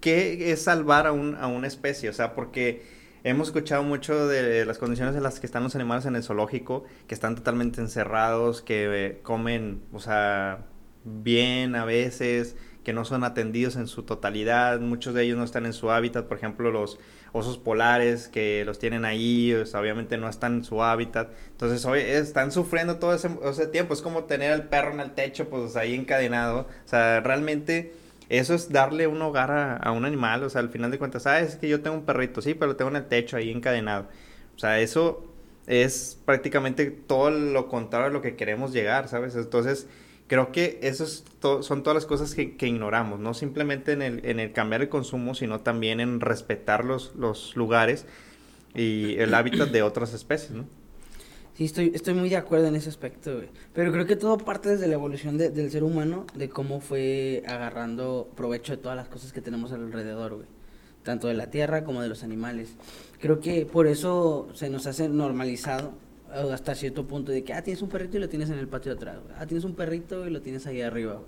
¿qué 0.00 0.52
es 0.52 0.62
salvar 0.62 1.06
a, 1.06 1.12
un, 1.12 1.36
a 1.36 1.48
una 1.48 1.66
especie? 1.66 2.08
O 2.08 2.14
sea, 2.14 2.34
porque 2.34 2.82
hemos 3.24 3.48
escuchado 3.48 3.82
mucho 3.82 4.26
de 4.26 4.64
las 4.64 4.78
condiciones 4.78 5.14
en 5.16 5.22
las 5.22 5.38
que 5.38 5.46
están 5.46 5.64
los 5.64 5.74
animales 5.74 6.06
en 6.06 6.16
el 6.16 6.22
zoológico, 6.22 6.84
que 7.06 7.14
están 7.14 7.34
totalmente 7.34 7.80
encerrados, 7.82 8.62
que 8.62 9.06
eh, 9.06 9.20
comen, 9.22 9.82
o 9.92 10.00
sea, 10.00 10.64
bien 11.04 11.74
a 11.74 11.84
veces, 11.84 12.56
que 12.84 12.92
no 12.92 13.04
son 13.04 13.24
atendidos 13.24 13.76
en 13.76 13.86
su 13.86 14.02
totalidad, 14.02 14.80
muchos 14.80 15.14
de 15.14 15.24
ellos 15.24 15.38
no 15.38 15.44
están 15.44 15.66
en 15.66 15.72
su 15.72 15.90
hábitat, 15.90 16.26
por 16.26 16.36
ejemplo, 16.36 16.70
los 16.70 16.98
osos 17.32 17.58
polares 17.58 18.28
que 18.28 18.64
los 18.64 18.78
tienen 18.78 19.04
ahí, 19.04 19.54
obviamente 19.54 20.18
no 20.18 20.28
están 20.28 20.56
en 20.56 20.64
su 20.64 20.82
hábitat, 20.82 21.30
entonces 21.50 21.84
hoy 21.84 22.00
están 22.00 22.52
sufriendo 22.52 22.96
todo 22.96 23.14
ese, 23.14 23.66
tiempo, 23.68 23.94
es 23.94 24.02
como 24.02 24.24
tener 24.24 24.52
al 24.52 24.68
perro 24.68 24.92
en 24.92 25.00
el 25.00 25.12
techo, 25.12 25.48
pues 25.48 25.76
ahí 25.76 25.94
encadenado, 25.94 26.60
o 26.84 26.88
sea, 26.88 27.20
realmente 27.20 27.92
eso 28.28 28.54
es 28.54 28.70
darle 28.70 29.06
un 29.06 29.22
hogar 29.22 29.50
a, 29.50 29.92
un 29.92 30.04
animal, 30.04 30.42
o 30.42 30.50
sea, 30.50 30.60
al 30.60 30.70
final 30.70 30.90
de 30.90 30.98
cuentas, 30.98 31.26
ah, 31.26 31.40
es 31.40 31.56
que 31.56 31.68
yo 31.68 31.80
tengo 31.82 31.96
un 31.96 32.04
perrito, 32.04 32.42
sí, 32.42 32.54
pero 32.54 32.72
lo 32.72 32.76
tengo 32.76 32.90
en 32.90 32.96
el 32.96 33.06
techo 33.06 33.36
ahí 33.36 33.50
encadenado, 33.50 34.08
o 34.56 34.58
sea, 34.58 34.80
eso 34.80 35.24
es 35.66 36.20
prácticamente 36.24 36.90
todo 36.90 37.30
lo 37.30 37.68
contrario 37.68 38.08
a 38.08 38.10
lo 38.10 38.20
que 38.20 38.36
queremos 38.36 38.72
llegar, 38.72 39.08
¿sabes? 39.08 39.36
Entonces, 39.36 39.86
creo 40.32 40.50
que 40.50 40.78
eso 40.80 41.04
son 41.62 41.82
todas 41.82 41.94
las 41.94 42.06
cosas 42.06 42.34
que, 42.34 42.66
ignoramos, 42.66 43.20
no 43.20 43.34
simplemente 43.34 43.92
en 43.92 44.00
el, 44.00 44.24
en 44.24 44.40
el, 44.40 44.54
cambiar 44.54 44.80
el 44.80 44.88
consumo, 44.88 45.34
sino 45.34 45.60
también 45.60 46.00
en 46.00 46.22
respetar 46.22 46.86
los, 46.86 47.14
los 47.16 47.54
lugares 47.54 48.06
y 48.74 49.16
el 49.18 49.34
hábitat 49.34 49.68
de 49.68 49.82
otras 49.82 50.14
especies, 50.14 50.52
¿no? 50.52 50.64
Sí, 51.52 51.66
estoy, 51.66 51.92
estoy 51.94 52.14
muy 52.14 52.30
de 52.30 52.38
acuerdo 52.38 52.68
en 52.68 52.76
ese 52.76 52.88
aspecto, 52.88 53.34
güey. 53.34 53.50
Pero 53.74 53.92
creo 53.92 54.06
que 54.06 54.16
todo 54.16 54.38
parte 54.38 54.70
desde 54.70 54.86
la 54.86 54.94
evolución 54.94 55.36
del 55.36 55.70
ser 55.70 55.84
humano, 55.84 56.24
de 56.34 56.48
cómo 56.48 56.80
fue 56.80 57.42
agarrando 57.46 58.30
provecho 58.34 58.72
de 58.72 58.78
todas 58.78 58.96
las 58.96 59.08
cosas 59.08 59.34
que 59.34 59.42
tenemos 59.42 59.70
alrededor, 59.70 60.36
güey. 60.36 60.46
Tanto 61.02 61.28
de 61.28 61.34
la 61.34 61.50
tierra 61.50 61.84
como 61.84 62.00
de 62.00 62.08
los 62.08 62.22
animales. 62.22 62.70
Creo 63.20 63.40
que 63.40 63.66
por 63.66 63.86
eso 63.86 64.48
se 64.54 64.70
nos 64.70 64.86
hace 64.86 65.10
normalizado 65.10 65.92
hasta 66.32 66.74
cierto 66.74 67.06
punto 67.06 67.32
de 67.32 67.44
que, 67.44 67.52
ah, 67.52 67.62
tienes 67.62 67.82
un 67.82 67.88
perrito 67.88 68.16
y 68.16 68.20
lo 68.20 68.28
tienes 68.28 68.50
en 68.50 68.58
el 68.58 68.68
patio 68.68 68.92
de 68.92 68.96
atrás, 68.96 69.18
ah, 69.38 69.46
tienes 69.46 69.64
un 69.64 69.74
perrito 69.74 70.26
y 70.26 70.30
lo 70.30 70.40
tienes 70.40 70.66
ahí 70.66 70.80
arriba, 70.80 71.20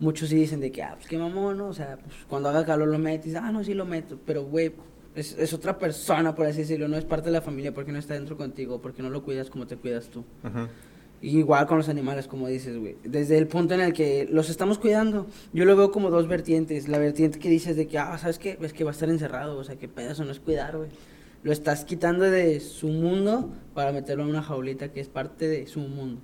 Muchos 0.00 0.28
sí 0.28 0.36
dicen 0.36 0.60
de 0.60 0.72
que, 0.72 0.82
ah, 0.82 0.94
pues 0.96 1.08
qué 1.08 1.18
mamón, 1.18 1.58
¿no? 1.58 1.68
O 1.68 1.74
sea, 1.74 1.96
pues 1.96 2.16
cuando 2.28 2.48
haga 2.48 2.64
calor 2.64 2.88
lo 2.88 2.98
metes, 2.98 3.34
ah, 3.34 3.52
no, 3.52 3.62
sí 3.62 3.74
lo 3.74 3.84
meto, 3.84 4.18
pero, 4.26 4.44
güey, 4.44 4.72
es, 5.14 5.36
es, 5.38 5.52
otra 5.52 5.78
persona, 5.78 6.34
por 6.34 6.46
así 6.46 6.60
decirlo, 6.60 6.88
no 6.88 6.96
es 6.96 7.04
parte 7.04 7.26
de 7.26 7.32
la 7.32 7.42
familia 7.42 7.72
porque 7.72 7.92
no 7.92 7.98
está 7.98 8.14
dentro 8.14 8.36
contigo, 8.36 8.80
porque 8.80 9.02
no 9.02 9.10
lo 9.10 9.22
cuidas 9.22 9.50
como 9.50 9.66
te 9.66 9.76
cuidas 9.76 10.08
tú. 10.08 10.24
igual 11.20 11.66
con 11.66 11.78
los 11.78 11.88
animales, 11.88 12.26
como 12.26 12.48
dices, 12.48 12.78
güey. 12.78 12.96
Desde 13.04 13.38
el 13.38 13.46
punto 13.46 13.74
en 13.74 13.80
el 13.80 13.92
que 13.92 14.26
los 14.30 14.48
estamos 14.48 14.78
cuidando, 14.78 15.26
yo 15.52 15.64
lo 15.66 15.76
veo 15.76 15.92
como 15.92 16.10
dos 16.10 16.26
vertientes. 16.28 16.88
La 16.88 16.98
vertiente 16.98 17.38
que 17.38 17.50
dices 17.50 17.76
de 17.76 17.86
que, 17.86 17.98
ah, 17.98 18.16
¿sabes 18.18 18.38
qué? 18.38 18.58
Es 18.60 18.72
que 18.72 18.84
va 18.84 18.90
a 18.90 18.94
estar 18.94 19.08
encerrado, 19.10 19.58
o 19.58 19.64
sea, 19.64 19.76
que 19.76 19.86
pedazo 19.86 20.24
no 20.24 20.32
es 20.32 20.40
cuidar, 20.40 20.78
güey 20.78 20.88
lo 21.42 21.52
estás 21.52 21.84
quitando 21.84 22.24
de 22.24 22.60
su 22.60 22.88
mundo 22.88 23.50
para 23.74 23.92
meterlo 23.92 24.24
en 24.24 24.30
una 24.30 24.42
jaulita 24.42 24.92
que 24.92 25.00
es 25.00 25.08
parte 25.08 25.48
de 25.48 25.66
su 25.66 25.80
mundo. 25.80 26.20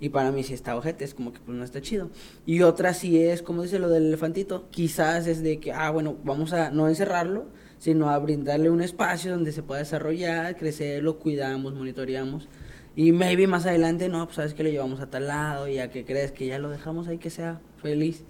Y 0.00 0.08
para 0.08 0.32
mí 0.32 0.42
si 0.42 0.54
está 0.54 0.74
ojete, 0.76 1.04
es 1.04 1.12
como 1.12 1.32
que 1.32 1.40
pues 1.40 1.56
no 1.56 1.62
está 1.62 1.82
chido. 1.82 2.10
Y 2.46 2.62
otra 2.62 2.94
sí 2.94 3.22
es, 3.22 3.42
como 3.42 3.62
dice 3.62 3.78
lo 3.78 3.90
del 3.90 4.06
elefantito, 4.06 4.68
quizás 4.70 5.26
es 5.26 5.42
de 5.42 5.60
que, 5.60 5.72
ah, 5.72 5.90
bueno, 5.90 6.16
vamos 6.24 6.54
a 6.54 6.70
no 6.70 6.88
encerrarlo, 6.88 7.46
sino 7.78 8.08
a 8.08 8.18
brindarle 8.18 8.70
un 8.70 8.80
espacio 8.80 9.32
donde 9.32 9.52
se 9.52 9.62
pueda 9.62 9.80
desarrollar, 9.80 10.56
crecer, 10.56 11.02
lo 11.02 11.18
cuidamos, 11.18 11.74
monitoreamos. 11.74 12.48
Y 12.96 13.12
maybe 13.12 13.46
más 13.46 13.66
adelante, 13.66 14.08
no, 14.08 14.24
pues 14.24 14.36
sabes 14.36 14.54
que 14.54 14.62
lo 14.62 14.70
llevamos 14.70 15.00
a 15.00 15.10
tal 15.10 15.26
lado, 15.26 15.68
y 15.68 15.74
ya 15.74 15.90
que 15.90 16.04
crees 16.04 16.32
que 16.32 16.46
ya 16.46 16.58
lo 16.58 16.70
dejamos 16.70 17.08
ahí 17.08 17.18
que 17.18 17.30
sea 17.30 17.60
feliz. 17.82 18.24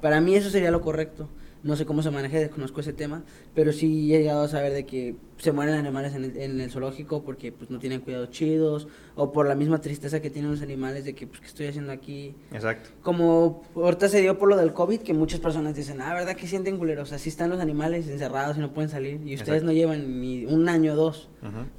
Para 0.00 0.20
mí 0.20 0.36
eso 0.36 0.48
sería 0.48 0.70
lo 0.70 0.80
correcto 0.80 1.28
no 1.62 1.76
sé 1.76 1.84
cómo 1.86 2.02
se 2.02 2.10
maneja, 2.10 2.38
desconozco 2.38 2.80
ese 2.80 2.92
tema, 2.92 3.24
pero 3.54 3.72
sí 3.72 4.14
he 4.14 4.18
llegado 4.18 4.42
a 4.42 4.48
saber 4.48 4.72
de 4.72 4.86
que 4.86 5.16
se 5.38 5.52
mueren 5.52 5.74
animales 5.74 6.14
en 6.14 6.24
el, 6.24 6.36
en 6.36 6.60
el, 6.60 6.70
zoológico 6.70 7.22
porque 7.22 7.52
pues 7.52 7.70
no 7.70 7.78
tienen 7.78 8.00
cuidados 8.00 8.30
chidos 8.30 8.88
o 9.16 9.32
por 9.32 9.46
la 9.46 9.54
misma 9.54 9.80
tristeza 9.80 10.20
que 10.20 10.30
tienen 10.30 10.50
los 10.50 10.62
animales 10.62 11.04
de 11.04 11.14
que 11.14 11.26
pues 11.26 11.40
qué 11.40 11.46
estoy 11.46 11.66
haciendo 11.66 11.92
aquí. 11.92 12.34
Exacto. 12.52 12.90
Como 13.02 13.64
ahorita 13.74 14.08
se 14.08 14.20
dio 14.20 14.38
por 14.38 14.48
lo 14.48 14.56
del 14.56 14.72
COVID 14.72 15.00
que 15.00 15.14
muchas 15.14 15.40
personas 15.40 15.74
dicen, 15.74 16.00
"Ah, 16.00 16.14
¿verdad 16.14 16.36
que 16.36 16.46
sienten 16.46 16.78
culeros? 16.78 17.12
Así 17.12 17.28
están 17.28 17.50
los 17.50 17.60
animales 17.60 18.08
encerrados 18.08 18.56
y 18.56 18.60
no 18.60 18.72
pueden 18.72 18.90
salir 18.90 19.20
y 19.24 19.34
ustedes 19.34 19.62
no 19.62 19.72
llevan 19.72 20.20
ni 20.20 20.44
un 20.46 20.68
año 20.68 20.92
o 20.92 20.96
dos 20.96 21.28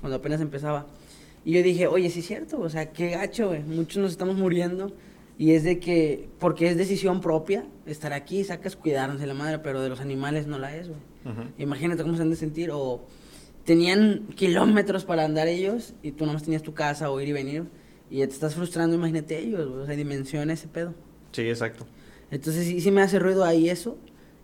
cuando 0.02 0.18
apenas 0.18 0.42
empezaba." 0.42 0.88
Y 1.46 1.54
yo 1.54 1.64
dije, 1.64 1.88
"Oye, 1.88 2.10
sí 2.10 2.20
es 2.20 2.28
cierto, 2.28 2.60
o 2.60 2.70
sea, 2.70 2.92
qué 2.92 3.12
gacho, 3.12 3.54
muchos 3.66 3.98
nos 4.02 4.12
estamos 4.12 4.36
muriendo." 4.36 4.92
Y 5.40 5.54
es 5.54 5.64
de 5.64 5.80
que, 5.80 6.30
porque 6.38 6.68
es 6.68 6.76
decisión 6.76 7.22
propia 7.22 7.66
estar 7.86 8.12
aquí, 8.12 8.44
sacas 8.44 8.76
cuidarnos 8.76 9.22
de 9.22 9.26
la 9.26 9.34
madre, 9.34 9.60
pero 9.60 9.82
de 9.82 9.88
los 9.88 10.02
animales 10.02 10.48
no 10.48 10.60
la 10.60 10.76
es, 10.76 10.90
güey. 10.90 11.00
Imagínate 11.58 12.04
cómo 12.04 12.18
se 12.18 12.24
han 12.24 12.30
de 12.30 12.36
sentir, 12.36 12.72
o 12.74 13.06
tenían 13.64 14.28
kilómetros 14.36 15.06
para 15.06 15.24
andar 15.24 15.48
ellos 15.48 15.94
y 16.04 16.12
tú 16.12 16.26
nomás 16.26 16.44
tenías 16.44 16.62
tu 16.62 16.74
casa 16.74 17.10
o 17.10 17.22
ir 17.22 17.30
y 17.30 17.32
venir 17.32 17.64
y 18.10 18.18
te 18.18 18.26
estás 18.26 18.56
frustrando, 18.56 18.98
imagínate 18.98 19.38
ellos, 19.38 19.66
o 19.66 19.86
sea, 19.86 19.96
dimensiona 19.96 20.52
ese 20.52 20.68
pedo. 20.68 20.94
Sí, 21.32 21.44
exacto. 21.44 21.88
Entonces 22.32 22.66
sí, 22.66 22.82
sí 22.82 22.92
me 22.92 23.02
hace 23.02 23.18
ruido 23.18 23.46
ahí 23.46 23.70
eso 23.70 23.98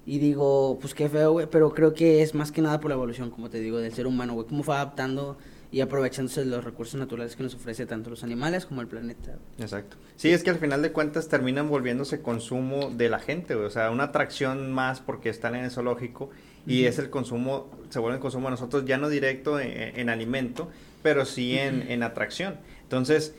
y 0.05 0.19
digo, 0.19 0.77
pues 0.79 0.93
qué 0.93 1.09
feo, 1.09 1.33
güey, 1.33 1.47
pero 1.51 1.73
creo 1.73 1.93
que 1.93 2.21
es 2.21 2.33
más 2.33 2.53
que 2.53 2.61
nada 2.61 2.79
por 2.79 2.89
la 2.89 2.95
evolución, 2.95 3.31
como 3.31 3.49
te 3.49 3.59
digo, 3.59 3.79
del 3.79 3.93
ser 3.93 4.07
humano, 4.07 4.33
güey, 4.33 4.47
cómo 4.47 4.63
fue 4.63 4.75
adaptando 4.75 5.37
y 5.71 5.81
aprovechándose 5.81 6.41
de 6.41 6.47
los 6.47 6.63
recursos 6.63 6.99
naturales 6.99 7.35
que 7.35 7.43
nos 7.43 7.55
ofrece 7.55 7.85
tanto 7.85 8.09
los 8.09 8.23
animales 8.23 8.65
como 8.65 8.81
el 8.81 8.87
planeta. 8.87 9.37
Exacto. 9.59 9.97
Sí, 10.15 10.31
es 10.31 10.43
que 10.43 10.49
al 10.49 10.57
final 10.57 10.81
de 10.81 10.91
cuentas 10.91 11.27
terminan 11.27 11.69
volviéndose 11.69 12.21
consumo 12.21 12.89
de 12.89 13.09
la 13.09 13.19
gente, 13.19 13.55
o 13.55 13.69
sea, 13.69 13.91
una 13.91 14.05
atracción 14.05 14.71
más 14.71 14.99
porque 14.99 15.29
están 15.29 15.55
en 15.55 15.65
el 15.65 15.71
zoológico 15.71 16.29
y 16.67 16.85
es 16.85 16.97
el 16.97 17.09
consumo, 17.09 17.69
se 17.89 17.99
vuelve 17.99 18.15
el 18.15 18.21
consumo 18.21 18.47
a 18.47 18.51
nosotros 18.51 18.85
ya 18.85 18.97
no 18.97 19.09
directo 19.09 19.59
en, 19.59 20.09
alimento 20.09 20.69
pero 21.03 21.25
sí 21.25 21.57
en, 21.57 21.91
en 21.91 22.01
atracción. 22.01 22.55
Entonces, 22.81 23.35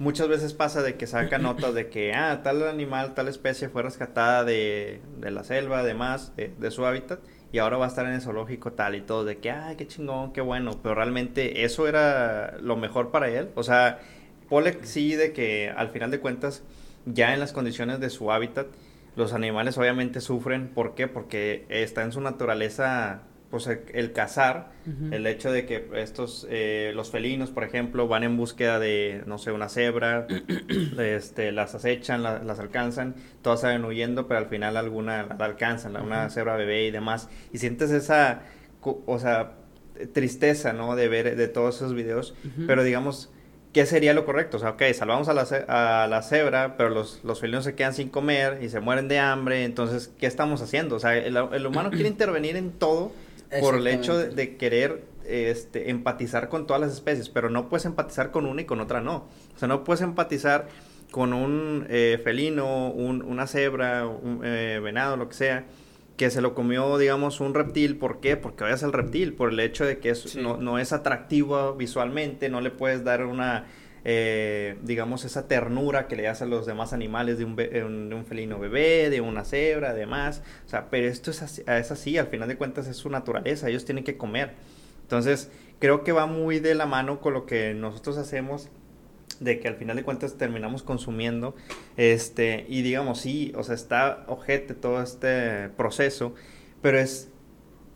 muchas 0.00 0.28
veces 0.28 0.54
pasa 0.54 0.82
de 0.82 0.96
que 0.96 1.06
sacan 1.06 1.42
notas 1.42 1.74
de 1.74 1.88
que, 1.88 2.14
ah, 2.14 2.40
tal 2.42 2.66
animal, 2.66 3.14
tal 3.14 3.28
especie 3.28 3.68
fue 3.68 3.82
rescatada 3.82 4.44
de, 4.44 5.00
de 5.20 5.30
la 5.30 5.44
selva, 5.44 5.80
además, 5.80 6.34
de, 6.36 6.52
de 6.58 6.70
su 6.70 6.86
hábitat, 6.86 7.20
y 7.52 7.58
ahora 7.58 7.76
va 7.76 7.86
a 7.86 7.88
estar 7.88 8.06
en 8.06 8.12
el 8.12 8.20
zoológico 8.20 8.72
tal 8.72 8.94
y 8.94 9.00
todo, 9.00 9.24
de 9.24 9.38
que, 9.38 9.50
ay, 9.50 9.76
qué 9.76 9.86
chingón, 9.86 10.32
qué 10.32 10.40
bueno, 10.40 10.72
pero 10.82 10.94
realmente 10.94 11.64
eso 11.64 11.88
era 11.88 12.58
lo 12.60 12.76
mejor 12.76 13.10
para 13.10 13.28
él. 13.28 13.50
O 13.54 13.62
sea, 13.62 14.00
Polek 14.48 14.84
sí 14.84 15.14
de 15.14 15.32
que 15.32 15.72
al 15.74 15.90
final 15.90 16.10
de 16.10 16.20
cuentas, 16.20 16.62
ya 17.06 17.32
en 17.34 17.40
las 17.40 17.52
condiciones 17.52 18.00
de 18.00 18.10
su 18.10 18.30
hábitat, 18.32 18.66
los 19.16 19.32
animales 19.32 19.76
obviamente 19.78 20.20
sufren. 20.20 20.68
¿Por 20.68 20.94
qué? 20.94 21.08
Porque 21.08 21.66
está 21.68 22.02
en 22.02 22.12
su 22.12 22.20
naturaleza 22.20 23.22
pues 23.50 23.66
el, 23.66 24.12
cazar, 24.12 24.70
el 25.10 25.26
hecho 25.26 25.50
de 25.50 25.66
que 25.66 25.88
estos, 25.94 26.46
eh, 26.48 26.92
los 26.94 27.10
felinos, 27.10 27.50
por 27.50 27.64
ejemplo, 27.64 28.06
van 28.06 28.22
en 28.22 28.36
búsqueda 28.36 28.78
de, 28.78 29.24
no 29.26 29.38
sé, 29.38 29.50
una 29.50 29.68
cebra, 29.68 30.28
este, 30.98 31.50
las 31.50 31.74
acechan, 31.74 32.22
las 32.22 32.60
alcanzan, 32.60 33.16
todas 33.42 33.62
salen 33.62 33.84
huyendo, 33.84 34.28
pero 34.28 34.38
al 34.38 34.46
final 34.46 34.76
alguna 34.76 35.26
la 35.36 35.44
alcanzan, 35.44 35.96
una 35.96 36.30
cebra 36.30 36.54
bebé 36.54 36.86
y 36.86 36.92
demás, 36.92 37.28
y 37.52 37.58
sientes 37.58 37.90
esa, 37.90 38.42
o 38.82 39.18
sea, 39.18 39.54
tristeza, 40.12 40.72
¿no? 40.72 40.94
De 40.94 41.08
ver 41.08 41.34
de 41.34 41.48
todos 41.48 41.76
esos 41.76 41.92
videos, 41.92 42.34
pero 42.68 42.84
digamos, 42.84 43.32
¿qué 43.72 43.84
sería 43.84 44.14
lo 44.14 44.24
correcto? 44.26 44.58
O 44.58 44.60
sea, 44.60 44.70
ok, 44.70 44.82
salvamos 44.94 45.28
a 45.28 45.34
la, 45.34 45.42
a 45.66 46.06
la 46.06 46.22
cebra, 46.22 46.76
pero 46.76 46.90
los, 46.90 47.20
los, 47.24 47.40
felinos 47.40 47.64
se 47.64 47.74
quedan 47.74 47.94
sin 47.94 48.10
comer 48.10 48.62
y 48.62 48.68
se 48.68 48.78
mueren 48.78 49.08
de 49.08 49.18
hambre, 49.18 49.64
entonces, 49.64 50.12
¿qué 50.20 50.26
estamos 50.26 50.62
haciendo? 50.62 50.94
O 50.94 51.00
sea, 51.00 51.16
el, 51.16 51.36
el 51.36 51.66
humano 51.66 51.90
quiere 51.90 52.08
intervenir 52.08 52.54
en 52.54 52.70
todo 52.70 53.10
por 53.60 53.74
el 53.76 53.86
hecho 53.86 54.16
de, 54.16 54.56
querer 54.56 55.04
este, 55.26 55.90
empatizar 55.90 56.48
con 56.48 56.66
todas 56.66 56.80
las 56.80 56.92
especies, 56.92 57.28
pero 57.28 57.50
no 57.50 57.68
puedes 57.68 57.84
empatizar 57.84 58.30
con 58.30 58.46
una 58.46 58.62
y 58.62 58.64
con 58.64 58.80
otra 58.80 59.00
no. 59.00 59.28
O 59.54 59.58
sea, 59.58 59.68
no 59.68 59.84
puedes 59.84 60.02
empatizar 60.02 60.68
con 61.10 61.32
un 61.32 61.86
eh, 61.88 62.20
felino, 62.22 62.90
un, 62.90 63.22
una 63.22 63.46
cebra, 63.46 64.06
un 64.06 64.42
eh, 64.44 64.80
venado, 64.82 65.16
lo 65.16 65.28
que 65.28 65.34
sea, 65.34 65.64
que 66.16 66.30
se 66.30 66.40
lo 66.40 66.54
comió, 66.54 66.98
digamos, 66.98 67.40
un 67.40 67.54
reptil. 67.54 67.96
¿Por 67.96 68.20
qué? 68.20 68.36
Porque 68.36 68.64
vayas 68.64 68.84
al 68.84 68.92
reptil, 68.92 69.34
por 69.34 69.50
el 69.50 69.60
hecho 69.60 69.84
de 69.84 69.98
que 69.98 70.14
no, 70.36 70.56
no 70.56 70.78
es 70.78 70.92
atractivo 70.92 71.74
visualmente, 71.74 72.48
no 72.48 72.60
le 72.60 72.70
puedes 72.70 73.04
dar 73.04 73.24
una 73.24 73.66
eh, 74.04 74.76
digamos, 74.82 75.24
esa 75.24 75.46
ternura 75.48 76.06
que 76.08 76.16
le 76.16 76.22
das 76.24 76.42
a 76.42 76.46
los 76.46 76.66
demás 76.66 76.92
animales 76.92 77.38
de 77.38 77.44
un, 77.44 78.24
felino 78.26 78.58
bebé, 78.58 79.10
de 79.10 79.20
una 79.20 79.44
cebra, 79.44 79.94
demás. 79.94 80.42
O 80.66 80.68
sea, 80.68 80.88
pero 80.90 81.06
esto 81.06 81.30
es 81.30 81.42
así, 81.42 81.62
es 81.66 81.90
así, 81.90 82.18
al 82.18 82.28
final 82.28 82.48
de 82.48 82.56
cuentas 82.56 82.86
es 82.86 82.96
su 82.96 83.10
naturaleza, 83.10 83.68
ellos 83.68 83.84
tienen 83.84 84.04
que 84.04 84.16
comer. 84.16 84.52
Entonces, 85.02 85.50
creo 85.78 86.04
que 86.04 86.12
va 86.12 86.26
muy 86.26 86.60
de 86.60 86.74
la 86.74 86.86
mano 86.86 87.20
con 87.20 87.34
lo 87.34 87.46
que 87.46 87.74
nosotros 87.74 88.16
hacemos 88.16 88.70
de 89.40 89.58
que 89.58 89.68
al 89.68 89.74
final 89.74 89.96
de 89.96 90.04
cuentas 90.04 90.36
terminamos 90.36 90.82
consumiendo 90.82 91.56
este 91.96 92.66
y 92.68 92.82
digamos 92.82 93.20
sí, 93.20 93.52
o 93.56 93.64
sea, 93.64 93.74
está 93.74 94.24
ojete 94.28 94.74
todo 94.74 95.02
este 95.02 95.70
proceso, 95.70 96.34
pero 96.82 96.98
es 96.98 97.30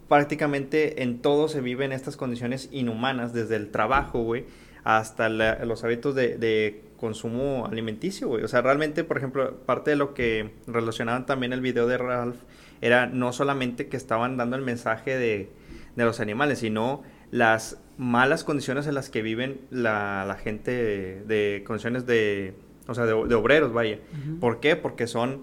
prácticamente 0.08 1.02
en 1.02 1.20
todo 1.20 1.48
se 1.48 1.60
vive 1.60 1.84
en 1.84 1.92
estas 1.92 2.16
condiciones 2.16 2.68
inhumanas 2.72 3.32
desde 3.32 3.56
el 3.56 3.70
trabajo, 3.70 4.22
güey, 4.22 4.46
hasta 4.84 5.28
los 5.30 5.82
hábitos 5.82 6.14
de, 6.14 6.82
consumo 6.98 7.66
alimenticio, 7.66 8.28
güey. 8.28 8.44
O 8.44 8.48
sea, 8.48 8.62
realmente, 8.62 9.04
por 9.04 9.18
ejemplo, 9.18 9.58
parte 9.66 9.90
de 9.90 9.96
lo 9.96 10.14
que 10.14 10.52
relacionaban 10.66 11.26
también 11.26 11.52
el 11.52 11.60
video 11.60 11.86
de 11.86 11.98
Ralph 11.98 12.36
era 12.80 13.06
no 13.06 13.32
solamente 13.32 13.88
que 13.88 13.96
estaban 13.98 14.38
dando 14.38 14.56
el 14.56 14.62
mensaje 14.62 15.18
de, 15.18 15.50
los 15.96 16.20
animales, 16.20 16.60
sino 16.60 17.02
las 17.30 17.78
malas 17.98 18.42
condiciones 18.44 18.86
en 18.86 18.94
las 18.94 19.10
que 19.10 19.20
viven 19.20 19.60
la, 19.70 20.38
gente 20.42 20.70
de, 21.26 21.62
condiciones 21.66 22.06
de, 22.06 22.54
o 22.86 22.94
sea, 22.94 23.04
de, 23.04 23.12
obreros, 23.12 23.72
vaya. 23.72 23.98
¿Por 24.40 24.60
qué? 24.60 24.76
Porque 24.76 25.06
son 25.06 25.42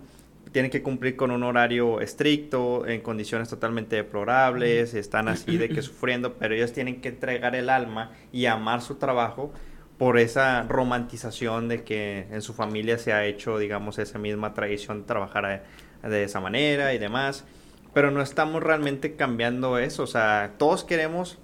tienen 0.52 0.70
que 0.70 0.84
cumplir 0.84 1.16
con 1.16 1.32
un 1.32 1.44
horario 1.44 2.02
estricto, 2.02 2.86
en 2.86 3.02
condiciones 3.02 3.50
totalmente 3.50 3.96
deplorables, 3.96 4.94
están 4.94 5.28
así 5.28 5.58
de 5.58 5.70
que 5.70 5.82
sufriendo, 5.82 6.34
pero 6.34 6.54
ellos 6.54 6.74
tienen 6.74 7.00
que 7.00 7.10
entregar 7.10 7.56
el 7.56 7.70
alma 7.70 8.12
y 8.32 8.46
amar 8.48 8.82
su 8.82 8.96
trabajo 8.96 9.54
por 9.98 10.18
esa 10.18 10.64
romantización 10.64 11.68
de 11.68 11.84
que 11.84 12.28
en 12.32 12.42
su 12.42 12.54
familia 12.54 12.98
se 12.98 13.14
ha 13.14 13.24
hecho, 13.26 13.60
digamos, 13.60 13.98
esa 14.00 14.18
misma 14.18 14.54
tradición 14.54 15.02
de 15.02 15.06
trabajar 15.06 15.64
de 16.02 16.24
esa 16.24 16.40
manera 16.42 16.94
y 16.94 16.98
demás. 16.98 17.46
Pero 17.94 18.10
no 18.10 18.22
estamos 18.22 18.64
realmente 18.64 19.16
cambiando 19.16 19.78
eso. 19.78 20.04
O 20.04 20.08
sea, 20.08 20.54
todos 20.58 20.84
queremos 20.84 21.38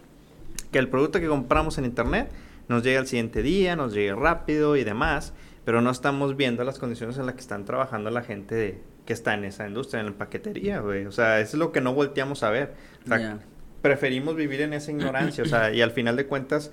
que 0.71 0.79
el 0.79 0.89
producto 0.89 1.19
que 1.19 1.27
compramos 1.27 1.77
en 1.77 1.85
internet 1.85 2.31
nos 2.67 2.83
llegue 2.83 2.97
al 2.97 3.07
siguiente 3.07 3.43
día, 3.43 3.75
nos 3.75 3.93
llegue 3.93 4.15
rápido 4.15 4.75
y 4.75 4.83
demás. 4.83 5.33
Pero 5.63 5.81
no 5.81 5.91
estamos 5.91 6.35
viendo 6.35 6.63
las 6.63 6.79
condiciones 6.79 7.17
en 7.17 7.27
las 7.27 7.35
que 7.35 7.41
están 7.41 7.63
trabajando 7.63 8.09
la 8.09 8.23
gente 8.23 8.55
de, 8.55 8.81
que 9.07 9.13
está 9.13 9.33
en 9.33 9.45
esa 9.45 9.65
industria, 9.67 10.01
en 10.01 10.07
la 10.07 10.11
paquetería, 10.11 10.81
güey. 10.81 11.05
O 11.05 11.11
sea, 11.11 11.39
eso 11.39 11.55
es 11.55 11.59
lo 11.59 11.71
que 11.71 11.81
no 11.81 11.95
volteamos 11.95 12.43
a 12.43 12.51
ver. 12.51 12.73
O 13.05 13.07
sea, 13.07 13.39
preferimos 13.81 14.35
vivir 14.35 14.61
en 14.61 14.73
esa 14.73 14.91
ignorancia, 14.91 15.43
o 15.43 15.47
sea, 15.47 15.73
y 15.73 15.81
al 15.81 15.91
final 15.91 16.17
de 16.17 16.27
cuentas, 16.27 16.71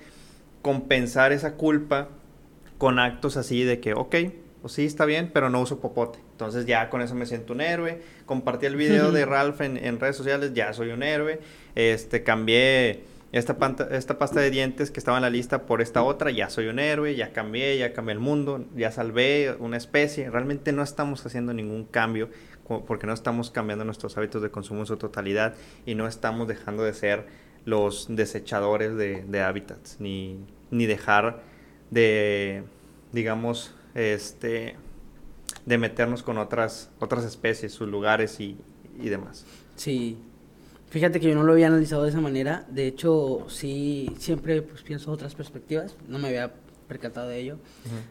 compensar 0.61 1.31
esa 1.31 1.53
culpa 1.53 2.09
con 2.77 2.99
actos 2.99 3.37
así 3.37 3.63
de 3.63 3.79
que, 3.79 3.93
ok, 3.93 4.15
pues 4.61 4.73
sí, 4.73 4.85
está 4.85 5.05
bien, 5.05 5.31
pero 5.33 5.49
no 5.49 5.61
uso 5.61 5.79
popote. 5.79 6.19
Entonces 6.31 6.65
ya 6.65 6.89
con 6.89 7.01
eso 7.01 7.15
me 7.15 7.25
siento 7.25 7.53
un 7.53 7.61
héroe. 7.61 8.01
Compartí 8.25 8.65
el 8.65 8.75
video 8.75 9.11
de 9.11 9.25
Ralph 9.25 9.61
en, 9.61 9.77
en 9.77 9.99
redes 9.99 10.17
sociales, 10.17 10.53
ya 10.53 10.73
soy 10.73 10.89
un 10.89 11.03
héroe. 11.03 11.39
Este, 11.75 12.23
cambié 12.23 13.03
esta, 13.31 13.57
esta 13.91 14.17
pasta 14.17 14.39
de 14.39 14.49
dientes 14.49 14.91
que 14.91 14.99
estaba 14.99 15.17
en 15.17 15.23
la 15.23 15.29
lista 15.29 15.65
por 15.65 15.81
esta 15.81 16.03
otra, 16.03 16.31
ya 16.31 16.49
soy 16.49 16.67
un 16.67 16.79
héroe, 16.79 17.15
ya 17.15 17.33
cambié, 17.33 17.77
ya 17.77 17.93
cambié 17.93 18.13
el 18.13 18.19
mundo, 18.19 18.65
ya 18.75 18.91
salvé 18.91 19.55
una 19.59 19.77
especie. 19.77 20.29
Realmente 20.29 20.71
no 20.71 20.83
estamos 20.83 21.25
haciendo 21.25 21.53
ningún 21.53 21.85
cambio 21.85 22.29
porque 22.87 23.05
no 23.05 23.13
estamos 23.13 23.51
cambiando 23.51 23.85
nuestros 23.85 24.17
hábitos 24.17 24.41
de 24.41 24.49
consumo 24.49 24.81
en 24.81 24.85
su 24.87 24.97
totalidad 24.97 25.53
y 25.85 25.95
no 25.95 26.07
estamos 26.07 26.47
dejando 26.47 26.83
de 26.83 26.93
ser 26.93 27.27
los 27.65 28.07
desechadores 28.09 28.95
de, 28.95 29.41
hábitats, 29.41 29.99
ni, 29.99 30.39
ni 30.71 30.85
dejar 30.85 31.41
de, 31.91 32.63
digamos, 33.11 33.75
este, 33.95 34.75
de 35.65 35.77
meternos 35.77 36.23
con 36.23 36.37
otras, 36.37 36.91
otras 36.99 37.25
especies, 37.25 37.73
sus 37.73 37.87
lugares 37.87 38.39
y, 38.39 38.57
y 38.99 39.09
demás. 39.09 39.45
Sí, 39.75 40.17
Fíjate 40.95 41.19
que 41.19 41.27
yo 41.27 41.35
no 41.35 41.43
lo 41.43 41.51
había 41.51 41.67
analizado 41.67 42.03
de 42.03 42.09
esa 42.09 42.21
manera. 42.21 42.65
De 42.69 42.87
hecho, 42.87 43.47
sí, 43.49 44.15
siempre 44.17 44.61
pues 44.61 44.81
pienso 44.81 45.11
otras 45.11 45.35
perspectivas. 45.35 45.93
No 46.07 46.19
me 46.19 46.29
había 46.29 46.53
percatado 46.87 47.27
de 47.27 47.37
ello. 47.37 47.57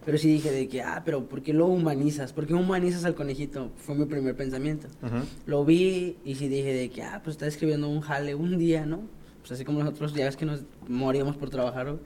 Pero 0.04 0.18
sí 0.18 0.28
dije 0.28 0.50
de 0.50 0.68
que, 0.68 0.82
ah, 0.82 1.00
pero 1.02 1.24
¿por 1.24 1.40
qué 1.40 1.54
lo 1.54 1.64
humanizas? 1.64 2.34
¿Por 2.34 2.46
qué 2.46 2.52
humanizas 2.52 3.06
al 3.06 3.14
conejito? 3.14 3.70
Fue 3.78 3.94
mi 3.94 4.04
primer 4.04 4.36
pensamiento. 4.36 4.88
Lo 5.46 5.64
vi 5.64 6.18
y 6.26 6.34
sí 6.34 6.48
dije 6.48 6.74
de 6.74 6.90
que, 6.90 7.02
ah, 7.02 7.22
pues 7.24 7.36
está 7.36 7.46
escribiendo 7.46 7.88
un 7.88 8.02
jale 8.02 8.34
un 8.34 8.58
día, 8.58 8.84
¿no? 8.84 9.00
Pues 9.40 9.52
así 9.52 9.64
como 9.64 9.78
nosotros 9.78 10.12
ya 10.12 10.26
ves 10.26 10.36
que 10.36 10.44
nos 10.44 10.60
moríamos 10.86 11.38
por 11.38 11.48
trabajar. 11.48 11.96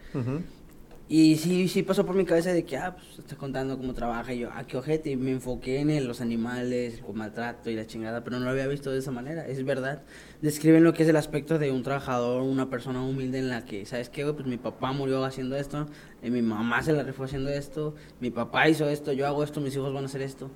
Y 1.10 1.36
sí, 1.36 1.68
sí 1.68 1.82
pasó 1.82 2.04
por 2.04 2.14
mi 2.14 2.26
cabeza 2.26 2.52
de 2.52 2.64
que, 2.64 2.76
ah, 2.76 2.94
pues 2.94 3.20
está 3.20 3.34
contando 3.34 3.78
cómo 3.78 3.94
trabaja. 3.94 4.34
Y 4.34 4.40
yo, 4.40 4.50
ah, 4.52 4.64
qué 4.66 4.76
ojete. 4.76 5.10
Y 5.10 5.16
me 5.16 5.30
enfoqué 5.30 5.80
en 5.80 6.06
los 6.06 6.20
animales, 6.20 7.02
el 7.06 7.14
maltrato 7.14 7.70
y 7.70 7.76
la 7.76 7.86
chingada, 7.86 8.22
pero 8.22 8.38
no 8.38 8.44
lo 8.44 8.50
había 8.50 8.66
visto 8.66 8.90
de 8.90 8.98
esa 8.98 9.10
manera. 9.10 9.46
Es 9.46 9.64
verdad. 9.64 10.02
Describen 10.42 10.84
lo 10.84 10.92
que 10.92 11.04
es 11.04 11.08
el 11.08 11.16
aspecto 11.16 11.58
de 11.58 11.70
un 11.70 11.82
trabajador, 11.82 12.42
una 12.42 12.68
persona 12.68 13.02
humilde 13.02 13.38
en 13.38 13.48
la 13.48 13.64
que, 13.64 13.86
¿sabes 13.86 14.10
qué, 14.10 14.26
Pues 14.26 14.46
mi 14.46 14.58
papá 14.58 14.92
murió 14.92 15.24
haciendo 15.24 15.56
esto, 15.56 15.86
y 16.22 16.30
mi 16.30 16.42
mamá 16.42 16.82
se 16.82 16.92
la 16.92 17.02
refue 17.02 17.26
haciendo 17.26 17.50
esto, 17.50 17.94
mi 18.20 18.30
papá 18.30 18.68
hizo 18.68 18.88
esto, 18.88 19.12
yo 19.12 19.26
hago 19.26 19.44
esto, 19.44 19.60
mis 19.60 19.74
hijos 19.74 19.92
van 19.92 20.04
a 20.04 20.06
hacer 20.06 20.22
esto. 20.22 20.50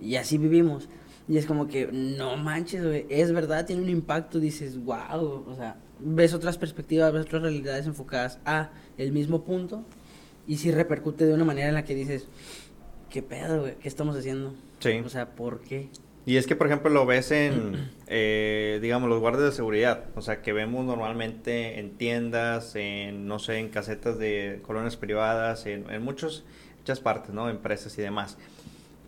Y 0.00 0.16
así 0.16 0.38
vivimos. 0.38 0.88
Y 1.28 1.38
es 1.38 1.46
como 1.46 1.68
que, 1.68 1.88
no 1.90 2.36
manches, 2.36 2.84
güey, 2.84 3.06
es 3.08 3.32
verdad, 3.32 3.64
tiene 3.64 3.82
un 3.82 3.88
impacto. 3.88 4.40
Dices, 4.40 4.82
wow, 4.84 5.44
o 5.46 5.54
sea, 5.56 5.76
ves 6.00 6.34
otras 6.34 6.58
perspectivas, 6.58 7.12
ves 7.12 7.22
otras 7.22 7.42
realidades 7.42 7.86
enfocadas 7.86 8.38
a 8.44 8.70
el 8.98 9.12
mismo 9.12 9.44
punto 9.44 9.84
y 10.46 10.58
si 10.58 10.70
repercute 10.70 11.24
de 11.24 11.32
una 11.32 11.44
manera 11.44 11.68
en 11.68 11.74
la 11.74 11.84
que 11.84 11.94
dices, 11.94 12.28
¿qué 13.08 13.22
pedo, 13.22 13.60
güey? 13.60 13.76
¿Qué 13.76 13.88
estamos 13.88 14.16
haciendo? 14.16 14.54
Sí. 14.80 15.00
O 15.04 15.08
sea, 15.08 15.34
¿por 15.34 15.60
qué? 15.60 15.88
Y 16.26 16.36
es 16.38 16.46
que, 16.46 16.56
por 16.56 16.66
ejemplo, 16.66 16.90
lo 16.90 17.04
ves 17.04 17.30
en, 17.30 17.90
eh, 18.06 18.78
digamos, 18.80 19.08
los 19.08 19.20
guardias 19.20 19.50
de 19.50 19.52
seguridad. 19.52 20.04
O 20.14 20.22
sea, 20.22 20.42
que 20.42 20.52
vemos 20.52 20.84
normalmente 20.84 21.78
en 21.78 21.96
tiendas, 21.96 22.74
en, 22.76 23.26
no 23.26 23.38
sé, 23.38 23.58
en 23.58 23.68
casetas 23.68 24.18
de 24.18 24.60
colonias 24.62 24.96
privadas, 24.96 25.66
en, 25.66 25.90
en 25.90 26.02
muchos, 26.02 26.44
muchas 26.78 27.00
partes, 27.00 27.34
¿no? 27.34 27.48
Empresas 27.48 27.96
y 27.98 28.02
demás. 28.02 28.38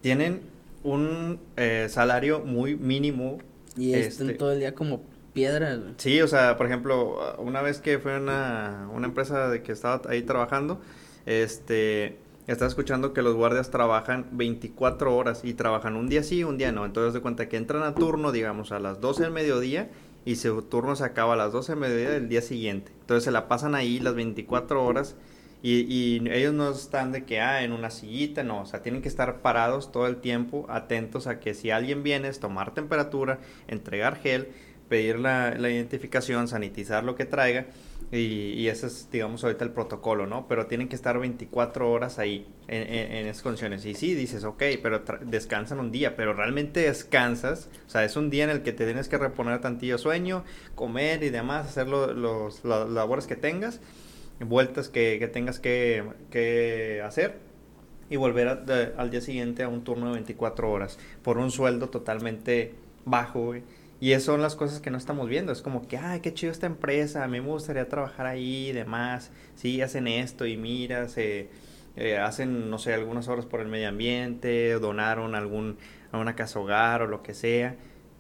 Tienen 0.03 0.41
un 0.83 1.41
eh, 1.57 1.89
salario 1.91 2.41
muy 2.41 2.77
mínimo. 2.77 3.39
Y 3.77 3.95
están 3.95 4.29
este, 4.29 4.39
todo 4.39 4.53
el 4.53 4.61
día 4.61 4.75
como 4.75 5.03
piedra. 5.33 5.79
Sí, 5.99 6.21
o 6.23 6.29
sea, 6.29 6.57
por 6.57 6.67
ejemplo, 6.67 7.37
una 7.39 7.61
vez 7.61 7.81
que 7.81 7.99
fue 7.99 8.17
una, 8.17 8.89
una 8.93 9.07
empresa 9.07 9.49
de 9.49 9.63
que 9.63 9.73
estaba 9.73 10.01
ahí 10.09 10.23
trabajando, 10.23 10.81
este, 11.27 12.17
estaba 12.53 12.69
escuchando 12.69 13.13
que 13.13 13.23
los 13.23 13.35
guardias 13.35 13.71
trabajan 13.71 14.27
24 14.33 15.17
horas 15.17 15.41
y 15.45 15.55
trabajan 15.55 15.97
un 15.97 16.09
día 16.09 16.23
sí, 16.23 16.45
un 16.45 16.59
día 16.59 16.71
no. 16.71 16.85
Entonces 16.85 17.13
de 17.13 17.21
cuenta 17.21 17.49
que 17.49 17.57
entran 17.57 17.83
a 17.83 17.95
turno, 17.95 18.31
digamos, 18.31 18.71
a 18.73 18.79
las 18.79 19.01
12 19.01 19.25
del 19.25 19.33
mediodía 19.33 19.91
y 20.25 20.37
su 20.37 20.63
turno 20.63 20.95
se 20.95 21.05
acaba 21.05 21.35
a 21.35 21.37
las 21.37 21.53
12 21.53 21.73
de 21.73 21.81
mediodía 21.81 22.11
del 22.11 22.29
día 22.29 22.43
siguiente. 22.43 22.93
Entonces 23.01 23.25
se 23.25 23.33
la 23.33 23.49
pasan 23.49 23.75
ahí 23.75 23.99
las 23.99 24.15
24 24.15 24.85
horas 24.85 25.17
y, 25.63 26.29
ellos 26.31 26.55
no 26.55 26.71
están 26.71 27.11
de 27.11 27.25
que, 27.25 27.41
ah, 27.41 27.65
en 27.65 27.73
una 27.73 27.91
sillita, 27.91 28.45
no, 28.45 28.61
o 28.61 28.67
sea, 28.67 28.83
tienen 28.83 29.03
que 29.03 29.09
estar 29.09 29.41
parados 29.41 29.91
todo 29.91 30.07
el 30.07 30.19
tiempo, 30.19 30.67
atentos 30.69 31.27
a 31.27 31.41
que 31.41 31.55
si 31.55 31.73
alguien 31.73 32.05
viene 32.05 32.29
es 32.29 32.39
tomar 32.39 32.73
temperatura, 32.75 33.41
entregar 33.67 34.17
gel, 34.21 34.49
pedir 34.89 35.19
la 35.19 35.57
identificación, 35.59 36.47
sanitizar 36.47 37.03
lo 37.03 37.17
que 37.17 37.25
traiga 37.25 37.67
y, 38.13 38.53
y, 38.53 38.69
ese 38.69 38.87
es, 38.87 39.09
digamos, 39.11 39.43
ahorita 39.43 39.65
el 39.65 39.73
protocolo, 39.73 40.27
¿no? 40.27 40.47
Pero 40.47 40.67
tienen 40.67 40.89
que 40.89 40.95
estar 40.95 41.19
24 41.19 41.91
horas 41.91 42.21
ahí 42.21 42.47
en, 42.69 42.83
en, 42.83 43.27
esas 43.27 43.43
condiciones. 43.43 43.85
Y 43.85 43.95
sí, 43.95 44.15
dices, 44.15 44.45
ok, 44.45 44.63
pero 44.81 45.03
descansan 45.23 45.81
un 45.81 45.91
día, 45.91 46.15
pero 46.15 46.33
realmente 46.33 46.81
descansas. 46.81 47.69
O 47.85 47.91
sea, 47.91 48.05
es 48.05 48.17
un 48.17 48.31
día 48.31 48.45
en 48.45 48.51
el 48.51 48.63
que 48.63 48.73
te 48.73 48.85
tienes 48.85 49.09
que 49.09 49.19
reponer 49.19 49.61
tantillo 49.61 49.99
sueño, 49.99 50.45
comer 50.77 51.25
y 51.25 51.31
demás, 51.31 51.67
hacer 51.67 51.89
los, 51.89 52.65
las 52.65 52.89
labores 52.89 53.27
que 53.27 53.35
tengas, 53.35 53.81
vueltas 54.39 54.89
que, 54.89 55.17
que 55.19 55.27
tengas 55.27 55.59
que, 55.59 56.05
que, 56.31 57.03
hacer. 57.05 57.41
Y 58.09 58.15
volver 58.15 58.47
al 58.97 59.11
día 59.11 59.21
siguiente 59.21 59.65
a 59.65 59.69
un 59.69 59.83
turno 59.83 60.07
de 60.07 60.13
24 60.13 60.71
horas 60.71 60.97
por 61.25 61.39
un 61.39 61.51
sueldo 61.51 61.89
totalmente 61.89 62.75
bajo, 63.05 63.47
güey 63.47 63.65
y 64.01 64.13
esas 64.13 64.25
son 64.25 64.43
las 64.43 64.57
cosas 64.57 64.81
que 64.81 64.91
no 64.91 64.99
estamos 64.99 65.29
viendo. 65.29 65.53
Es 65.53 65.63
como 65.63 65.89
que, 65.89 65.97
ay, 65.97 66.21
qué 66.21 66.35
chido 66.35 66.53
esta 66.53 66.67
empresa, 66.67 67.25
a 67.25 67.29
mí 67.29 67.41
me 67.41 67.49
gustaría 67.49 67.89
trabajar 67.89 68.27
ahí 68.27 68.69
y 68.69 68.73
demás. 68.73 69.31
Sí, 69.55 69.81
hacen 69.81 70.07
esto 70.07 70.47
y 70.47 70.57
mira, 70.57 71.09
se 71.09 71.49
eh, 71.97 72.19
hacen, 72.19 72.69
no 72.69 72.79
sé, 72.79 72.93
algunas 72.93 73.29
horas 73.29 73.47
por 73.47 73.61
el 73.61 73.69
medio 73.69 73.89
ambiente, 73.89 74.75
donaron 74.75 75.35
algún, 75.35 75.79
a 76.13 76.19
una 76.19 76.37
casa 76.37 76.61
hogar 76.61 77.03
o 77.03 77.07
lo 77.07 77.23
que 77.23 77.33
sea. 77.35 77.77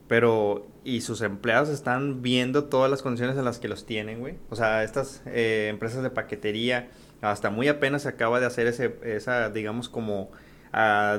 Pero, 0.08 0.66
y 0.84 1.00
sus 1.02 1.20
empleados 1.20 1.68
están 1.68 2.22
viendo 2.22 2.64
todas 2.64 2.90
las 2.90 3.02
condiciones 3.02 3.36
en 3.36 3.44
las 3.44 3.58
que 3.58 3.68
los 3.68 3.84
tienen, 3.84 4.20
güey. 4.20 4.36
O 4.50 4.56
sea, 4.56 4.82
estas 4.84 5.22
eh, 5.26 5.68
empresas 5.68 6.02
de 6.02 6.10
paquetería, 6.10 6.88
hasta 7.20 7.50
muy 7.50 7.68
apenas 7.68 8.02
se 8.02 8.08
acaba 8.08 8.40
de 8.40 8.46
hacer 8.46 8.66
ese, 8.66 8.96
esa, 9.02 9.50
digamos, 9.50 9.88
como 9.88 10.30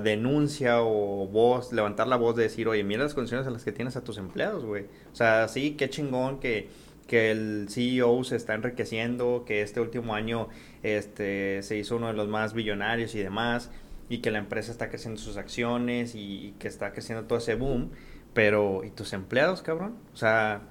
denuncia 0.04 0.82
o 0.82 1.28
voz, 1.28 1.74
levantar 1.74 2.08
la 2.08 2.16
voz 2.16 2.36
de 2.36 2.44
decir, 2.44 2.68
oye, 2.68 2.84
mira 2.84 3.04
las 3.04 3.16
condiciones 3.16 3.48
en 3.48 3.54
las 3.54 3.64
que 3.64 3.72
tienes 3.72 3.96
a 3.96 4.04
tus 4.04 4.18
empleados, 4.18 4.64
güey. 4.64 4.86
O 5.12 5.16
sea, 5.16 5.48
sí, 5.48 5.72
qué 5.72 5.90
chingón 5.90 6.40
que, 6.40 6.70
que 7.08 7.32
el 7.32 7.68
CEO 7.70 8.24
se 8.24 8.36
está 8.36 8.54
enriqueciendo, 8.54 9.46
que 9.48 9.64
este 9.64 9.80
último 9.80 10.14
año 10.14 10.48
este, 10.84 11.64
se 11.64 11.76
hizo 11.76 11.96
uno 11.96 12.08
de 12.08 12.14
los 12.14 12.28
más 12.28 12.54
billonarios 12.54 13.16
y 13.16 13.20
demás, 13.20 13.72
y 14.10 14.20
que 14.20 14.30
la 14.30 14.38
empresa 14.38 14.72
está 14.72 14.90
creciendo 14.90 15.20
sus 15.20 15.38
acciones 15.38 16.14
y, 16.14 16.54
que 16.60 16.68
está 16.68 16.92
creciendo 16.94 17.26
todo 17.26 17.40
ese 17.40 17.56
boom, 17.56 17.90
pero 18.36 18.84
¿y 18.84 18.92
tus 18.92 19.12
empleados, 19.14 19.64
cabrón? 19.64 19.96
O 20.14 20.18
sea, 20.18 20.62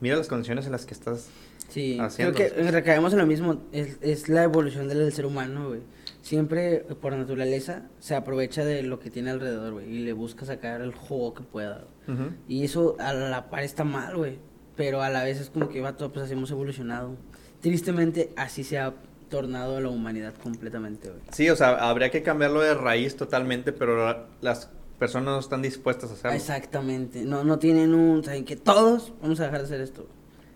mira 0.00 0.14
las 0.14 0.28
condiciones 0.28 0.64
en 0.66 0.72
las 0.72 0.86
que 0.86 0.94
estás 0.94 1.28
sí, 1.68 1.98
haciendo. 2.00 2.34
Creo 2.34 2.54
que 2.54 2.70
recaemos 2.70 3.12
en 3.12 3.18
lo 3.18 3.26
mismo, 3.26 3.64
es, 3.72 3.98
es 4.00 4.28
la 4.28 4.44
evolución 4.44 4.86
del 4.86 5.12
ser 5.12 5.26
humano, 5.26 5.70
güey 5.70 5.80
siempre 6.28 6.80
por 7.00 7.16
naturaleza 7.16 7.84
se 8.00 8.14
aprovecha 8.14 8.62
de 8.62 8.82
lo 8.82 9.00
que 9.00 9.10
tiene 9.10 9.30
alrededor, 9.30 9.72
güey, 9.72 9.90
y 9.90 9.98
le 10.00 10.12
busca 10.12 10.44
sacar 10.44 10.82
el 10.82 10.94
juego 10.94 11.32
que 11.34 11.42
pueda. 11.42 11.84
Y 12.46 12.64
eso 12.64 12.96
a 13.00 13.12
la 13.12 13.50
par 13.50 13.62
está 13.62 13.84
mal, 13.84 14.16
güey, 14.16 14.38
pero 14.76 15.02
a 15.02 15.08
la 15.08 15.24
vez 15.24 15.40
es 15.40 15.50
como 15.50 15.68
que, 15.68 15.80
va 15.80 15.96
todo, 15.96 16.12
pues 16.12 16.26
así 16.26 16.34
hemos 16.34 16.50
evolucionado. 16.50 17.16
Tristemente, 17.60 18.30
así 18.36 18.62
se 18.62 18.78
ha 18.78 18.94
tornado 19.28 19.76
a 19.76 19.80
la 19.80 19.88
humanidad 19.88 20.34
completamente, 20.34 21.08
güey. 21.08 21.20
Sí, 21.32 21.48
o 21.50 21.56
sea, 21.56 21.88
habría 21.88 22.10
que 22.10 22.22
cambiarlo 22.22 22.60
de 22.60 22.74
raíz 22.74 23.16
totalmente, 23.16 23.72
pero 23.72 24.26
las 24.40 24.70
personas 24.98 25.26
no 25.26 25.38
están 25.38 25.62
dispuestas 25.62 26.10
a 26.10 26.14
hacerlo. 26.14 26.36
Exactamente, 26.36 27.24
no, 27.24 27.44
no 27.44 27.58
tienen 27.58 27.94
un, 27.94 28.22
saben 28.22 28.44
que 28.44 28.56
todos 28.56 29.14
vamos 29.22 29.40
a 29.40 29.44
dejar 29.44 29.60
de 29.60 29.64
hacer 29.64 29.80
esto 29.80 30.08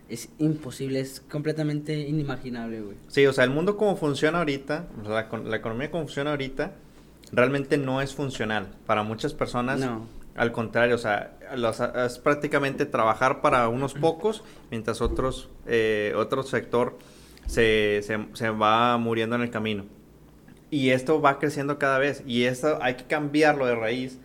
es 0.09 0.29
imposible, 0.37 0.99
es 0.99 1.21
completamente 1.31 1.97
inimaginable, 1.99 2.81
güey. 2.81 2.97
Sí, 3.07 3.25
o 3.25 3.33
sea, 3.33 3.43
el 3.43 3.49
mundo 3.49 3.77
como 3.77 3.95
funciona 3.95 4.39
ahorita, 4.39 4.87
la, 5.03 5.29
la 5.43 5.57
economía 5.57 5.89
como 5.91 6.03
funciona 6.03 6.31
ahorita, 6.31 6.73
realmente 7.31 7.77
no 7.77 8.01
es 8.01 8.13
funcional. 8.13 8.67
Para 8.85 9.03
muchas 9.03 9.33
personas, 9.33 9.79
no. 9.79 10.07
al 10.35 10.51
contrario, 10.51 10.95
o 10.95 10.99
sea, 10.99 11.37
es 12.05 12.19
prácticamente 12.19 12.85
trabajar 12.85 13.41
para 13.41 13.67
unos 13.69 13.93
pocos, 13.93 14.43
mientras 14.71 15.01
otros, 15.01 15.49
eh, 15.65 16.13
otro 16.15 16.43
sector 16.43 16.97
se, 17.47 18.01
se, 18.03 18.27
se 18.33 18.49
va 18.49 18.97
muriendo 18.97 19.35
en 19.35 19.41
el 19.41 19.49
camino. 19.49 19.85
Y 20.69 20.89
esto 20.89 21.21
va 21.21 21.39
creciendo 21.39 21.77
cada 21.77 21.99
vez, 21.99 22.23
y 22.25 22.43
esto 22.43 22.79
hay 22.81 22.95
que 22.95 23.05
cambiarlo 23.05 23.65
de 23.65 23.75
raíz 23.75 24.19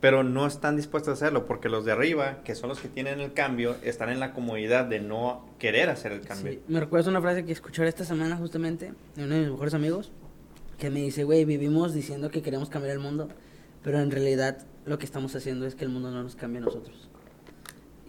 pero 0.00 0.22
no 0.22 0.46
están 0.46 0.76
dispuestos 0.76 1.10
a 1.10 1.12
hacerlo 1.14 1.46
porque 1.46 1.68
los 1.68 1.84
de 1.84 1.92
arriba, 1.92 2.42
que 2.44 2.54
son 2.54 2.68
los 2.68 2.80
que 2.80 2.88
tienen 2.88 3.20
el 3.20 3.32
cambio, 3.32 3.76
están 3.82 4.10
en 4.10 4.20
la 4.20 4.32
comodidad 4.32 4.84
de 4.84 5.00
no 5.00 5.44
querer 5.58 5.88
hacer 5.88 6.12
el 6.12 6.20
cambio. 6.20 6.52
Sí. 6.52 6.60
Me 6.68 6.80
recuerdo 6.80 7.10
una 7.10 7.20
frase 7.20 7.44
que 7.44 7.52
escuché 7.52 7.86
esta 7.86 8.04
semana 8.04 8.36
justamente 8.36 8.92
de 9.14 9.24
uno 9.24 9.34
de 9.34 9.40
mis 9.40 9.50
mejores 9.50 9.74
amigos 9.74 10.12
que 10.78 10.90
me 10.90 11.00
dice, 11.00 11.24
güey, 11.24 11.44
vivimos 11.44 11.94
diciendo 11.94 12.30
que 12.30 12.42
queremos 12.42 12.68
cambiar 12.68 12.94
el 12.94 13.00
mundo, 13.00 13.28
pero 13.82 14.00
en 14.00 14.10
realidad 14.10 14.58
lo 14.84 14.98
que 14.98 15.06
estamos 15.06 15.34
haciendo 15.34 15.66
es 15.66 15.74
que 15.74 15.84
el 15.84 15.90
mundo 15.90 16.10
no 16.10 16.22
nos 16.22 16.36
cambie 16.36 16.58
a 16.58 16.64
nosotros. 16.64 17.08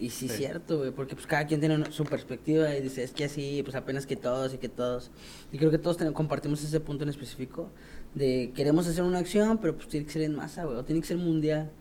Y 0.00 0.10
sí, 0.10 0.26
es 0.26 0.36
cierto, 0.36 0.78
güey, 0.78 0.92
porque 0.92 1.16
pues 1.16 1.26
cada 1.26 1.46
quien 1.46 1.58
tiene 1.58 1.90
su 1.90 2.04
perspectiva 2.04 2.72
y 2.74 2.80
dice, 2.80 3.02
es 3.02 3.10
que 3.10 3.24
así, 3.24 3.62
pues 3.64 3.74
apenas 3.74 4.06
que 4.06 4.14
todos 4.14 4.54
y 4.54 4.58
que 4.58 4.68
todos. 4.68 5.10
Y 5.50 5.58
creo 5.58 5.72
que 5.72 5.78
todos 5.78 5.96
compartimos 6.12 6.62
ese 6.62 6.78
punto 6.78 7.02
en 7.02 7.10
específico 7.10 7.70
de 8.14 8.52
queremos 8.54 8.86
hacer 8.86 9.02
una 9.02 9.18
acción, 9.18 9.58
pero 9.58 9.74
pues 9.76 9.88
tiene 9.88 10.06
que 10.06 10.12
ser 10.12 10.22
en 10.22 10.36
masa, 10.36 10.64
güey, 10.64 10.76
o 10.76 10.84
tiene 10.84 11.00
que 11.00 11.06
ser 11.06 11.16
mundial. 11.16 11.72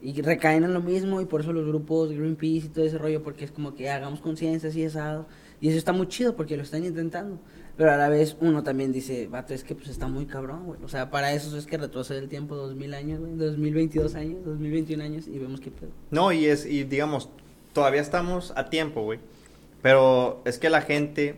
Y 0.00 0.20
recaen 0.22 0.62
en 0.62 0.72
lo 0.72 0.80
mismo 0.80 1.20
y 1.20 1.24
por 1.24 1.40
eso 1.40 1.52
los 1.52 1.66
grupos 1.66 2.12
Greenpeace 2.12 2.66
y 2.66 2.68
todo 2.68 2.84
ese 2.84 2.96
rollo, 2.98 3.22
porque 3.22 3.44
es 3.44 3.50
como 3.50 3.74
que 3.74 3.90
hagamos 3.90 4.20
conciencia 4.20 4.68
así 4.68 4.84
asado. 4.84 5.26
Y 5.60 5.68
eso 5.68 5.78
está 5.78 5.92
muy 5.92 6.06
chido 6.08 6.36
porque 6.36 6.56
lo 6.56 6.62
están 6.62 6.84
intentando. 6.84 7.40
Pero 7.76 7.90
a 7.90 7.96
la 7.96 8.08
vez 8.08 8.36
uno 8.40 8.62
también 8.62 8.92
dice, 8.92 9.26
vato, 9.26 9.52
es 9.52 9.64
que 9.64 9.74
pues 9.74 9.88
está 9.88 10.06
muy 10.06 10.26
cabrón, 10.26 10.64
güey. 10.66 10.80
O 10.84 10.88
sea, 10.88 11.10
para 11.10 11.32
eso 11.32 11.56
es 11.56 11.66
que 11.66 11.76
retrocede 11.76 12.18
el 12.20 12.28
tiempo 12.28 12.54
dos 12.54 12.76
mil 12.76 12.94
años, 12.94 13.18
güey, 13.18 13.34
2022 13.34 14.14
años, 14.14 14.44
2021 14.44 15.02
años 15.02 15.26
y 15.26 15.38
vemos 15.38 15.60
que 15.60 15.72
pedo. 15.72 15.90
No, 16.12 16.30
y 16.30 16.46
es, 16.46 16.66
y 16.66 16.84
digamos, 16.84 17.30
todavía 17.74 18.00
estamos 18.00 18.54
a 18.56 18.70
tiempo, 18.70 19.02
güey. 19.02 19.18
Pero 19.82 20.40
es 20.46 20.58
que 20.58 20.70
la 20.70 20.80
gente 20.80 21.36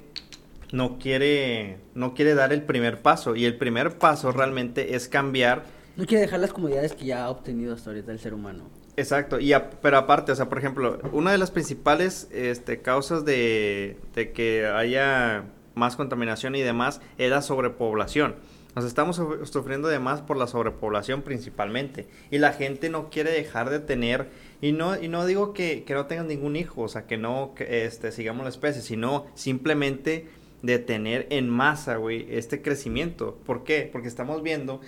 no 0.71 0.99
quiere, 0.99 1.79
no 1.95 2.15
quiere 2.15 2.35
dar 2.35 2.53
el 2.53 2.63
primer 2.63 3.03
paso. 3.03 3.35
Y 3.35 3.45
el 3.45 3.57
primer 3.57 3.99
paso 3.99 4.31
realmente 4.31 4.95
es 4.95 5.09
cambiar. 5.09 5.65
No 5.97 6.07
quiere 6.07 6.23
dejar 6.23 6.39
las 6.39 6.53
comodidades 6.53 6.93
que 6.93 7.07
ya 7.07 7.25
ha 7.25 7.31
obtenido 7.31 7.75
hasta 7.75 7.91
ahorita 7.91 8.13
el 8.13 8.21
ser 8.21 8.35
humano. 8.35 8.65
Exacto, 8.97 9.39
y 9.39 9.53
pero 9.83 9.99
aparte, 9.99 10.33
o 10.33 10.37
sea, 10.37 10.49
por 10.49 10.57
ejemplo, 10.57 10.99
una 11.13 11.31
de 11.31 11.37
las 11.37 11.51
principales 11.51 12.29
este, 12.33 12.81
causas 12.81 13.27
de, 13.27 13.99
de 14.15 14.33
que 14.33 14.67
haya 14.67 15.45
más 15.75 15.97
contaminación 15.97 16.55
y 16.55 16.63
demás 16.63 17.03
era 17.19 17.43
sobrepoblación. 17.43 18.37
Nos 18.75 18.85
estamos 18.85 19.21
sufriendo 19.45 19.89
de 19.89 19.99
más 19.99 20.21
por 20.21 20.37
la 20.37 20.47
sobrepoblación 20.47 21.23
principalmente. 21.23 22.09
Y 22.31 22.37
la 22.37 22.53
gente 22.53 22.91
no 22.91 23.09
quiere 23.09 23.31
dejar 23.31 23.71
de 23.71 23.81
tener, 23.81 24.29
y 24.61 24.73
no, 24.73 25.01
y 25.01 25.09
no 25.09 25.27
digo 25.27 25.53
que, 25.53 25.85
que 25.85 25.95
no 25.95 26.07
tengan 26.07 26.29
ningún 26.29 26.57
hijo, 26.57 26.83
o 26.83 26.89
sea, 26.89 27.07
que 27.07 27.19
no 27.19 27.55
este, 27.59 28.13
sigamos 28.13 28.45
la 28.45 28.51
especie, 28.51 28.83
sino 28.83 29.27
simplemente 29.35 30.27
de 30.63 30.79
tener 30.79 31.27
en 31.31 31.49
masa, 31.49 31.97
güey, 31.97 32.27
este 32.31 32.63
crecimiento. 32.63 33.39
¿Por 33.45 33.65
qué? 33.65 33.89
Porque 33.91 34.09
estamos 34.09 34.43
viendo 34.43 34.81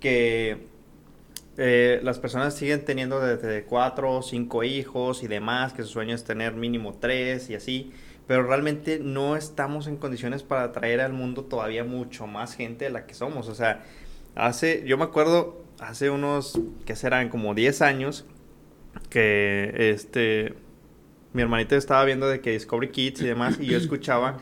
que 0.00 0.58
eh, 1.56 2.00
las 2.02 2.18
personas 2.18 2.54
siguen 2.54 2.84
teniendo 2.84 3.20
desde 3.20 3.64
cuatro 3.64 4.12
o 4.16 4.22
cinco 4.22 4.64
hijos 4.64 5.22
y 5.22 5.28
demás, 5.28 5.72
que 5.72 5.82
su 5.82 5.88
sueño 5.88 6.14
es 6.14 6.24
tener 6.24 6.54
mínimo 6.54 6.94
tres 7.00 7.48
y 7.48 7.54
así, 7.54 7.92
pero 8.26 8.42
realmente 8.42 8.98
no 8.98 9.36
estamos 9.36 9.86
en 9.86 9.96
condiciones 9.96 10.42
para 10.42 10.72
traer 10.72 11.00
al 11.00 11.12
mundo 11.12 11.44
todavía 11.44 11.84
mucho 11.84 12.26
más 12.26 12.54
gente 12.54 12.86
de 12.86 12.90
la 12.90 13.06
que 13.06 13.14
somos. 13.14 13.48
O 13.48 13.54
sea, 13.54 13.84
hace, 14.34 14.84
yo 14.86 14.98
me 14.98 15.04
acuerdo, 15.04 15.64
hace 15.78 16.10
unos, 16.10 16.58
que 16.84 16.96
serán 16.96 17.28
como 17.28 17.54
10 17.54 17.82
años, 17.82 18.26
que 19.10 19.72
este, 19.76 20.54
mi 21.32 21.42
hermanito 21.42 21.76
estaba 21.76 22.04
viendo 22.04 22.28
de 22.28 22.40
que 22.40 22.52
Discovery 22.52 22.90
Kids 22.90 23.22
y 23.22 23.26
demás, 23.26 23.58
y 23.60 23.66
yo 23.66 23.76
escuchaba 23.76 24.38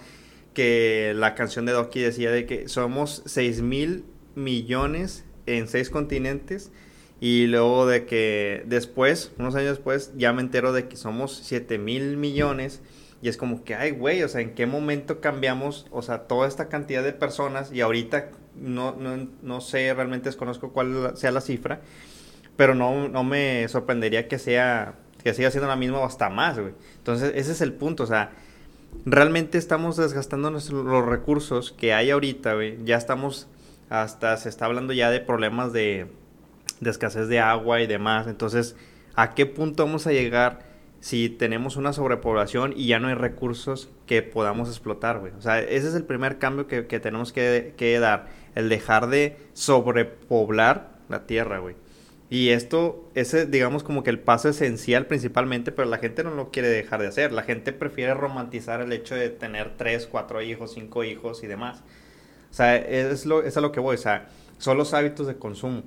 que 0.54 1.12
la 1.16 1.34
canción 1.34 1.66
de 1.66 1.72
Doki 1.72 2.00
decía 2.00 2.30
de 2.30 2.46
que 2.46 2.68
somos 2.68 3.22
6 3.26 3.62
mil 3.62 4.04
millones 4.34 5.24
en 5.46 5.68
seis 5.68 5.90
continentes 5.90 6.70
y 7.20 7.46
luego 7.46 7.86
de 7.86 8.04
que 8.04 8.64
después, 8.66 9.32
unos 9.38 9.54
años 9.54 9.70
después, 9.70 10.12
ya 10.16 10.32
me 10.32 10.42
entero 10.42 10.72
de 10.72 10.88
que 10.88 10.96
somos 10.96 11.40
7 11.44 11.78
mil 11.78 12.16
millones 12.16 12.80
y 13.22 13.28
es 13.28 13.36
como 13.36 13.62
que, 13.62 13.76
ay, 13.76 13.92
güey, 13.92 14.22
o 14.24 14.28
sea, 14.28 14.40
¿en 14.40 14.54
qué 14.54 14.66
momento 14.66 15.20
cambiamos, 15.20 15.86
o 15.92 16.02
sea, 16.02 16.26
toda 16.26 16.48
esta 16.48 16.68
cantidad 16.68 17.04
de 17.04 17.12
personas 17.12 17.72
y 17.72 17.80
ahorita 17.80 18.32
no, 18.56 18.96
no, 18.96 19.28
no 19.40 19.60
sé, 19.60 19.94
realmente 19.94 20.28
desconozco 20.28 20.72
cuál 20.72 21.12
sea 21.16 21.30
la 21.30 21.40
cifra, 21.40 21.80
pero 22.56 22.74
no, 22.74 23.08
no 23.08 23.24
me 23.24 23.66
sorprendería 23.68 24.28
que 24.28 24.38
sea, 24.38 24.94
que 25.22 25.34
siga 25.34 25.50
siendo 25.50 25.68
la 25.68 25.76
misma 25.76 26.00
o 26.00 26.04
hasta 26.04 26.28
más, 26.28 26.58
güey. 26.58 26.74
Entonces, 26.98 27.32
ese 27.34 27.52
es 27.52 27.60
el 27.60 27.72
punto, 27.72 28.04
o 28.04 28.06
sea, 28.06 28.32
realmente 29.04 29.58
estamos 29.58 29.96
desgastando 29.96 30.50
los 30.50 31.06
recursos 31.06 31.72
que 31.72 31.94
hay 31.94 32.10
ahorita, 32.10 32.54
güey. 32.54 32.78
Ya 32.84 32.96
estamos, 32.96 33.48
hasta 33.88 34.36
se 34.36 34.48
está 34.48 34.66
hablando 34.66 34.92
ya 34.92 35.10
de 35.10 35.20
problemas 35.20 35.72
de, 35.72 36.06
de 36.80 36.90
escasez 36.90 37.28
de 37.28 37.40
agua 37.40 37.80
y 37.80 37.86
demás. 37.86 38.26
Entonces, 38.26 38.76
¿a 39.14 39.34
qué 39.34 39.46
punto 39.46 39.84
vamos 39.84 40.06
a 40.06 40.12
llegar 40.12 40.72
si 41.02 41.28
tenemos 41.28 41.76
una 41.76 41.92
sobrepoblación 41.92 42.74
y 42.76 42.86
ya 42.86 43.00
no 43.00 43.08
hay 43.08 43.14
recursos 43.14 43.90
que 44.06 44.22
podamos 44.22 44.68
explotar, 44.68 45.18
güey. 45.18 45.32
O 45.36 45.42
sea, 45.42 45.58
ese 45.58 45.88
es 45.88 45.94
el 45.94 46.04
primer 46.04 46.38
cambio 46.38 46.68
que, 46.68 46.86
que 46.86 47.00
tenemos 47.00 47.32
que, 47.32 47.74
que, 47.76 47.98
dar, 47.98 48.28
el 48.54 48.68
dejar 48.68 49.08
de 49.08 49.36
sobrepoblar 49.52 50.92
la 51.08 51.26
tierra, 51.26 51.58
güey. 51.58 51.74
Y 52.32 52.48
esto, 52.48 53.10
ese 53.14 53.44
digamos 53.44 53.82
como 53.82 54.02
que 54.02 54.08
el 54.08 54.18
paso 54.18 54.48
esencial 54.48 55.04
principalmente, 55.04 55.70
pero 55.70 55.86
la 55.86 55.98
gente 55.98 56.24
no 56.24 56.30
lo 56.30 56.50
quiere 56.50 56.70
dejar 56.70 57.02
de 57.02 57.08
hacer. 57.08 57.30
La 57.30 57.42
gente 57.42 57.74
prefiere 57.74 58.14
romantizar 58.14 58.80
el 58.80 58.90
hecho 58.94 59.14
de 59.14 59.28
tener 59.28 59.76
tres, 59.76 60.06
cuatro 60.06 60.40
hijos, 60.40 60.72
cinco 60.72 61.04
hijos 61.04 61.44
y 61.44 61.46
demás. 61.46 61.82
O 62.50 62.54
sea, 62.54 62.74
es, 62.76 63.26
lo, 63.26 63.42
es 63.42 63.58
a 63.58 63.60
lo 63.60 63.70
que 63.70 63.80
voy, 63.80 63.96
o 63.96 63.98
sea, 63.98 64.30
son 64.56 64.78
los 64.78 64.94
hábitos 64.94 65.26
de 65.26 65.36
consumo. 65.36 65.82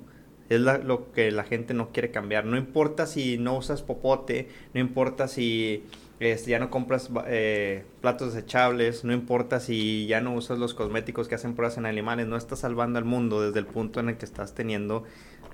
Es 0.48 0.60
lo 0.60 1.10
que 1.10 1.32
la 1.32 1.42
gente 1.42 1.74
no 1.74 1.90
quiere 1.90 2.12
cambiar. 2.12 2.44
No 2.44 2.56
importa 2.56 3.08
si 3.08 3.38
no 3.38 3.56
usas 3.56 3.82
popote, 3.82 4.48
no 4.72 4.78
importa 4.78 5.26
si 5.26 5.82
este, 6.20 6.52
ya 6.52 6.58
no 6.58 6.70
compras 6.70 7.10
eh, 7.26 7.84
platos 8.00 8.32
desechables, 8.32 9.04
no 9.04 9.12
importa 9.12 9.58
si 9.60 10.06
ya 10.06 10.20
no 10.20 10.34
usas 10.34 10.58
los 10.58 10.74
cosméticos 10.74 11.28
que 11.28 11.34
hacen 11.34 11.54
pruebas 11.54 11.76
en 11.76 11.86
animales, 11.86 12.26
no 12.26 12.36
estás 12.36 12.60
salvando 12.60 12.98
al 12.98 13.04
mundo 13.04 13.42
desde 13.42 13.58
el 13.58 13.66
punto 13.66 14.00
en 14.00 14.10
el 14.10 14.16
que 14.16 14.24
estás 14.24 14.54
teniendo 14.54 15.02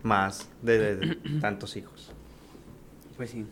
más 0.03 0.49
de 0.62 1.17
tantos 1.41 1.77
hijos. 1.77 2.11
Pues 3.17 3.31
sí, 3.31 3.45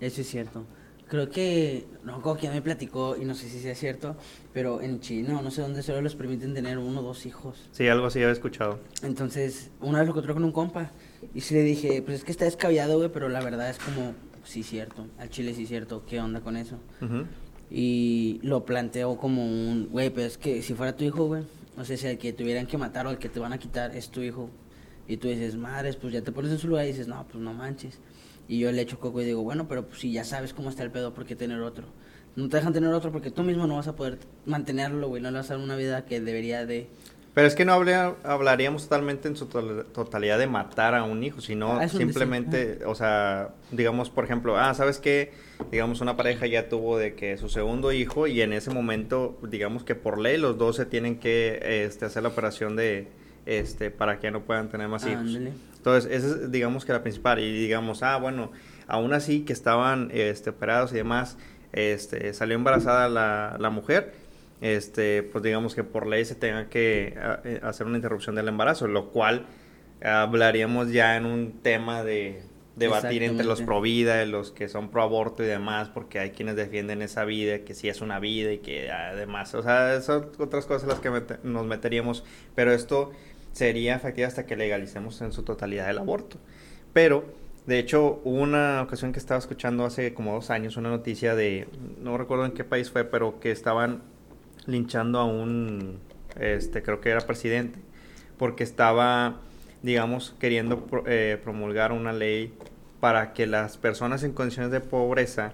eso 0.00 0.20
es 0.20 0.28
cierto. 0.28 0.64
Creo 1.08 1.30
que, 1.30 1.86
no, 2.04 2.20
como 2.20 2.36
que 2.36 2.50
me 2.50 2.60
platicó, 2.60 3.16
y 3.16 3.24
no 3.24 3.34
sé 3.34 3.48
si 3.48 3.60
sea 3.60 3.74
cierto, 3.74 4.14
pero 4.52 4.82
en 4.82 5.00
China, 5.00 5.40
no 5.42 5.50
sé 5.50 5.62
dónde, 5.62 5.82
solo 5.82 6.02
les 6.02 6.14
permiten 6.14 6.52
tener 6.52 6.76
uno 6.76 7.00
o 7.00 7.02
dos 7.02 7.24
hijos. 7.24 7.66
Sí, 7.72 7.88
algo 7.88 8.06
así 8.06 8.18
había 8.18 8.32
escuchado. 8.32 8.78
Entonces, 9.02 9.70
una 9.80 10.00
vez 10.00 10.06
lo 10.06 10.12
encontré 10.12 10.34
con 10.34 10.44
un 10.44 10.52
compa, 10.52 10.90
y 11.34 11.40
sí 11.40 11.54
le 11.54 11.62
dije, 11.62 12.02
pues 12.02 12.18
es 12.18 12.24
que 12.24 12.30
está 12.30 12.44
descabellado, 12.44 12.98
güey, 12.98 13.10
pero 13.10 13.30
la 13.30 13.40
verdad 13.40 13.70
es 13.70 13.78
como, 13.78 14.12
sí, 14.44 14.62
cierto, 14.62 15.06
al 15.18 15.30
chile 15.30 15.54
sí, 15.54 15.66
cierto, 15.66 16.04
¿qué 16.04 16.20
onda 16.20 16.42
con 16.42 16.58
eso? 16.58 16.76
Y 17.70 18.38
lo 18.42 18.66
planteó 18.66 19.16
como 19.16 19.44
un, 19.44 19.88
güey, 19.90 20.10
pero 20.10 20.26
es 20.26 20.36
que 20.36 20.62
si 20.62 20.74
fuera 20.74 20.94
tu 20.94 21.04
hijo, 21.04 21.24
güey, 21.24 21.42
o 21.78 21.84
sea, 21.86 21.96
si 21.96 22.06
el 22.06 22.18
que 22.18 22.34
tuvieran 22.34 22.66
que 22.66 22.76
matar 22.76 23.06
o 23.06 23.10
el 23.10 23.18
que 23.18 23.30
te 23.30 23.40
van 23.40 23.54
a 23.54 23.58
quitar 23.58 23.96
es 23.96 24.10
tu 24.10 24.20
hijo, 24.20 24.50
y 25.08 25.16
tú 25.16 25.26
dices, 25.26 25.56
madres, 25.56 25.96
pues 25.96 26.12
ya 26.12 26.22
te 26.22 26.30
pones 26.30 26.52
en 26.52 26.58
su 26.58 26.68
lugar 26.68 26.84
y 26.84 26.88
dices, 26.88 27.08
no, 27.08 27.26
pues 27.26 27.42
no 27.42 27.54
manches. 27.54 27.98
Y 28.46 28.58
yo 28.58 28.70
le 28.70 28.82
echo 28.82 29.00
coco 29.00 29.22
y 29.22 29.24
digo, 29.24 29.42
bueno, 29.42 29.66
pero 29.66 29.86
pues 29.86 30.00
si 30.00 30.12
ya 30.12 30.22
sabes 30.22 30.52
cómo 30.52 30.68
está 30.68 30.82
el 30.82 30.90
pedo, 30.90 31.14
¿por 31.14 31.24
qué 31.24 31.34
tener 31.34 31.60
otro? 31.62 31.86
No 32.36 32.48
te 32.48 32.58
dejan 32.58 32.74
tener 32.74 32.92
otro 32.92 33.10
porque 33.10 33.30
tú 33.30 33.42
mismo 33.42 33.66
no 33.66 33.76
vas 33.76 33.88
a 33.88 33.96
poder 33.96 34.18
mantenerlo, 34.44 35.08
güey. 35.08 35.22
No 35.22 35.30
le 35.30 35.38
vas 35.38 35.50
a 35.50 35.54
dar 35.54 35.64
una 35.64 35.76
vida 35.76 36.04
que 36.04 36.20
debería 36.20 36.66
de... 36.66 36.88
Pero 37.34 37.46
es 37.46 37.54
que 37.54 37.64
no 37.64 37.72
hablaríamos 37.72 38.84
totalmente 38.84 39.28
en 39.28 39.36
su 39.36 39.46
totalidad 39.46 40.38
de 40.38 40.46
matar 40.46 40.94
a 40.94 41.04
un 41.04 41.22
hijo, 41.22 41.40
sino 41.40 41.78
ah, 41.78 41.88
simplemente, 41.88 42.80
o 42.84 42.94
sea, 42.94 43.54
digamos, 43.70 44.10
por 44.10 44.24
ejemplo, 44.24 44.58
ah, 44.58 44.74
¿sabes 44.74 44.98
qué? 44.98 45.32
Digamos, 45.70 46.00
una 46.00 46.16
pareja 46.16 46.46
ya 46.46 46.68
tuvo 46.68 46.98
de 46.98 47.14
que 47.14 47.36
su 47.36 47.48
segundo 47.48 47.92
hijo 47.92 48.26
y 48.26 48.42
en 48.42 48.52
ese 48.52 48.70
momento, 48.70 49.38
digamos 49.42 49.84
que 49.84 49.94
por 49.94 50.18
ley 50.18 50.36
los 50.36 50.58
dos 50.58 50.76
se 50.76 50.86
tienen 50.86 51.20
que 51.20 51.84
este, 51.84 52.06
hacer 52.06 52.24
la 52.24 52.30
operación 52.30 52.74
de, 52.74 53.06
este, 53.48 53.90
para 53.90 54.18
que 54.18 54.30
no 54.30 54.42
puedan 54.42 54.68
tener 54.68 54.88
más 54.88 55.06
hijos. 55.06 55.34
Entonces, 55.34 56.10
esa 56.12 56.26
es, 56.26 56.52
digamos 56.52 56.84
que 56.84 56.92
la 56.92 57.02
principal. 57.02 57.38
Y 57.40 57.50
digamos, 57.50 58.02
ah, 58.02 58.18
bueno, 58.18 58.52
aún 58.86 59.14
así 59.14 59.40
que 59.40 59.54
estaban 59.54 60.10
este, 60.12 60.50
operados 60.50 60.92
y 60.92 60.96
demás, 60.96 61.38
este, 61.72 62.34
salió 62.34 62.56
embarazada 62.56 63.08
la, 63.08 63.56
la 63.58 63.70
mujer, 63.70 64.12
este, 64.60 65.22
pues 65.22 65.42
digamos 65.42 65.74
que 65.74 65.82
por 65.82 66.06
ley 66.06 66.26
se 66.26 66.34
tenga 66.34 66.68
que 66.68 67.14
eh, 67.44 67.60
hacer 67.62 67.86
una 67.86 67.96
interrupción 67.96 68.34
del 68.34 68.48
embarazo, 68.48 68.86
lo 68.86 69.08
cual 69.08 69.46
hablaríamos 70.02 70.92
ya 70.92 71.16
en 71.16 71.24
un 71.24 71.60
tema 71.62 72.04
de 72.04 72.42
debatir 72.76 73.22
entre 73.24 73.44
los 73.44 73.60
pro 73.62 73.80
vida 73.80 74.24
los 74.24 74.52
que 74.52 74.68
son 74.68 74.90
pro 74.90 75.02
aborto 75.02 75.42
y 75.42 75.46
demás, 75.46 75.88
porque 75.88 76.18
hay 76.18 76.30
quienes 76.30 76.54
defienden 76.54 77.02
esa 77.02 77.24
vida, 77.24 77.60
que 77.60 77.74
sí 77.74 77.88
es 77.88 78.00
una 78.02 78.20
vida 78.20 78.52
y 78.52 78.58
que 78.58 78.90
además, 78.90 79.54
o 79.54 79.62
sea, 79.62 80.00
son 80.00 80.30
otras 80.38 80.66
cosas 80.66 80.88
las 80.88 81.00
que 81.00 81.10
nos 81.42 81.66
meteríamos, 81.66 82.24
pero 82.54 82.72
esto 82.72 83.10
sería 83.52 83.96
efectiva 83.96 84.28
hasta 84.28 84.46
que 84.46 84.56
legalicemos 84.56 85.20
en 85.20 85.32
su 85.32 85.42
totalidad 85.42 85.90
el 85.90 85.98
aborto. 85.98 86.38
Pero, 86.92 87.24
de 87.66 87.78
hecho, 87.78 88.20
hubo 88.24 88.40
una 88.40 88.82
ocasión 88.82 89.12
que 89.12 89.18
estaba 89.18 89.38
escuchando 89.38 89.84
hace 89.84 90.14
como 90.14 90.34
dos 90.34 90.50
años 90.50 90.76
una 90.76 90.90
noticia 90.90 91.34
de, 91.34 91.68
no 92.00 92.16
recuerdo 92.18 92.44
en 92.44 92.52
qué 92.52 92.64
país 92.64 92.90
fue, 92.90 93.04
pero 93.04 93.40
que 93.40 93.50
estaban 93.50 94.02
linchando 94.66 95.18
a 95.18 95.24
un, 95.24 95.98
este, 96.38 96.82
creo 96.82 97.00
que 97.00 97.10
era 97.10 97.20
presidente, 97.20 97.78
porque 98.36 98.64
estaba, 98.64 99.40
digamos, 99.82 100.34
queriendo 100.38 100.86
eh, 101.06 101.38
promulgar 101.42 101.92
una 101.92 102.12
ley 102.12 102.54
para 103.00 103.32
que 103.32 103.46
las 103.46 103.76
personas 103.76 104.22
en 104.24 104.32
condiciones 104.32 104.70
de 104.70 104.80
pobreza 104.80 105.52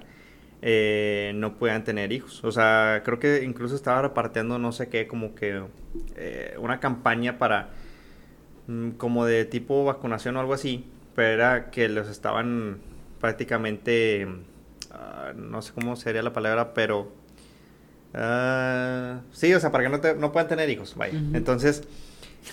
eh, 0.63 1.33
no 1.35 1.59
puedan 1.59 1.85
tener 1.85 2.13
hijos. 2.13 2.43
O 2.43 2.51
sea, 2.51 3.03
creo 3.05 3.19
que 3.19 3.45
incluso 3.45 3.75
estaba 3.75 4.03
repartiendo 4.03 4.59
no 4.59 4.73
sé 4.73 4.89
qué, 4.89 5.07
como 5.07 5.35
que 5.35 5.63
eh, 6.17 6.57
una 6.59 6.81
campaña 6.81 7.39
para 7.39 7.71
como 8.97 9.27
de 9.27 9.45
tipo 9.45 9.85
vacunación 9.85 10.37
o 10.37 10.41
algo 10.41 10.55
así, 10.55 10.85
pero 11.15 11.29
era 11.29 11.71
que 11.71 11.89
los 11.89 12.09
estaban 12.09 12.79
prácticamente, 13.21 14.27
ah, 14.91 15.33
no 15.35 15.63
sé 15.63 15.73
cómo 15.73 15.97
sería 15.97 16.23
la 16.23 16.33
palabra, 16.33 16.75
pero 16.75 17.13
uh, 18.15 19.21
sí, 19.33 19.53
o 19.55 19.61
sea, 19.61 19.71
para 19.71 19.85
que 19.85 19.91
no, 19.91 20.01
te, 20.01 20.15
no 20.15 20.33
puedan 20.33 20.49
tener 20.49 20.69
hijos, 20.71 20.95
vaya. 20.97 21.19
Entonces, 21.33 21.85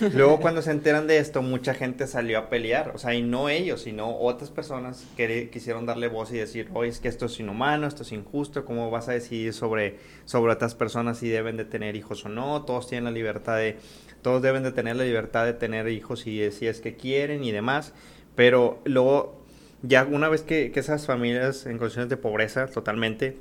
luego 0.14 0.40
cuando 0.40 0.62
se 0.62 0.70
enteran 0.70 1.06
de 1.06 1.18
esto, 1.18 1.42
mucha 1.42 1.74
gente 1.74 2.06
salió 2.06 2.38
a 2.38 2.48
pelear, 2.48 2.92
o 2.94 2.98
sea, 2.98 3.14
y 3.14 3.22
no 3.22 3.48
ellos, 3.48 3.82
sino 3.82 4.18
otras 4.18 4.50
personas 4.50 5.04
que 5.16 5.50
quisieron 5.50 5.86
darle 5.86 6.08
voz 6.08 6.32
y 6.32 6.38
decir, 6.38 6.70
oye, 6.72 6.88
es 6.88 7.00
que 7.00 7.08
esto 7.08 7.26
es 7.26 7.38
inhumano, 7.40 7.86
esto 7.86 8.02
es 8.02 8.12
injusto, 8.12 8.64
¿cómo 8.64 8.90
vas 8.90 9.08
a 9.08 9.12
decidir 9.12 9.52
sobre, 9.52 9.98
sobre 10.24 10.52
otras 10.52 10.74
personas 10.74 11.18
si 11.18 11.28
deben 11.28 11.56
de 11.56 11.64
tener 11.64 11.96
hijos 11.96 12.24
o 12.24 12.28
no? 12.28 12.62
Todos 12.62 12.88
tienen 12.88 13.04
la 13.04 13.10
libertad 13.10 13.56
de 13.56 13.76
todos 14.22 14.40
deben 14.40 14.62
de 14.62 14.72
tener 14.72 14.96
la 14.96 15.04
libertad 15.04 15.44
de 15.44 15.52
tener 15.52 15.88
hijos 15.88 16.20
si, 16.20 16.50
si 16.52 16.66
es 16.66 16.80
que 16.80 16.96
quieren 16.96 17.44
y 17.44 17.52
demás, 17.52 17.92
pero 18.34 18.80
luego 18.84 19.42
ya 19.82 20.04
una 20.04 20.28
vez 20.28 20.42
que, 20.42 20.72
esas 20.74 21.06
familias 21.06 21.66
en 21.66 21.78
condiciones 21.78 22.08
de 22.08 22.16
pobreza 22.16 22.68
totalmente 22.68 23.36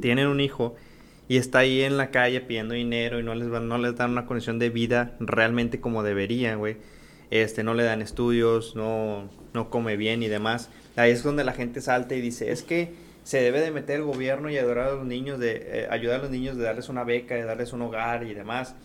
tienen 0.00 0.28
un 0.28 0.40
hijo 0.40 0.76
y 1.26 1.38
está 1.38 1.60
ahí 1.60 1.80
en 1.80 1.96
la 1.96 2.10
calle 2.10 2.42
pidiendo 2.42 2.74
dinero 2.74 3.18
y 3.18 3.22
no 3.22 3.34
les, 3.34 3.48
no 3.48 3.78
les 3.78 3.96
dan 3.96 4.10
una 4.10 4.26
condición 4.26 4.58
de 4.58 4.68
vida 4.68 5.16
realmente 5.20 5.80
como 5.80 6.02
deberían, 6.02 6.58
güey. 6.58 6.76
Este, 7.30 7.64
no 7.64 7.72
le 7.72 7.82
dan 7.82 8.02
estudios, 8.02 8.76
no, 8.76 9.30
no 9.54 9.70
come 9.70 9.96
bien 9.96 10.22
y 10.22 10.28
demás. 10.28 10.68
Ahí 10.96 11.10
es 11.10 11.22
donde 11.22 11.42
la 11.42 11.54
gente 11.54 11.80
salta 11.80 12.14
y 12.14 12.20
dice, 12.20 12.52
es 12.52 12.62
que 12.62 12.92
se 13.22 13.40
debe 13.40 13.62
de 13.62 13.70
meter 13.70 13.96
el 13.96 14.02
gobierno 14.02 14.50
y 14.50 14.58
ayudar 14.58 14.78
a 14.80 14.92
los 14.92 15.06
niños, 15.06 15.38
de 15.38 15.62
eh, 15.64 15.86
ayudar 15.90 16.20
a 16.20 16.22
los 16.24 16.30
niños 16.30 16.58
de 16.58 16.64
darles 16.64 16.90
una 16.90 17.04
beca, 17.04 17.34
de 17.34 17.44
darles 17.44 17.72
un 17.72 17.80
hogar 17.80 18.24
y 18.24 18.34
demás 18.34 18.76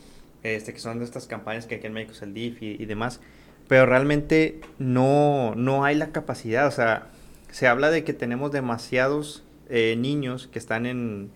este, 0.44 0.74
que 0.74 0.80
son 0.80 1.00
de 1.00 1.06
estas 1.06 1.28
campañas 1.28 1.66
que 1.66 1.76
aquí 1.76 1.88
en 1.88 1.94
México 1.94 2.14
es 2.14 2.22
el 2.22 2.34
DIF 2.34 2.62
y, 2.62 2.86
demás, 2.86 3.20
pero 3.68 3.86
realmente 3.86 4.60
no, 4.78 5.54
no 5.56 5.84
hay 5.84 5.96
la 5.96 6.12
capacidad, 6.12 6.68
o 6.68 6.72
sea, 6.72 7.08
se 7.52 7.68
habla 7.68 7.90
de 7.90 8.04
que 8.04 8.14
tenemos 8.14 8.52
demasiados 8.52 9.44
eh, 9.70 9.96
niños 9.98 10.48
que 10.48 10.60
están 10.60 10.86
en, 10.86 11.32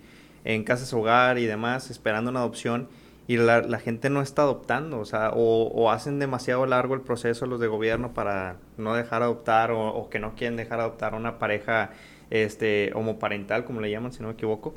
en 0.45 0.63
casas 0.63 0.93
hogar 0.93 1.37
y 1.37 1.45
demás 1.45 1.91
esperando 1.91 2.31
una 2.31 2.39
adopción 2.39 2.87
y 3.27 3.37
la, 3.37 3.61
la 3.61 3.79
gente 3.79 4.09
no 4.09 4.21
está 4.21 4.41
adoptando, 4.41 4.99
o 4.99 5.05
sea, 5.05 5.31
o, 5.33 5.89
hacen 5.91 6.19
demasiado 6.19 6.65
largo 6.65 6.93
el 6.93 7.01
proceso 7.01 7.45
los 7.45 7.59
de 7.59 7.67
gobierno 7.67 8.13
para 8.13 8.57
no 8.77 8.95
dejar 8.95 9.23
adoptar 9.23 9.71
o, 9.71 10.09
que 10.09 10.19
no 10.19 10.35
quieren 10.35 10.57
dejar 10.57 10.79
adoptar 10.81 11.15
una 11.15 11.39
pareja 11.39 11.91
este, 12.29 12.91
homoparental, 12.95 13.63
como 13.63 13.79
le 13.79 13.89
llaman, 13.89 14.11
si 14.11 14.21
no 14.21 14.27
me 14.27 14.33
equivoco. 14.33 14.73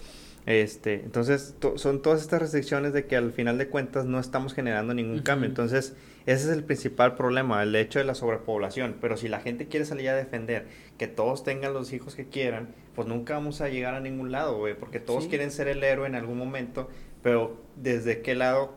Este, 0.47 0.95
entonces, 0.95 1.57
son 1.75 2.03
todas 2.03 2.23
estas 2.23 2.41
restricciones 2.41 2.93
de 2.93 3.07
que 3.07 3.17
al 3.17 3.33
final 3.33 3.59
de 3.59 3.69
cuentas 3.69 4.05
no 4.05 4.21
estamos 4.21 4.55
generando 4.55 4.95
ningún 4.95 5.19
cambio. 5.19 5.49
Entonces, 5.49 5.97
ese 6.25 6.51
es 6.51 6.57
el 6.57 6.63
principal 6.63 7.17
problema, 7.17 7.61
el 7.65 7.75
hecho 7.75 7.99
de 7.99 8.05
la 8.05 8.15
sobrepoblación. 8.15 8.97
Pero 9.01 9.17
si 9.17 9.27
la 9.27 9.41
gente 9.41 9.67
quiere 9.67 9.85
salir 9.85 10.09
a 10.09 10.15
defender 10.15 10.69
que 10.99 11.09
todos 11.09 11.43
tengan 11.43 11.75
los 11.75 11.93
hijos 11.93 12.15
que 12.15 12.29
quieran, 12.29 12.69
pues 12.95 13.09
nunca 13.09 13.35
vamos 13.35 13.61
a 13.61 13.69
llegar 13.69 13.95
a 13.95 14.01
ningún 14.01 14.31
lado, 14.31 14.57
güey, 14.57 14.75
porque 14.75 15.01
todos 15.01 15.27
quieren 15.27 15.51
ser 15.51 15.67
el 15.67 15.83
héroe 15.83 16.07
en 16.07 16.15
algún 16.15 16.39
momento, 16.39 16.89
pero 17.23 17.61
¿desde 17.75 18.23
qué 18.23 18.37
lado 18.37 18.73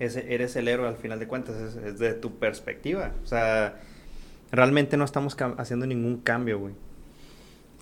eres 0.00 0.56
el 0.56 0.66
héroe 0.66 0.88
al 0.88 0.96
final 0.96 1.20
de 1.20 1.28
cuentas? 1.28 1.56
Es, 1.56 1.76
es 1.76 1.98
de 2.00 2.14
tu 2.14 2.40
perspectiva. 2.40 3.12
O 3.22 3.26
sea, 3.26 3.80
realmente 4.50 4.96
no 4.96 5.04
estamos 5.04 5.36
haciendo 5.58 5.86
ningún 5.86 6.18
cambio, 6.18 6.58
güey. 6.58 6.74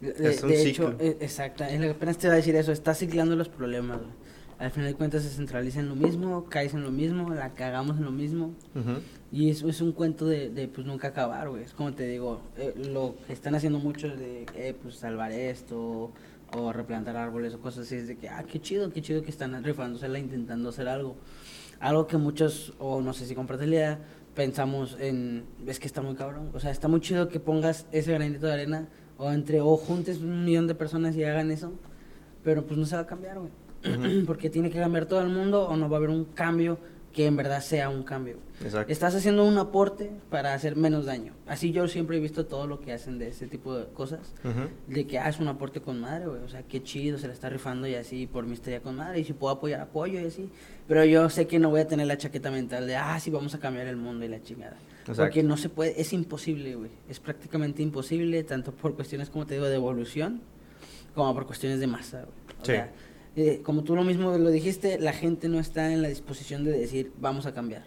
De, 0.03 0.69
hecho, 0.69 0.97
e, 0.99 1.17
exacto, 1.21 1.63
apenas 1.63 2.19
te 2.19 2.27
iba 2.27 2.35
a 2.35 2.37
decir 2.37 2.57
eso, 2.57 2.73
está 2.73 2.93
ciclando 2.93 3.37
los 3.37 3.49
problemas. 3.49 4.01
Al 4.59 4.73
final 4.73 4.91
de 4.91 4.95
cuentas 4.95 5.23
se 5.23 5.29
centraliza 5.29 5.79
en 5.79 5.89
lo 5.89 5.95
mismo, 5.95 6.45
caes 6.49 6.75
en 6.75 6.83
lo 6.83 6.91
mismo, 6.91 7.31
la 7.31 7.51
cagamos 7.55 7.99
en 7.99 8.05
lo 8.05 8.11
mismo. 8.11 8.53
Y 9.31 9.51
eso 9.51 9.69
es 9.69 9.81
un 9.81 9.93
cuento 9.93 10.27
de, 10.27 10.51
de, 10.51 10.67
pues 10.67 10.87
nunca 10.87 11.09
acabar, 11.09 11.49
güey. 11.49 11.63
Es 11.63 11.73
como 11.73 11.93
te 11.93 12.07
digo, 12.07 12.41
eh, 12.57 12.75
lo 12.93 13.15
que 13.27 13.33
están 13.33 13.55
haciendo 13.55 13.79
muchos 13.79 14.19
de, 14.19 14.45
eh, 14.57 14.75
pues 14.81 14.97
salvar 14.97 15.31
esto, 15.31 16.13
o 16.57 16.73
replantar 16.73 17.17
árboles 17.17 17.55
o 17.55 17.61
cosas 17.61 17.87
así, 17.87 17.97
es 17.97 18.09
de 18.09 18.17
que, 18.17 18.29
ah, 18.29 18.45
qué 18.47 18.61
chido, 18.61 18.91
qué 18.91 19.03
chido 19.03 19.23
que 19.23 19.31
están 19.31 19.63
rifándosela 19.63 20.19
intentando 20.19 20.71
hacer 20.71 20.89
algo. 20.89 21.17
Algo 21.79 22.09
que 22.09 22.17
muchos, 22.17 22.75
o 22.79 23.01
no 23.01 23.13
sé 23.13 23.27
si 23.27 23.35
compartes 23.35 23.69
la 23.69 23.75
idea, 23.75 23.99
pensamos 24.35 24.97
en, 25.01 25.45
es 25.67 25.79
que 25.79 25.87
está 25.87 26.03
muy 26.03 26.15
cabrón. 26.15 26.51
O 26.55 26.61
sea, 26.61 26.73
está 26.73 26.89
muy 26.89 27.01
chido 27.01 27.29
que 27.29 27.41
pongas 27.41 27.87
ese 27.93 28.13
granito 28.13 28.47
de 28.47 28.53
arena 28.53 28.89
O 29.23 29.31
entre, 29.31 29.61
o 29.61 29.77
juntes 29.77 30.19
un 30.19 30.45
millón 30.45 30.67
de 30.67 30.75
personas 30.75 31.15
y 31.15 31.23
hagan 31.23 31.53
eso, 31.53 31.71
pero 32.43 32.65
pues 32.65 32.77
no 32.77 32.87
se 32.87 32.97
va 32.97 33.03
a 33.03 33.07
cambiar, 33.07 33.39
güey. 33.39 34.25
Porque 34.27 34.51
tiene 34.51 34.69
que 34.69 34.81
cambiar 34.81 35.07
todo 35.07 35.21
el 35.21 35.29
mundo 35.29 35.69
o 35.69 35.77
no 35.77 35.89
va 35.89 35.97
a 35.97 35.99
haber 35.99 36.11
un 36.11 36.25
cambio 36.25 36.77
que 37.13 37.27
en 37.27 37.37
verdad 37.37 37.61
sea 37.61 37.89
un 37.91 38.03
cambio. 38.03 38.37
Exacto. 38.63 38.91
Estás 38.93 39.15
haciendo 39.15 39.45
un 39.45 39.59
aporte 39.59 40.11
para 40.31 40.55
hacer 40.55 40.77
menos 40.77 41.05
daño. 41.05 41.35
Así 41.47 41.71
yo 41.73 41.87
siempre 41.89 42.17
he 42.17 42.21
visto 42.21 42.47
todo 42.47 42.67
lo 42.67 42.81
que 42.81 42.93
hacen 42.93 43.19
de 43.19 43.29
ese 43.29 43.47
tipo 43.47 43.77
de 43.77 43.87
cosas. 43.93 44.33
Ujú. 44.45 44.69
De 44.89 45.07
que 45.07 45.19
ah, 45.19 45.29
es 45.29 45.39
un 45.39 45.49
aporte 45.49 45.81
con 45.81 46.01
madre, 46.01 46.27
güey. 46.27 46.43
O 46.43 46.49
sea, 46.49 46.63
qué 46.63 46.83
chido, 46.83 47.19
se 47.19 47.27
la 47.29 47.35
está 47.35 47.49
rifando 47.51 47.87
y 47.87 47.95
así, 47.95 48.27
por 48.27 48.45
estaría 48.51 48.81
con 48.81 48.97
madre. 48.97 49.21
Y 49.21 49.25
si 49.25 49.33
puedo 49.35 49.53
apoyar, 49.55 49.81
apoyo 49.81 50.21
y 50.21 50.27
así. 50.27 50.49
Pero 50.89 51.05
yo 51.05 51.29
sé 51.31 51.47
que 51.47 51.59
no 51.59 51.71
voy 51.71 51.81
a 51.81 51.87
tener 51.87 52.07
la 52.07 52.17
chaqueta 52.17 52.51
mental 52.51 52.87
de, 52.87 52.97
ah, 52.97 53.19
sí, 53.21 53.31
vamos 53.31 53.55
a 53.55 53.59
cambiar 53.59 53.87
el 53.87 53.97
mundo 53.97 54.25
y 54.25 54.29
la 54.29 54.43
chingada. 54.43 54.77
Exacto. 55.01 55.23
Porque 55.23 55.43
no 55.43 55.57
se 55.57 55.69
puede, 55.69 56.01
es 56.01 56.13
imposible, 56.13 56.75
güey. 56.77 56.91
Es 57.09 57.19
prácticamente 57.21 57.83
imposible, 57.83 58.43
tanto 58.45 58.73
por 58.73 58.95
cuestiones, 58.95 59.29
como 59.31 59.47
te 59.47 59.55
digo, 59.55 59.67
de 59.67 59.75
evolución, 59.75 60.41
como 61.15 61.35
por 61.35 61.47
cuestiones 61.47 61.81
de 61.81 61.87
masa, 61.89 62.19
güey. 62.21 62.57
O 62.61 62.65
Sí. 62.65 62.73
sea, 62.73 62.91
eh, 63.37 63.61
como 63.63 63.83
tú 63.83 63.97
lo 63.97 64.05
mismo 64.05 64.37
lo 64.37 64.51
dijiste, 64.51 64.99
la 64.99 65.13
gente 65.13 65.49
no 65.49 65.59
está 65.59 65.93
en 65.93 66.03
la 66.03 66.09
disposición 66.09 66.65
de 66.65 66.73
decir, 66.73 67.13
vamos 67.19 67.47
a 67.47 67.55
cambiar. 67.55 67.85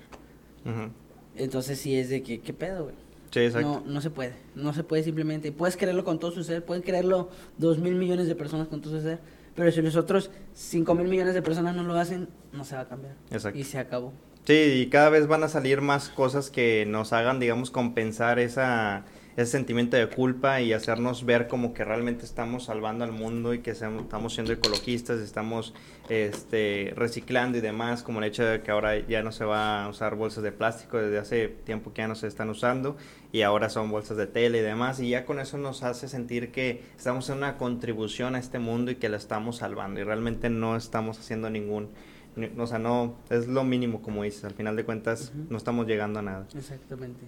Entonces 1.36 1.80
sí 1.80 1.96
es 1.96 2.10
de 2.10 2.24
que, 2.24 2.39
¿qué 2.39 2.54
pedo, 2.54 2.86
güey? 2.86 2.96
Sí, 3.32 3.41
exacto. 3.41 3.84
No, 3.86 3.93
no 3.93 4.02
se 4.02 4.10
puede. 4.10 4.34
No 4.56 4.74
se 4.74 4.84
puede 4.84 5.04
simplemente. 5.04 5.52
Puedes 5.52 5.78
creerlo 5.78 6.04
con 6.04 6.20
todo 6.20 6.32
su 6.32 6.43
ser, 6.43 6.64
pueden 6.64 6.82
creerlo 6.82 7.30
dos 7.58 7.78
mil 7.78 7.96
millones 7.96 8.28
de 8.28 8.36
personas 8.36 8.68
con 8.68 8.82
todo 8.82 8.98
su 8.98 9.02
ser, 9.02 9.20
pero 9.56 9.72
si 9.72 9.82
los 9.82 9.96
otros 9.96 10.32
cinco 10.54 10.96
mil 10.96 11.08
millones 11.08 11.34
de 11.34 11.41
personas 11.41 11.76
no 11.76 11.84
lo 11.84 11.93
hacen, 11.96 12.30
no 12.54 12.64
se 12.64 12.76
va 12.76 12.82
a 12.82 12.88
cambiar. 12.88 13.16
Exacto. 13.32 13.60
Y 13.60 13.64
se 13.64 13.78
acabó. 13.78 14.14
Sí, 14.46 14.54
y 14.54 14.89
cada 14.89 15.10
vez 15.10 15.28
van 15.28 15.43
a 15.43 15.48
salir 15.48 15.82
más 15.82 16.10
cosas 16.10 16.50
que 16.52 16.86
nos 16.88 17.14
hagan, 17.14 17.39
digamos, 17.39 17.72
compensar 17.72 18.39
esa, 18.39 19.04
ese 19.38 19.52
sentimiento 19.52 19.98
de 19.98 20.08
culpa 20.08 20.62
y 20.62 20.72
hacernos 20.72 21.26
ver 21.26 21.48
como 21.48 21.74
que 21.74 21.84
realmente 21.84 22.24
estamos 22.24 22.66
salvando 22.66 23.04
al 23.04 23.12
mundo 23.12 23.54
y 23.54 23.60
que 23.60 23.72
estamos 23.72 24.34
siendo 24.34 24.54
ecologistas, 24.54 25.20
estamos 25.20 25.74
este, 26.10 26.94
reciclando 26.96 27.58
y 27.58 27.62
demás, 27.62 28.02
como 28.04 28.20
el 28.20 28.26
hecho 28.26 28.46
de 28.46 28.62
que 28.62 28.72
ahora 28.72 28.98
ya 29.08 29.22
no 29.24 29.32
se 29.34 29.44
va 29.44 29.84
a 29.84 29.90
usar 29.90 30.16
bolsas 30.16 30.44
de 30.44 30.52
plástico, 30.52 30.98
desde 30.98 31.18
hace 31.18 31.48
tiempo 31.50 31.92
que 31.94 32.02
ya 32.04 32.08
no 32.08 32.16
se 32.16 32.28
están 32.28 32.50
usando 32.50 32.96
y 33.34 33.42
ahora 33.42 33.70
son 33.70 33.92
bolsas 33.92 34.16
de 34.16 34.28
tela 34.28 34.58
y 34.58 34.62
demás, 34.62 35.00
y 35.02 35.10
ya 35.10 35.26
con 35.26 35.40
eso 35.40 35.58
nos 35.58 35.84
hace 35.84 36.08
sentir 36.08 36.52
que 36.52 36.84
estamos 36.98 37.30
en 37.30 37.38
una 37.40 37.58
contribución 37.58 38.36
a 38.36 38.40
este 38.40 38.60
mundo 38.60 38.92
y 38.92 38.96
que 38.96 39.10
lo 39.10 39.18
estamos 39.18 39.58
salvando 39.58 40.00
y 40.00 40.04
realmente 40.04 40.50
no 40.50 40.78
estamos 40.78 41.20
haciendo 41.20 41.50
ningún... 41.50 41.90
ni- 42.38 42.52
O 42.58 42.68
sea, 42.68 42.80
no, 42.80 43.18
es 43.30 43.48
lo 43.48 43.66
mínimo 43.66 44.02
como 44.02 44.24
dices, 44.24 44.46
al 44.46 44.54
final 44.54 44.78
de 44.78 44.86
cuentas 44.86 45.34
no 45.50 45.58
estamos 45.58 45.88
llegando 45.88 46.20
a 46.20 46.22
nada. 46.22 46.48
Exactamente. 46.56 47.20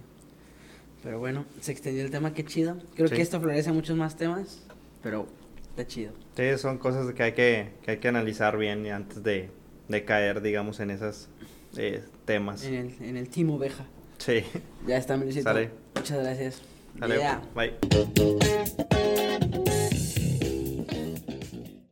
Pero 1.02 1.18
bueno, 1.18 1.44
se 1.60 1.72
extendió 1.72 2.04
el 2.04 2.10
tema, 2.10 2.34
qué 2.34 2.44
chido. 2.44 2.76
Creo 2.96 3.08
Sí. 3.08 3.14
que 3.16 3.22
esto 3.22 3.40
florece 3.40 3.70
a 3.70 3.72
muchos 3.72 3.96
más 3.96 4.16
temas, 4.16 4.62
pero 5.02 5.26
está 5.70 5.86
chido. 5.86 6.12
Sí, 6.36 6.44
son 6.58 6.78
cosas 6.78 7.12
que 7.14 7.22
hay 7.22 7.32
que, 7.32 7.70
que, 7.82 7.92
hay 7.92 7.96
que 7.98 8.08
analizar 8.08 8.56
bien 8.58 8.86
antes 8.88 9.22
de, 9.22 9.50
de 9.88 10.04
caer, 10.04 10.42
digamos, 10.42 10.80
en 10.80 10.90
esos 10.90 11.28
eh, 11.76 12.02
temas. 12.24 12.64
En 12.64 12.74
el, 12.74 12.94
en 13.00 13.16
el 13.16 13.28
Team 13.28 13.50
Oveja. 13.50 13.86
Sí, 14.18 14.42
Ya 14.86 14.96
está, 14.96 15.16
Melicito. 15.16 15.44
Sale. 15.44 15.70
Muchas 15.94 16.18
gracias. 16.22 16.62
dale, 16.96 17.16
Yeah. 17.16 17.40
bye. 17.54 17.74